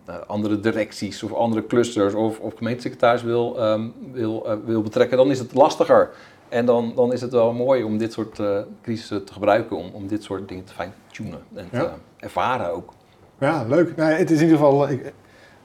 uh, 0.07 0.15
andere 0.27 0.59
directies 0.59 1.23
of 1.23 1.33
andere 1.33 1.67
clusters 1.67 2.13
of, 2.13 2.39
of 2.39 2.53
gemeentesecretaris 2.55 3.23
wil, 3.23 3.63
um, 3.63 3.93
wil, 4.11 4.43
uh, 4.47 4.53
wil 4.65 4.81
betrekken, 4.81 5.17
dan 5.17 5.31
is 5.31 5.39
het 5.39 5.53
lastiger. 5.53 6.09
En 6.49 6.65
dan, 6.65 6.93
dan 6.95 7.13
is 7.13 7.21
het 7.21 7.31
wel 7.31 7.53
mooi 7.53 7.83
om 7.83 7.97
dit 7.97 8.13
soort 8.13 8.39
uh, 8.39 8.59
crisissen 8.81 9.25
te 9.25 9.33
gebruiken, 9.33 9.77
om, 9.77 9.89
om 9.93 10.07
dit 10.07 10.23
soort 10.23 10.47
dingen 10.47 10.63
te 10.63 10.73
fine-tunen 10.73 11.41
en 11.53 11.67
ja. 11.71 11.79
te 11.79 11.89
ervaren 12.19 12.73
ook. 12.73 12.93
Ja, 13.39 13.65
leuk. 13.67 13.95
Nou, 13.95 14.11
het 14.11 14.31
is 14.31 14.37
in 14.37 14.43
ieder 14.43 14.57
geval 14.57 14.87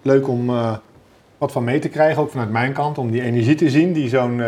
leuk 0.03 0.29
om 0.29 0.51
wat 1.39 1.53
van 1.53 1.65
mee 1.65 1.79
te 1.79 1.89
krijgen, 1.89 2.23
ook 2.23 2.31
vanuit 2.31 2.51
mijn 2.51 2.73
kant, 2.73 2.99
om 2.99 3.11
die 3.11 3.23
energie 3.23 3.55
te 3.55 3.71
zien 3.71 3.93
die 3.93 4.09
zo'n 4.09 4.43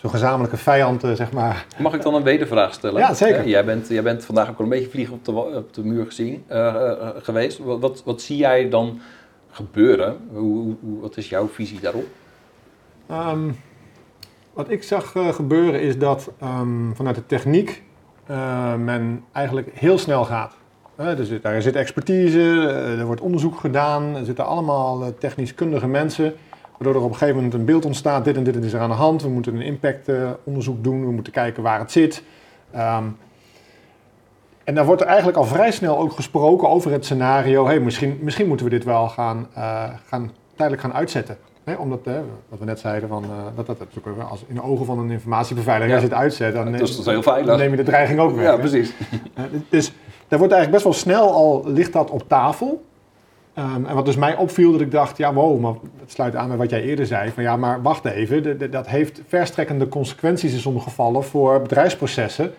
zo'n 0.00 0.10
gezamenlijke 0.10 0.56
vijand, 0.56 1.04
uh, 1.04 1.12
zeg 1.12 1.32
maar. 1.32 1.66
Mag 1.78 1.94
ik 1.94 2.02
dan 2.02 2.14
een 2.14 2.22
wedervraag 2.22 2.74
stellen? 2.74 3.00
Ja, 3.00 3.14
zeker. 3.14 3.40
Uh, 3.40 3.46
jij, 3.46 3.64
bent, 3.64 3.88
jij 3.88 4.02
bent 4.02 4.24
vandaag 4.24 4.50
ook 4.50 4.58
al 4.58 4.64
een 4.64 4.70
beetje 4.70 4.90
vliegen 4.90 5.14
op 5.14 5.24
de, 5.24 5.32
op 5.32 5.74
de 5.74 5.84
muur 5.84 6.06
gezien, 6.06 6.44
uh, 6.50 7.08
geweest. 7.16 7.58
Wat, 7.58 7.80
wat, 7.80 8.02
wat, 8.04 8.20
zie 8.20 8.36
jij 8.36 8.68
dan 8.68 9.00
gebeuren? 9.50 10.16
Hoe, 10.32 10.76
hoe, 10.80 11.00
wat 11.00 11.16
is 11.16 11.28
jouw 11.28 11.48
visie 11.48 11.80
daarop? 11.80 12.06
Um, 13.10 13.56
wat 14.52 14.70
ik 14.70 14.82
zag 14.82 15.12
gebeuren 15.30 15.80
is 15.80 15.98
dat 15.98 16.30
um, 16.42 16.92
vanuit 16.96 17.16
de 17.16 17.26
techniek 17.26 17.82
men 18.78 19.24
eigenlijk 19.32 19.68
heel 19.74 19.98
snel 19.98 20.24
gaat. 20.24 20.54
dus 20.96 21.40
daar 21.40 21.62
zit 21.62 21.76
expertise, 21.76 22.68
er 22.98 23.04
wordt 23.04 23.20
onderzoek 23.20 23.58
gedaan, 23.58 24.16
er 24.16 24.24
zitten 24.24 24.46
allemaal 24.46 25.14
technisch 25.18 25.54
kundige 25.54 25.86
mensen 25.86 26.34
Waardoor 26.80 27.00
er 27.00 27.06
op 27.06 27.12
een 27.12 27.18
gegeven 27.18 27.42
moment 27.42 27.54
een 27.54 27.64
beeld 27.64 27.84
ontstaat, 27.84 28.24
dit 28.24 28.36
en 28.36 28.44
dit 28.44 28.64
is 28.64 28.72
er 28.72 28.80
aan 28.80 28.88
de 28.88 28.94
hand. 28.94 29.22
We 29.22 29.28
moeten 29.28 29.54
een 29.54 29.62
impactonderzoek 29.62 30.84
doen, 30.84 31.04
we 31.04 31.12
moeten 31.12 31.32
kijken 31.32 31.62
waar 31.62 31.78
het 31.78 31.92
zit. 31.92 32.22
Um, 32.76 33.16
en 34.64 34.74
dan 34.74 34.86
wordt 34.86 35.00
er 35.00 35.06
eigenlijk 35.06 35.38
al 35.38 35.44
vrij 35.44 35.70
snel 35.70 35.98
ook 35.98 36.12
gesproken 36.12 36.68
over 36.68 36.92
het 36.92 37.04
scenario. 37.04 37.66
Hey, 37.66 37.80
misschien, 37.80 38.18
misschien 38.20 38.46
moeten 38.46 38.66
we 38.66 38.72
dit 38.72 38.84
wel 38.84 39.08
gaan, 39.08 39.46
uh, 39.56 39.84
gaan 40.06 40.30
tijdelijk 40.56 40.82
gaan 40.82 40.94
uitzetten. 40.94 41.36
Hè, 41.64 41.74
omdat, 41.74 42.00
uh, 42.06 42.14
wat 42.48 42.58
we 42.58 42.64
net 42.64 42.78
zeiden, 42.78 43.08
van, 43.08 43.24
uh, 43.24 43.30
dat, 43.56 43.66
dat, 43.66 43.78
dat 43.78 43.88
als 44.30 44.44
in 44.46 44.54
de 44.54 44.62
ogen 44.62 44.86
van 44.86 44.98
een 44.98 45.10
informatiebeveiliger 45.10 45.96
ja. 45.96 46.02
het 46.02 46.12
uitzet, 46.12 46.52
dan, 46.52 46.72
dat 46.72 46.80
is 46.80 46.96
dat 46.96 47.24
heel 47.24 47.44
dan 47.44 47.58
neem 47.58 47.70
je 47.70 47.76
de 47.76 47.82
dreiging 47.82 48.20
ook 48.20 48.34
weg. 48.34 48.44
Ja, 48.44 48.56
precies. 48.56 48.94
dus 49.68 49.92
daar 50.28 50.38
wordt 50.38 50.54
eigenlijk 50.54 50.70
best 50.70 50.84
wel 50.84 50.92
snel 50.92 51.32
al, 51.32 51.62
ligt 51.66 51.92
dat 51.92 52.10
op 52.10 52.28
tafel. 52.28 52.84
Um, 53.58 53.86
en 53.86 53.94
wat 53.94 54.04
dus 54.04 54.16
mij 54.16 54.36
opviel, 54.36 54.72
dat 54.72 54.80
ik 54.80 54.90
dacht, 54.90 55.16
ja 55.16 55.34
wow, 55.34 55.60
maar 55.60 55.74
het 56.00 56.12
sluit 56.12 56.36
aan 56.36 56.48
bij 56.48 56.56
wat 56.56 56.70
jij 56.70 56.82
eerder 56.82 57.06
zei. 57.06 57.30
Van 57.30 57.42
ja, 57.42 57.56
maar 57.56 57.82
wacht 57.82 58.04
even, 58.04 58.70
dat 58.70 58.88
heeft 58.88 59.22
verstrekkende 59.26 59.88
consequenties 59.88 60.52
in 60.52 60.58
sommige 60.58 60.88
gevallen 60.88 61.24
voor 61.24 61.62
bedrijfsprocessen. 61.62 62.52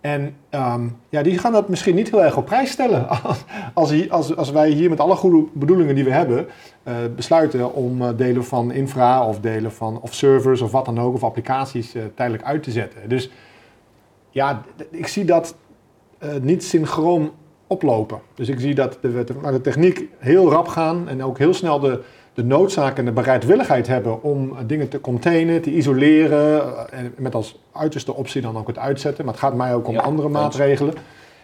En 0.00 0.36
um, 0.50 0.96
ja, 1.08 1.22
die 1.22 1.38
gaan 1.38 1.52
dat 1.52 1.68
misschien 1.68 1.94
niet 1.94 2.10
heel 2.10 2.24
erg 2.24 2.36
op 2.36 2.46
prijs 2.46 2.70
stellen. 2.70 3.06
Als, 3.74 4.10
als, 4.10 4.36
als 4.36 4.50
wij 4.50 4.70
hier 4.70 4.90
met 4.90 5.00
alle 5.00 5.14
goede 5.14 5.46
bedoelingen 5.52 5.94
die 5.94 6.04
we 6.04 6.10
hebben, 6.10 6.46
uh, 6.84 6.94
besluiten 7.16 7.74
om 7.74 8.02
uh, 8.02 8.08
delen 8.16 8.44
van 8.44 8.72
infra 8.72 9.26
of 9.26 9.40
delen 9.40 9.72
van 9.72 10.00
of 10.00 10.14
servers 10.14 10.60
of 10.60 10.70
wat 10.72 10.84
dan 10.84 11.00
ook, 11.00 11.14
of 11.14 11.24
applicaties 11.24 11.94
uh, 11.94 12.02
tijdelijk 12.14 12.44
uit 12.44 12.62
te 12.62 12.70
zetten. 12.70 13.08
Dus 13.08 13.30
ja, 14.30 14.62
ik 14.90 15.06
zie 15.06 15.24
dat 15.24 15.56
niet 16.40 16.64
synchroon 16.64 17.30
oplopen. 17.68 18.20
Dus 18.34 18.48
ik 18.48 18.60
zie 18.60 18.74
dat 18.74 18.98
de, 19.00 19.24
de 19.24 19.60
techniek 19.60 20.08
heel 20.18 20.50
rap 20.50 20.68
gaan 20.68 21.08
en 21.08 21.22
ook 21.22 21.38
heel 21.38 21.54
snel 21.54 21.80
de, 21.80 22.00
de 22.34 22.44
noodzaak 22.44 22.98
en 22.98 23.04
de 23.04 23.12
bereidwilligheid 23.12 23.86
hebben 23.86 24.22
om 24.22 24.56
dingen 24.66 24.88
te 24.88 25.00
containen, 25.00 25.62
te 25.62 25.74
isoleren. 25.74 26.62
En 26.92 27.14
met 27.16 27.34
als 27.34 27.60
uiterste 27.72 28.14
optie 28.14 28.42
dan 28.42 28.56
ook 28.56 28.66
het 28.66 28.78
uitzetten. 28.78 29.24
Maar 29.24 29.34
het 29.34 29.42
gaat 29.42 29.54
mij 29.54 29.74
ook 29.74 29.88
om 29.88 29.94
ja, 29.94 30.00
andere 30.00 30.28
maatregelen. 30.28 30.94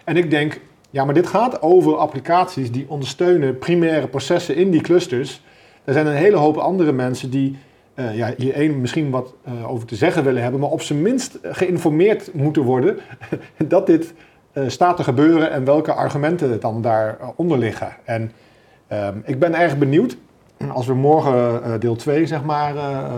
En 0.04 0.16
ik 0.16 0.30
denk, 0.30 0.60
ja, 0.90 1.04
maar 1.04 1.14
dit 1.14 1.26
gaat 1.26 1.62
over 1.62 1.96
applicaties 1.96 2.70
die 2.70 2.86
ondersteunen 2.88 3.58
primaire 3.58 4.08
processen 4.08 4.56
in 4.56 4.70
die 4.70 4.80
clusters. 4.80 5.42
Er 5.84 5.92
zijn 5.92 6.06
een 6.06 6.12
hele 6.12 6.36
hoop 6.36 6.56
andere 6.56 6.92
mensen 6.92 7.30
die 7.30 7.56
uh, 7.94 8.16
ja, 8.16 8.34
hier 8.36 8.54
één 8.54 8.80
misschien 8.80 9.10
wat 9.10 9.34
uh, 9.48 9.70
over 9.70 9.86
te 9.86 9.96
zeggen 9.96 10.24
willen 10.24 10.42
hebben, 10.42 10.60
maar 10.60 10.70
op 10.70 10.82
zijn 10.82 11.02
minst 11.02 11.38
geïnformeerd 11.42 12.34
moeten 12.34 12.62
worden 12.62 12.98
dat 13.56 13.86
dit 13.86 14.14
staat 14.66 14.96
te 14.96 15.04
gebeuren 15.04 15.50
en 15.50 15.64
welke 15.64 15.92
argumenten 15.92 16.60
dan 16.60 16.82
daaronder 16.82 17.58
liggen. 17.58 17.96
En 18.04 18.32
um, 18.92 19.22
ik 19.24 19.38
ben 19.38 19.54
erg 19.54 19.78
benieuwd 19.78 20.16
als 20.72 20.86
we 20.86 20.94
morgen 20.94 21.60
uh, 21.66 21.72
deel 21.78 21.96
2 21.96 22.26
zeg 22.26 22.42
maar, 22.42 22.74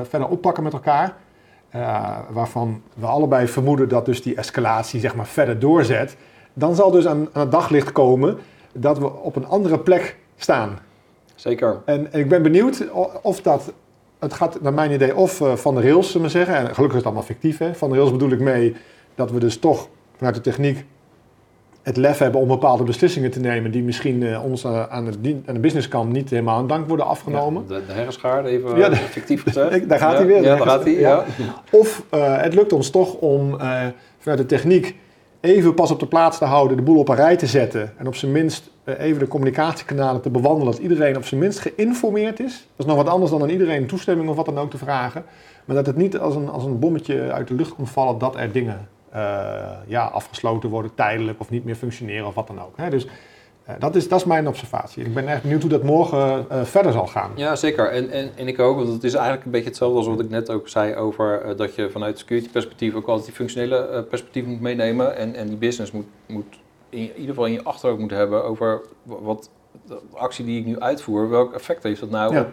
verder 0.08 0.28
oppakken 0.28 0.62
met 0.62 0.72
elkaar. 0.72 1.14
waarvan 2.30 2.82
we 2.94 3.06
allebei 3.06 3.46
vermoeden 3.46 3.88
dat 3.88 4.06
dus 4.06 4.22
die 4.22 4.36
escalatie 4.36 5.00
zeg 5.00 5.14
maar, 5.14 5.26
verder 5.26 5.58
doorzet. 5.58 6.16
Dan 6.52 6.74
zal 6.74 6.90
dus 6.90 7.06
aan, 7.06 7.28
aan 7.32 7.40
het 7.40 7.50
daglicht 7.50 7.92
komen 7.92 8.38
dat 8.72 8.98
we 8.98 9.12
op 9.12 9.36
een 9.36 9.46
andere 9.46 9.78
plek 9.78 10.16
staan. 10.36 10.78
Zeker. 11.34 11.82
En, 11.84 12.12
en 12.12 12.20
ik 12.20 12.28
ben 12.28 12.42
benieuwd 12.42 12.84
of 13.22 13.42
dat 13.42 13.72
het 14.18 14.32
gaat 14.32 14.60
naar 14.60 14.72
mijn 14.72 14.92
idee 14.92 15.16
of 15.16 15.40
uh, 15.40 15.54
van 15.54 15.74
de 15.74 15.80
rails, 15.80 16.10
zullen 16.10 16.26
we 16.26 16.32
zeggen. 16.32 16.54
En 16.56 16.64
gelukkig 16.64 16.86
is 16.86 16.94
het 16.94 17.04
allemaal 17.04 17.22
fictief. 17.22 17.58
Hè? 17.58 17.74
Van 17.74 17.90
de 17.90 17.96
rails 17.96 18.10
bedoel 18.10 18.30
ik 18.30 18.40
mee 18.40 18.76
dat 19.14 19.30
we 19.30 19.38
dus 19.38 19.58
toch 19.58 19.88
vanuit 20.16 20.34
de 20.34 20.40
techniek 20.40 20.84
het 21.86 21.96
lef 21.96 22.18
hebben 22.18 22.40
om 22.40 22.48
bepaalde 22.48 22.84
beslissingen 22.84 23.30
te 23.30 23.40
nemen 23.40 23.70
die 23.70 23.82
misschien 23.82 24.20
uh, 24.20 24.44
ons 24.44 24.64
uh, 24.64 24.86
aan, 24.86 25.04
de, 25.20 25.36
aan 25.46 25.54
de 25.54 25.60
businesskant 25.60 26.12
niet 26.12 26.30
helemaal 26.30 26.58
aan 26.58 26.66
dank 26.66 26.88
worden 26.88 27.06
afgenomen. 27.06 27.64
Ja, 27.68 27.74
de, 27.74 27.86
de 27.86 27.92
herreschaar, 27.92 28.44
even 28.44 28.76
ja, 28.76 28.88
de, 28.88 28.96
fictief 28.96 29.42
gezegd. 29.42 29.88
daar 29.88 29.98
gaat 29.98 30.16
hij 30.16 30.26
weer. 30.26 30.42
Ja, 30.42 30.56
daar 30.56 30.66
gaat 30.66 30.84
hij, 30.84 30.92
ja. 30.92 31.24
Of 31.70 32.02
uh, 32.14 32.42
het 32.42 32.54
lukt 32.54 32.72
ons 32.72 32.90
toch 32.90 33.14
om 33.14 33.50
vanuit 34.18 34.38
de 34.38 34.46
techniek 34.46 34.96
even 35.40 35.74
pas 35.74 35.90
op 35.90 36.00
de 36.00 36.06
plaats 36.06 36.38
te 36.38 36.44
houden, 36.44 36.76
de 36.76 36.82
boel 36.82 36.98
op 36.98 37.08
een 37.08 37.16
rij 37.16 37.36
te 37.36 37.46
zetten 37.46 37.92
en 37.96 38.06
op 38.06 38.14
zijn 38.14 38.32
minst 38.32 38.70
even 38.84 39.18
de 39.18 39.28
communicatiekanalen 39.28 40.20
te 40.20 40.30
bewandelen, 40.30 40.72
dat 40.72 40.82
iedereen 40.82 41.16
op 41.16 41.24
zijn 41.24 41.40
minst 41.40 41.58
geïnformeerd 41.58 42.40
is. 42.40 42.52
Dat 42.76 42.86
is 42.86 42.92
nog 42.92 42.96
wat 42.96 43.08
anders 43.08 43.30
dan 43.30 43.42
aan 43.42 43.48
iedereen 43.48 43.86
toestemming 43.86 44.28
of 44.28 44.36
wat 44.36 44.44
dan 44.44 44.58
ook 44.58 44.70
te 44.70 44.78
vragen. 44.78 45.24
Maar 45.64 45.76
dat 45.76 45.86
het 45.86 45.96
niet 45.96 46.18
als 46.18 46.34
een, 46.34 46.48
als 46.48 46.64
een 46.64 46.78
bommetje 46.78 47.32
uit 47.32 47.48
de 47.48 47.54
lucht 47.54 47.74
komt 47.74 47.90
vallen 47.90 48.18
dat 48.18 48.36
er 48.36 48.52
dingen 48.52 48.88
ja, 49.86 50.04
afgesloten 50.12 50.70
worden 50.70 50.94
tijdelijk 50.94 51.40
of 51.40 51.50
niet 51.50 51.64
meer 51.64 51.74
functioneren 51.74 52.26
of 52.26 52.34
wat 52.34 52.46
dan 52.46 52.60
ook. 52.60 52.76
Hè? 52.76 52.90
Dus 52.90 53.04
uh, 53.04 53.74
dat, 53.78 53.94
is, 53.94 54.08
dat 54.08 54.18
is 54.18 54.24
mijn 54.24 54.48
observatie. 54.48 55.04
Ik 55.04 55.14
ben 55.14 55.28
echt 55.28 55.42
benieuwd 55.42 55.60
hoe 55.60 55.70
dat 55.70 55.82
morgen 55.82 56.46
uh, 56.52 56.64
verder 56.64 56.92
zal 56.92 57.06
gaan. 57.06 57.30
Ja, 57.34 57.56
zeker. 57.56 57.90
En, 57.90 58.10
en, 58.10 58.30
en 58.36 58.48
ik 58.48 58.58
ook, 58.58 58.76
want 58.76 58.88
het 58.88 59.04
is 59.04 59.14
eigenlijk 59.14 59.44
een 59.44 59.50
beetje 59.50 59.68
hetzelfde 59.68 59.98
als 59.98 60.06
wat 60.06 60.20
ik 60.20 60.30
net 60.30 60.50
ook 60.50 60.68
zei 60.68 60.94
over 60.94 61.56
dat 61.56 61.74
je 61.74 61.90
vanuit 61.90 62.18
security 62.18 62.50
perspectief 62.50 62.94
ook 62.94 63.06
altijd 63.06 63.26
die 63.26 63.34
functionele 63.34 64.06
perspectief 64.08 64.44
moet 64.44 64.60
meenemen 64.60 65.16
en, 65.16 65.34
en 65.34 65.48
die 65.48 65.56
business 65.56 65.92
moet, 65.92 66.06
moet 66.26 66.58
in 66.88 67.00
ieder 67.00 67.26
geval 67.26 67.46
in 67.46 67.52
je 67.52 67.62
achterhoofd 67.62 68.00
moet 68.00 68.10
hebben 68.10 68.44
over 68.44 68.80
wat 69.02 69.50
de 69.86 69.98
actie 70.12 70.44
die 70.44 70.60
ik 70.60 70.66
nu 70.66 70.80
uitvoer, 70.80 71.30
welk 71.30 71.54
effect 71.54 71.82
heeft 71.82 72.00
dat 72.00 72.10
nou 72.10 72.34
Ja. 72.34 72.40
op, 72.40 72.48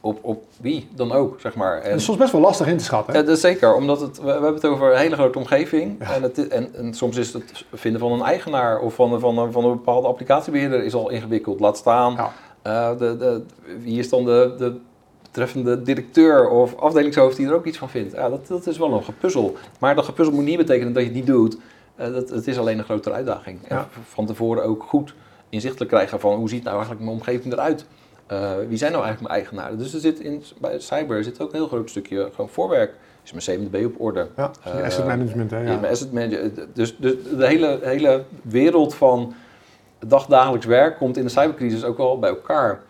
op, 0.00 0.18
op 0.22 0.42
wie 0.60 0.88
dan 0.94 1.12
ook, 1.12 1.40
zeg 1.40 1.54
maar. 1.54 1.78
En, 1.80 1.90
Dat 1.90 1.98
is 1.98 2.04
soms 2.04 2.18
best 2.18 2.32
wel 2.32 2.40
lastig 2.40 2.66
in 2.66 2.76
te 2.76 2.84
schatten. 2.84 3.12
hè? 3.12 3.18
ja, 3.18 3.24
dat 3.24 3.34
is 3.34 3.40
zeker, 3.42 3.74
omdat 3.74 4.00
het, 4.00 4.18
we, 4.18 4.24
we 4.24 4.30
hebben 4.30 4.54
het 4.54 4.64
over 4.66 4.92
een 4.92 4.98
hele 4.98 5.14
grote 5.14 5.38
omgeving. 5.38 5.96
Ja. 5.98 6.14
En, 6.14 6.22
het, 6.22 6.48
en, 6.48 6.74
en 6.74 6.94
soms 6.94 7.16
is 7.16 7.32
het 7.32 7.64
vinden 7.72 8.00
van 8.00 8.12
een 8.12 8.22
eigenaar 8.22 8.78
of 8.80 8.94
van, 8.94 9.12
een- 9.12 9.20
van, 9.20 9.38
een, 9.38 9.52
van 9.52 9.64
een 9.64 9.70
bepaalde 9.70 10.06
applicatiebeheerder 10.08 10.84
is 10.84 10.94
al 10.94 11.10
ingewikkeld. 11.10 11.60
Laat 11.60 11.76
staan, 11.76 12.12
Ja. 12.12 12.32
eh, 12.62 12.98
de, 12.98 13.16
de, 13.16 13.42
wie 13.82 13.98
is 13.98 14.08
dan 14.08 14.24
de, 14.24 14.54
de 14.58 14.76
betreffende 15.22 15.82
directeur 15.82 16.48
of 16.48 16.76
afdelingshoofd 16.76 17.36
die 17.36 17.46
er 17.46 17.54
ook 17.54 17.66
iets 17.66 17.78
van 17.78 17.88
vindt. 17.90 18.12
Ja, 18.14 18.28
dat, 18.28 18.46
dat 18.46 18.66
is 18.66 18.78
wel 18.78 18.92
een 18.92 19.04
gepuzzel. 19.04 19.56
Maar 19.80 19.94
dat 19.94 20.04
gepuzzel 20.04 20.34
moet 20.34 20.44
niet 20.44 20.56
betekenen 20.56 20.92
dat 20.92 21.02
je 21.02 21.08
het 21.08 21.18
niet 21.18 21.26
doet. 21.26 21.56
Eh, 21.96 22.12
dat, 22.12 22.28
het 22.30 22.46
is 22.46 22.58
alleen 22.58 22.78
een 22.78 22.84
grotere 22.84 23.14
uitdaging. 23.14 23.58
Ja. 23.68 23.88
van 24.08 24.26
tevoren 24.26 24.64
ook 24.64 24.82
goed 24.82 25.14
inzichtelijk 25.48 25.90
krijgen 25.90 26.20
van 26.20 26.34
hoe 26.34 26.48
ziet 26.48 26.62
nou 26.62 26.74
eigenlijk 26.76 27.04
mijn 27.04 27.16
omgeving 27.16 27.52
eruit? 27.52 27.84
Eh, 28.30 28.52
wie 28.68 28.78
zijn 28.78 28.92
nou 28.92 29.04
eigenlijk 29.04 29.20
mijn 29.20 29.42
eigenaren? 29.42 29.78
Dus 29.78 29.94
er 29.94 30.00
zit 30.00 30.20
in, 30.20 30.42
bij 30.60 30.80
cyber 30.80 31.24
zit 31.24 31.40
ook 31.40 31.48
een 31.48 31.58
heel 31.58 31.66
groot 31.68 31.90
stukje 31.90 32.28
gewoon 32.34 32.50
voorwerk. 32.50 32.94
Is 33.24 33.46
mijn 33.46 33.68
7B 33.70 33.84
op 33.84 34.00
orde? 34.00 34.28
Ja, 34.36 34.50
Eh, 34.64 34.82
asset 34.82 35.06
management, 35.06 35.50
hè? 35.50 35.58
Ja. 35.58 35.78
Mijn 35.78 35.92
asset 35.92 36.12
manager. 36.12 36.50
Dus, 36.72 36.96
dus 36.96 37.14
de 37.36 37.46
hele, 37.46 37.78
hele 37.82 38.24
wereld 38.42 38.94
van 38.94 39.34
dagdagelijks 40.06 40.66
werk 40.66 40.96
komt 40.96 41.16
in 41.16 41.22
de 41.22 41.28
cybercrisis 41.28 41.84
ook 41.84 41.96
wel 41.96 42.18
bij 42.18 42.30
elkaar. 42.30 42.80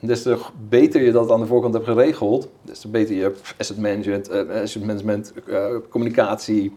En 0.00 0.06
des 0.06 0.22
te 0.22 0.38
beter 0.68 1.02
je 1.02 1.12
dat 1.12 1.30
aan 1.30 1.40
de 1.40 1.46
voorkant 1.46 1.74
hebt 1.74 1.86
geregeld, 1.86 2.48
des 2.62 2.80
te 2.80 2.88
beter 2.88 3.14
je 3.14 3.34
asset 3.58 3.78
management, 3.78 4.28
eh, 4.28 4.62
asset 4.62 4.84
management 4.84 5.32
eh, 5.46 5.66
communicatie 5.88 6.72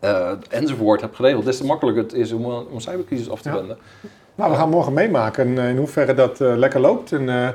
eh, 0.00 0.32
enzovoort 0.48 1.00
hebt 1.00 1.16
geregeld, 1.16 1.44
des 1.44 1.56
te 1.56 1.66
makkelijker 1.66 2.02
het 2.02 2.12
is 2.12 2.32
om, 2.32 2.44
eh, 2.44 2.48
om 2.48 2.74
een 2.74 2.80
cybercrisis 2.80 3.30
af 3.30 3.42
te 3.42 3.48
Ja. 3.48 3.76
Nou, 4.36 4.50
we 4.50 4.56
gaan 4.56 4.68
morgen 4.68 4.92
meemaken 4.92 5.58
eh, 5.58 5.68
in 5.68 5.76
hoeverre 5.76 6.14
dat 6.14 6.40
eh, 6.40 6.56
lekker 6.56 6.80
loopt. 6.80 7.12
En 7.12 7.28
eh, 7.28 7.48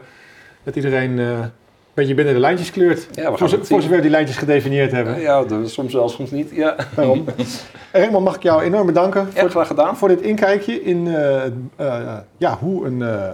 dat 0.64 0.76
iedereen 0.76 1.18
een 1.18 1.52
beetje 1.94 2.14
binnen 2.14 2.34
de 2.34 2.40
lijntjes 2.40 2.72
kleurt. 2.72 3.08
Ja, 3.12 3.32
we 3.32 3.38
gaan 3.38 3.50
voor, 3.50 3.66
voor 3.66 3.82
zover 3.82 4.02
die 4.02 4.10
lijntjes 4.10 4.38
gedefinieerd 4.38 4.92
hebben. 4.92 5.20
Ja, 5.20 5.44
dat 5.44 5.70
soms 5.70 5.94
wel, 5.94 6.10
soms 6.10 6.32
niet. 6.32 6.50
Ja, 6.52 6.76
Daarom. 6.96 7.26
Raymond, 7.92 8.24
mag 8.24 8.36
ik 8.36 8.44
jou 8.44 8.62
enorm 8.64 8.86
bedanken 8.86 9.28
voor, 9.34 9.50
graag 9.50 9.68
gedaan. 9.68 9.98
voor 9.98 10.08
dit 10.08 10.22
inkijkje 10.22 10.84
in 10.84 11.06
ja, 12.38 12.58
hoe 12.60 12.86
een 12.86 13.02
eh 13.02 13.34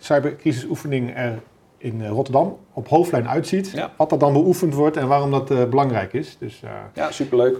cybercrisisoefening 0.00 1.16
er 1.16 1.38
in 1.78 2.06
Rotterdam 2.06 2.56
op 2.72 2.88
hoofdlijn 2.88 3.28
uitziet. 3.28 3.70
Ja. 3.70 3.90
Wat 3.96 4.12
er 4.12 4.18
dan 4.18 4.32
beoefend 4.32 4.74
wordt 4.74 4.96
en 4.96 5.08
waarom 5.08 5.30
dat 5.30 5.70
belangrijk 5.70 6.12
is. 6.12 6.36
Dus 6.38 6.62
Ja, 6.94 7.10
superleuk. 7.10 7.56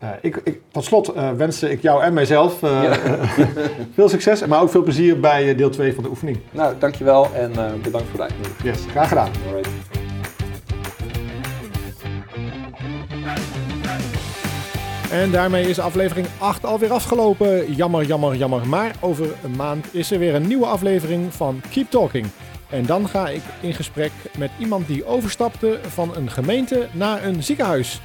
Eh, 0.00 0.08
ik, 0.20 0.40
ik, 0.44 0.60
tot 0.72 0.84
slot 0.84 1.08
eh, 1.08 1.30
wens 1.36 1.62
ik 1.62 1.82
jou 1.82 2.02
en 2.02 2.12
mijzelf 2.12 2.62
eh, 2.62 2.82
Ja. 2.82 2.96
veel 3.94 4.08
succes, 4.08 4.46
maar 4.46 4.60
ook 4.62 4.70
veel 4.70 4.82
plezier 4.82 5.20
bij 5.20 5.54
deel 5.54 5.70
2 5.70 5.94
van 5.94 6.02
de 6.02 6.08
oefening. 6.08 6.38
Nou, 6.50 6.74
dankjewel 6.78 7.28
en 7.34 7.52
eh, 7.52 7.72
bedankt 7.82 8.08
voor 8.08 8.16
de 8.16 8.22
uitnodiging. 8.22 8.62
Yes, 8.62 8.84
graag 8.90 9.08
gedaan. 9.08 9.30
Alright. 9.48 9.68
En 15.10 15.30
daarmee 15.30 15.68
is 15.68 15.78
aflevering 15.78 16.26
8 16.38 16.64
alweer 16.64 16.92
afgelopen. 16.92 17.74
Jammer, 17.74 18.04
jammer, 18.04 18.36
jammer. 18.36 18.68
Maar 18.68 18.94
over 19.00 19.26
een 19.44 19.56
maand 19.56 19.86
is 19.94 20.10
er 20.10 20.18
weer 20.18 20.34
een 20.34 20.46
nieuwe 20.46 20.66
aflevering 20.66 21.34
van 21.34 21.60
Keep 21.70 21.90
Talking. 21.90 22.26
En 22.68 22.86
dan 22.86 23.08
ga 23.08 23.28
ik 23.28 23.42
in 23.60 23.74
gesprek 23.74 24.10
met 24.38 24.50
iemand 24.58 24.86
die 24.86 25.04
overstapte 25.06 25.78
van 25.88 26.16
een 26.16 26.30
gemeente 26.30 26.86
naar 26.92 27.24
een 27.24 27.42
ziekenhuis. 27.42 28.00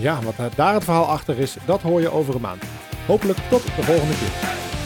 Ja, 0.00 0.18
wat 0.22 0.54
daar 0.54 0.74
het 0.74 0.84
verhaal 0.84 1.04
achter 1.04 1.38
is, 1.38 1.56
dat 1.64 1.82
hoor 1.82 2.00
je 2.00 2.10
over 2.10 2.34
een 2.34 2.40
maand. 2.40 2.62
Hopelijk 3.06 3.38
tot 3.50 3.62
de 3.62 3.82
volgende 3.82 4.14
keer. 4.14 4.77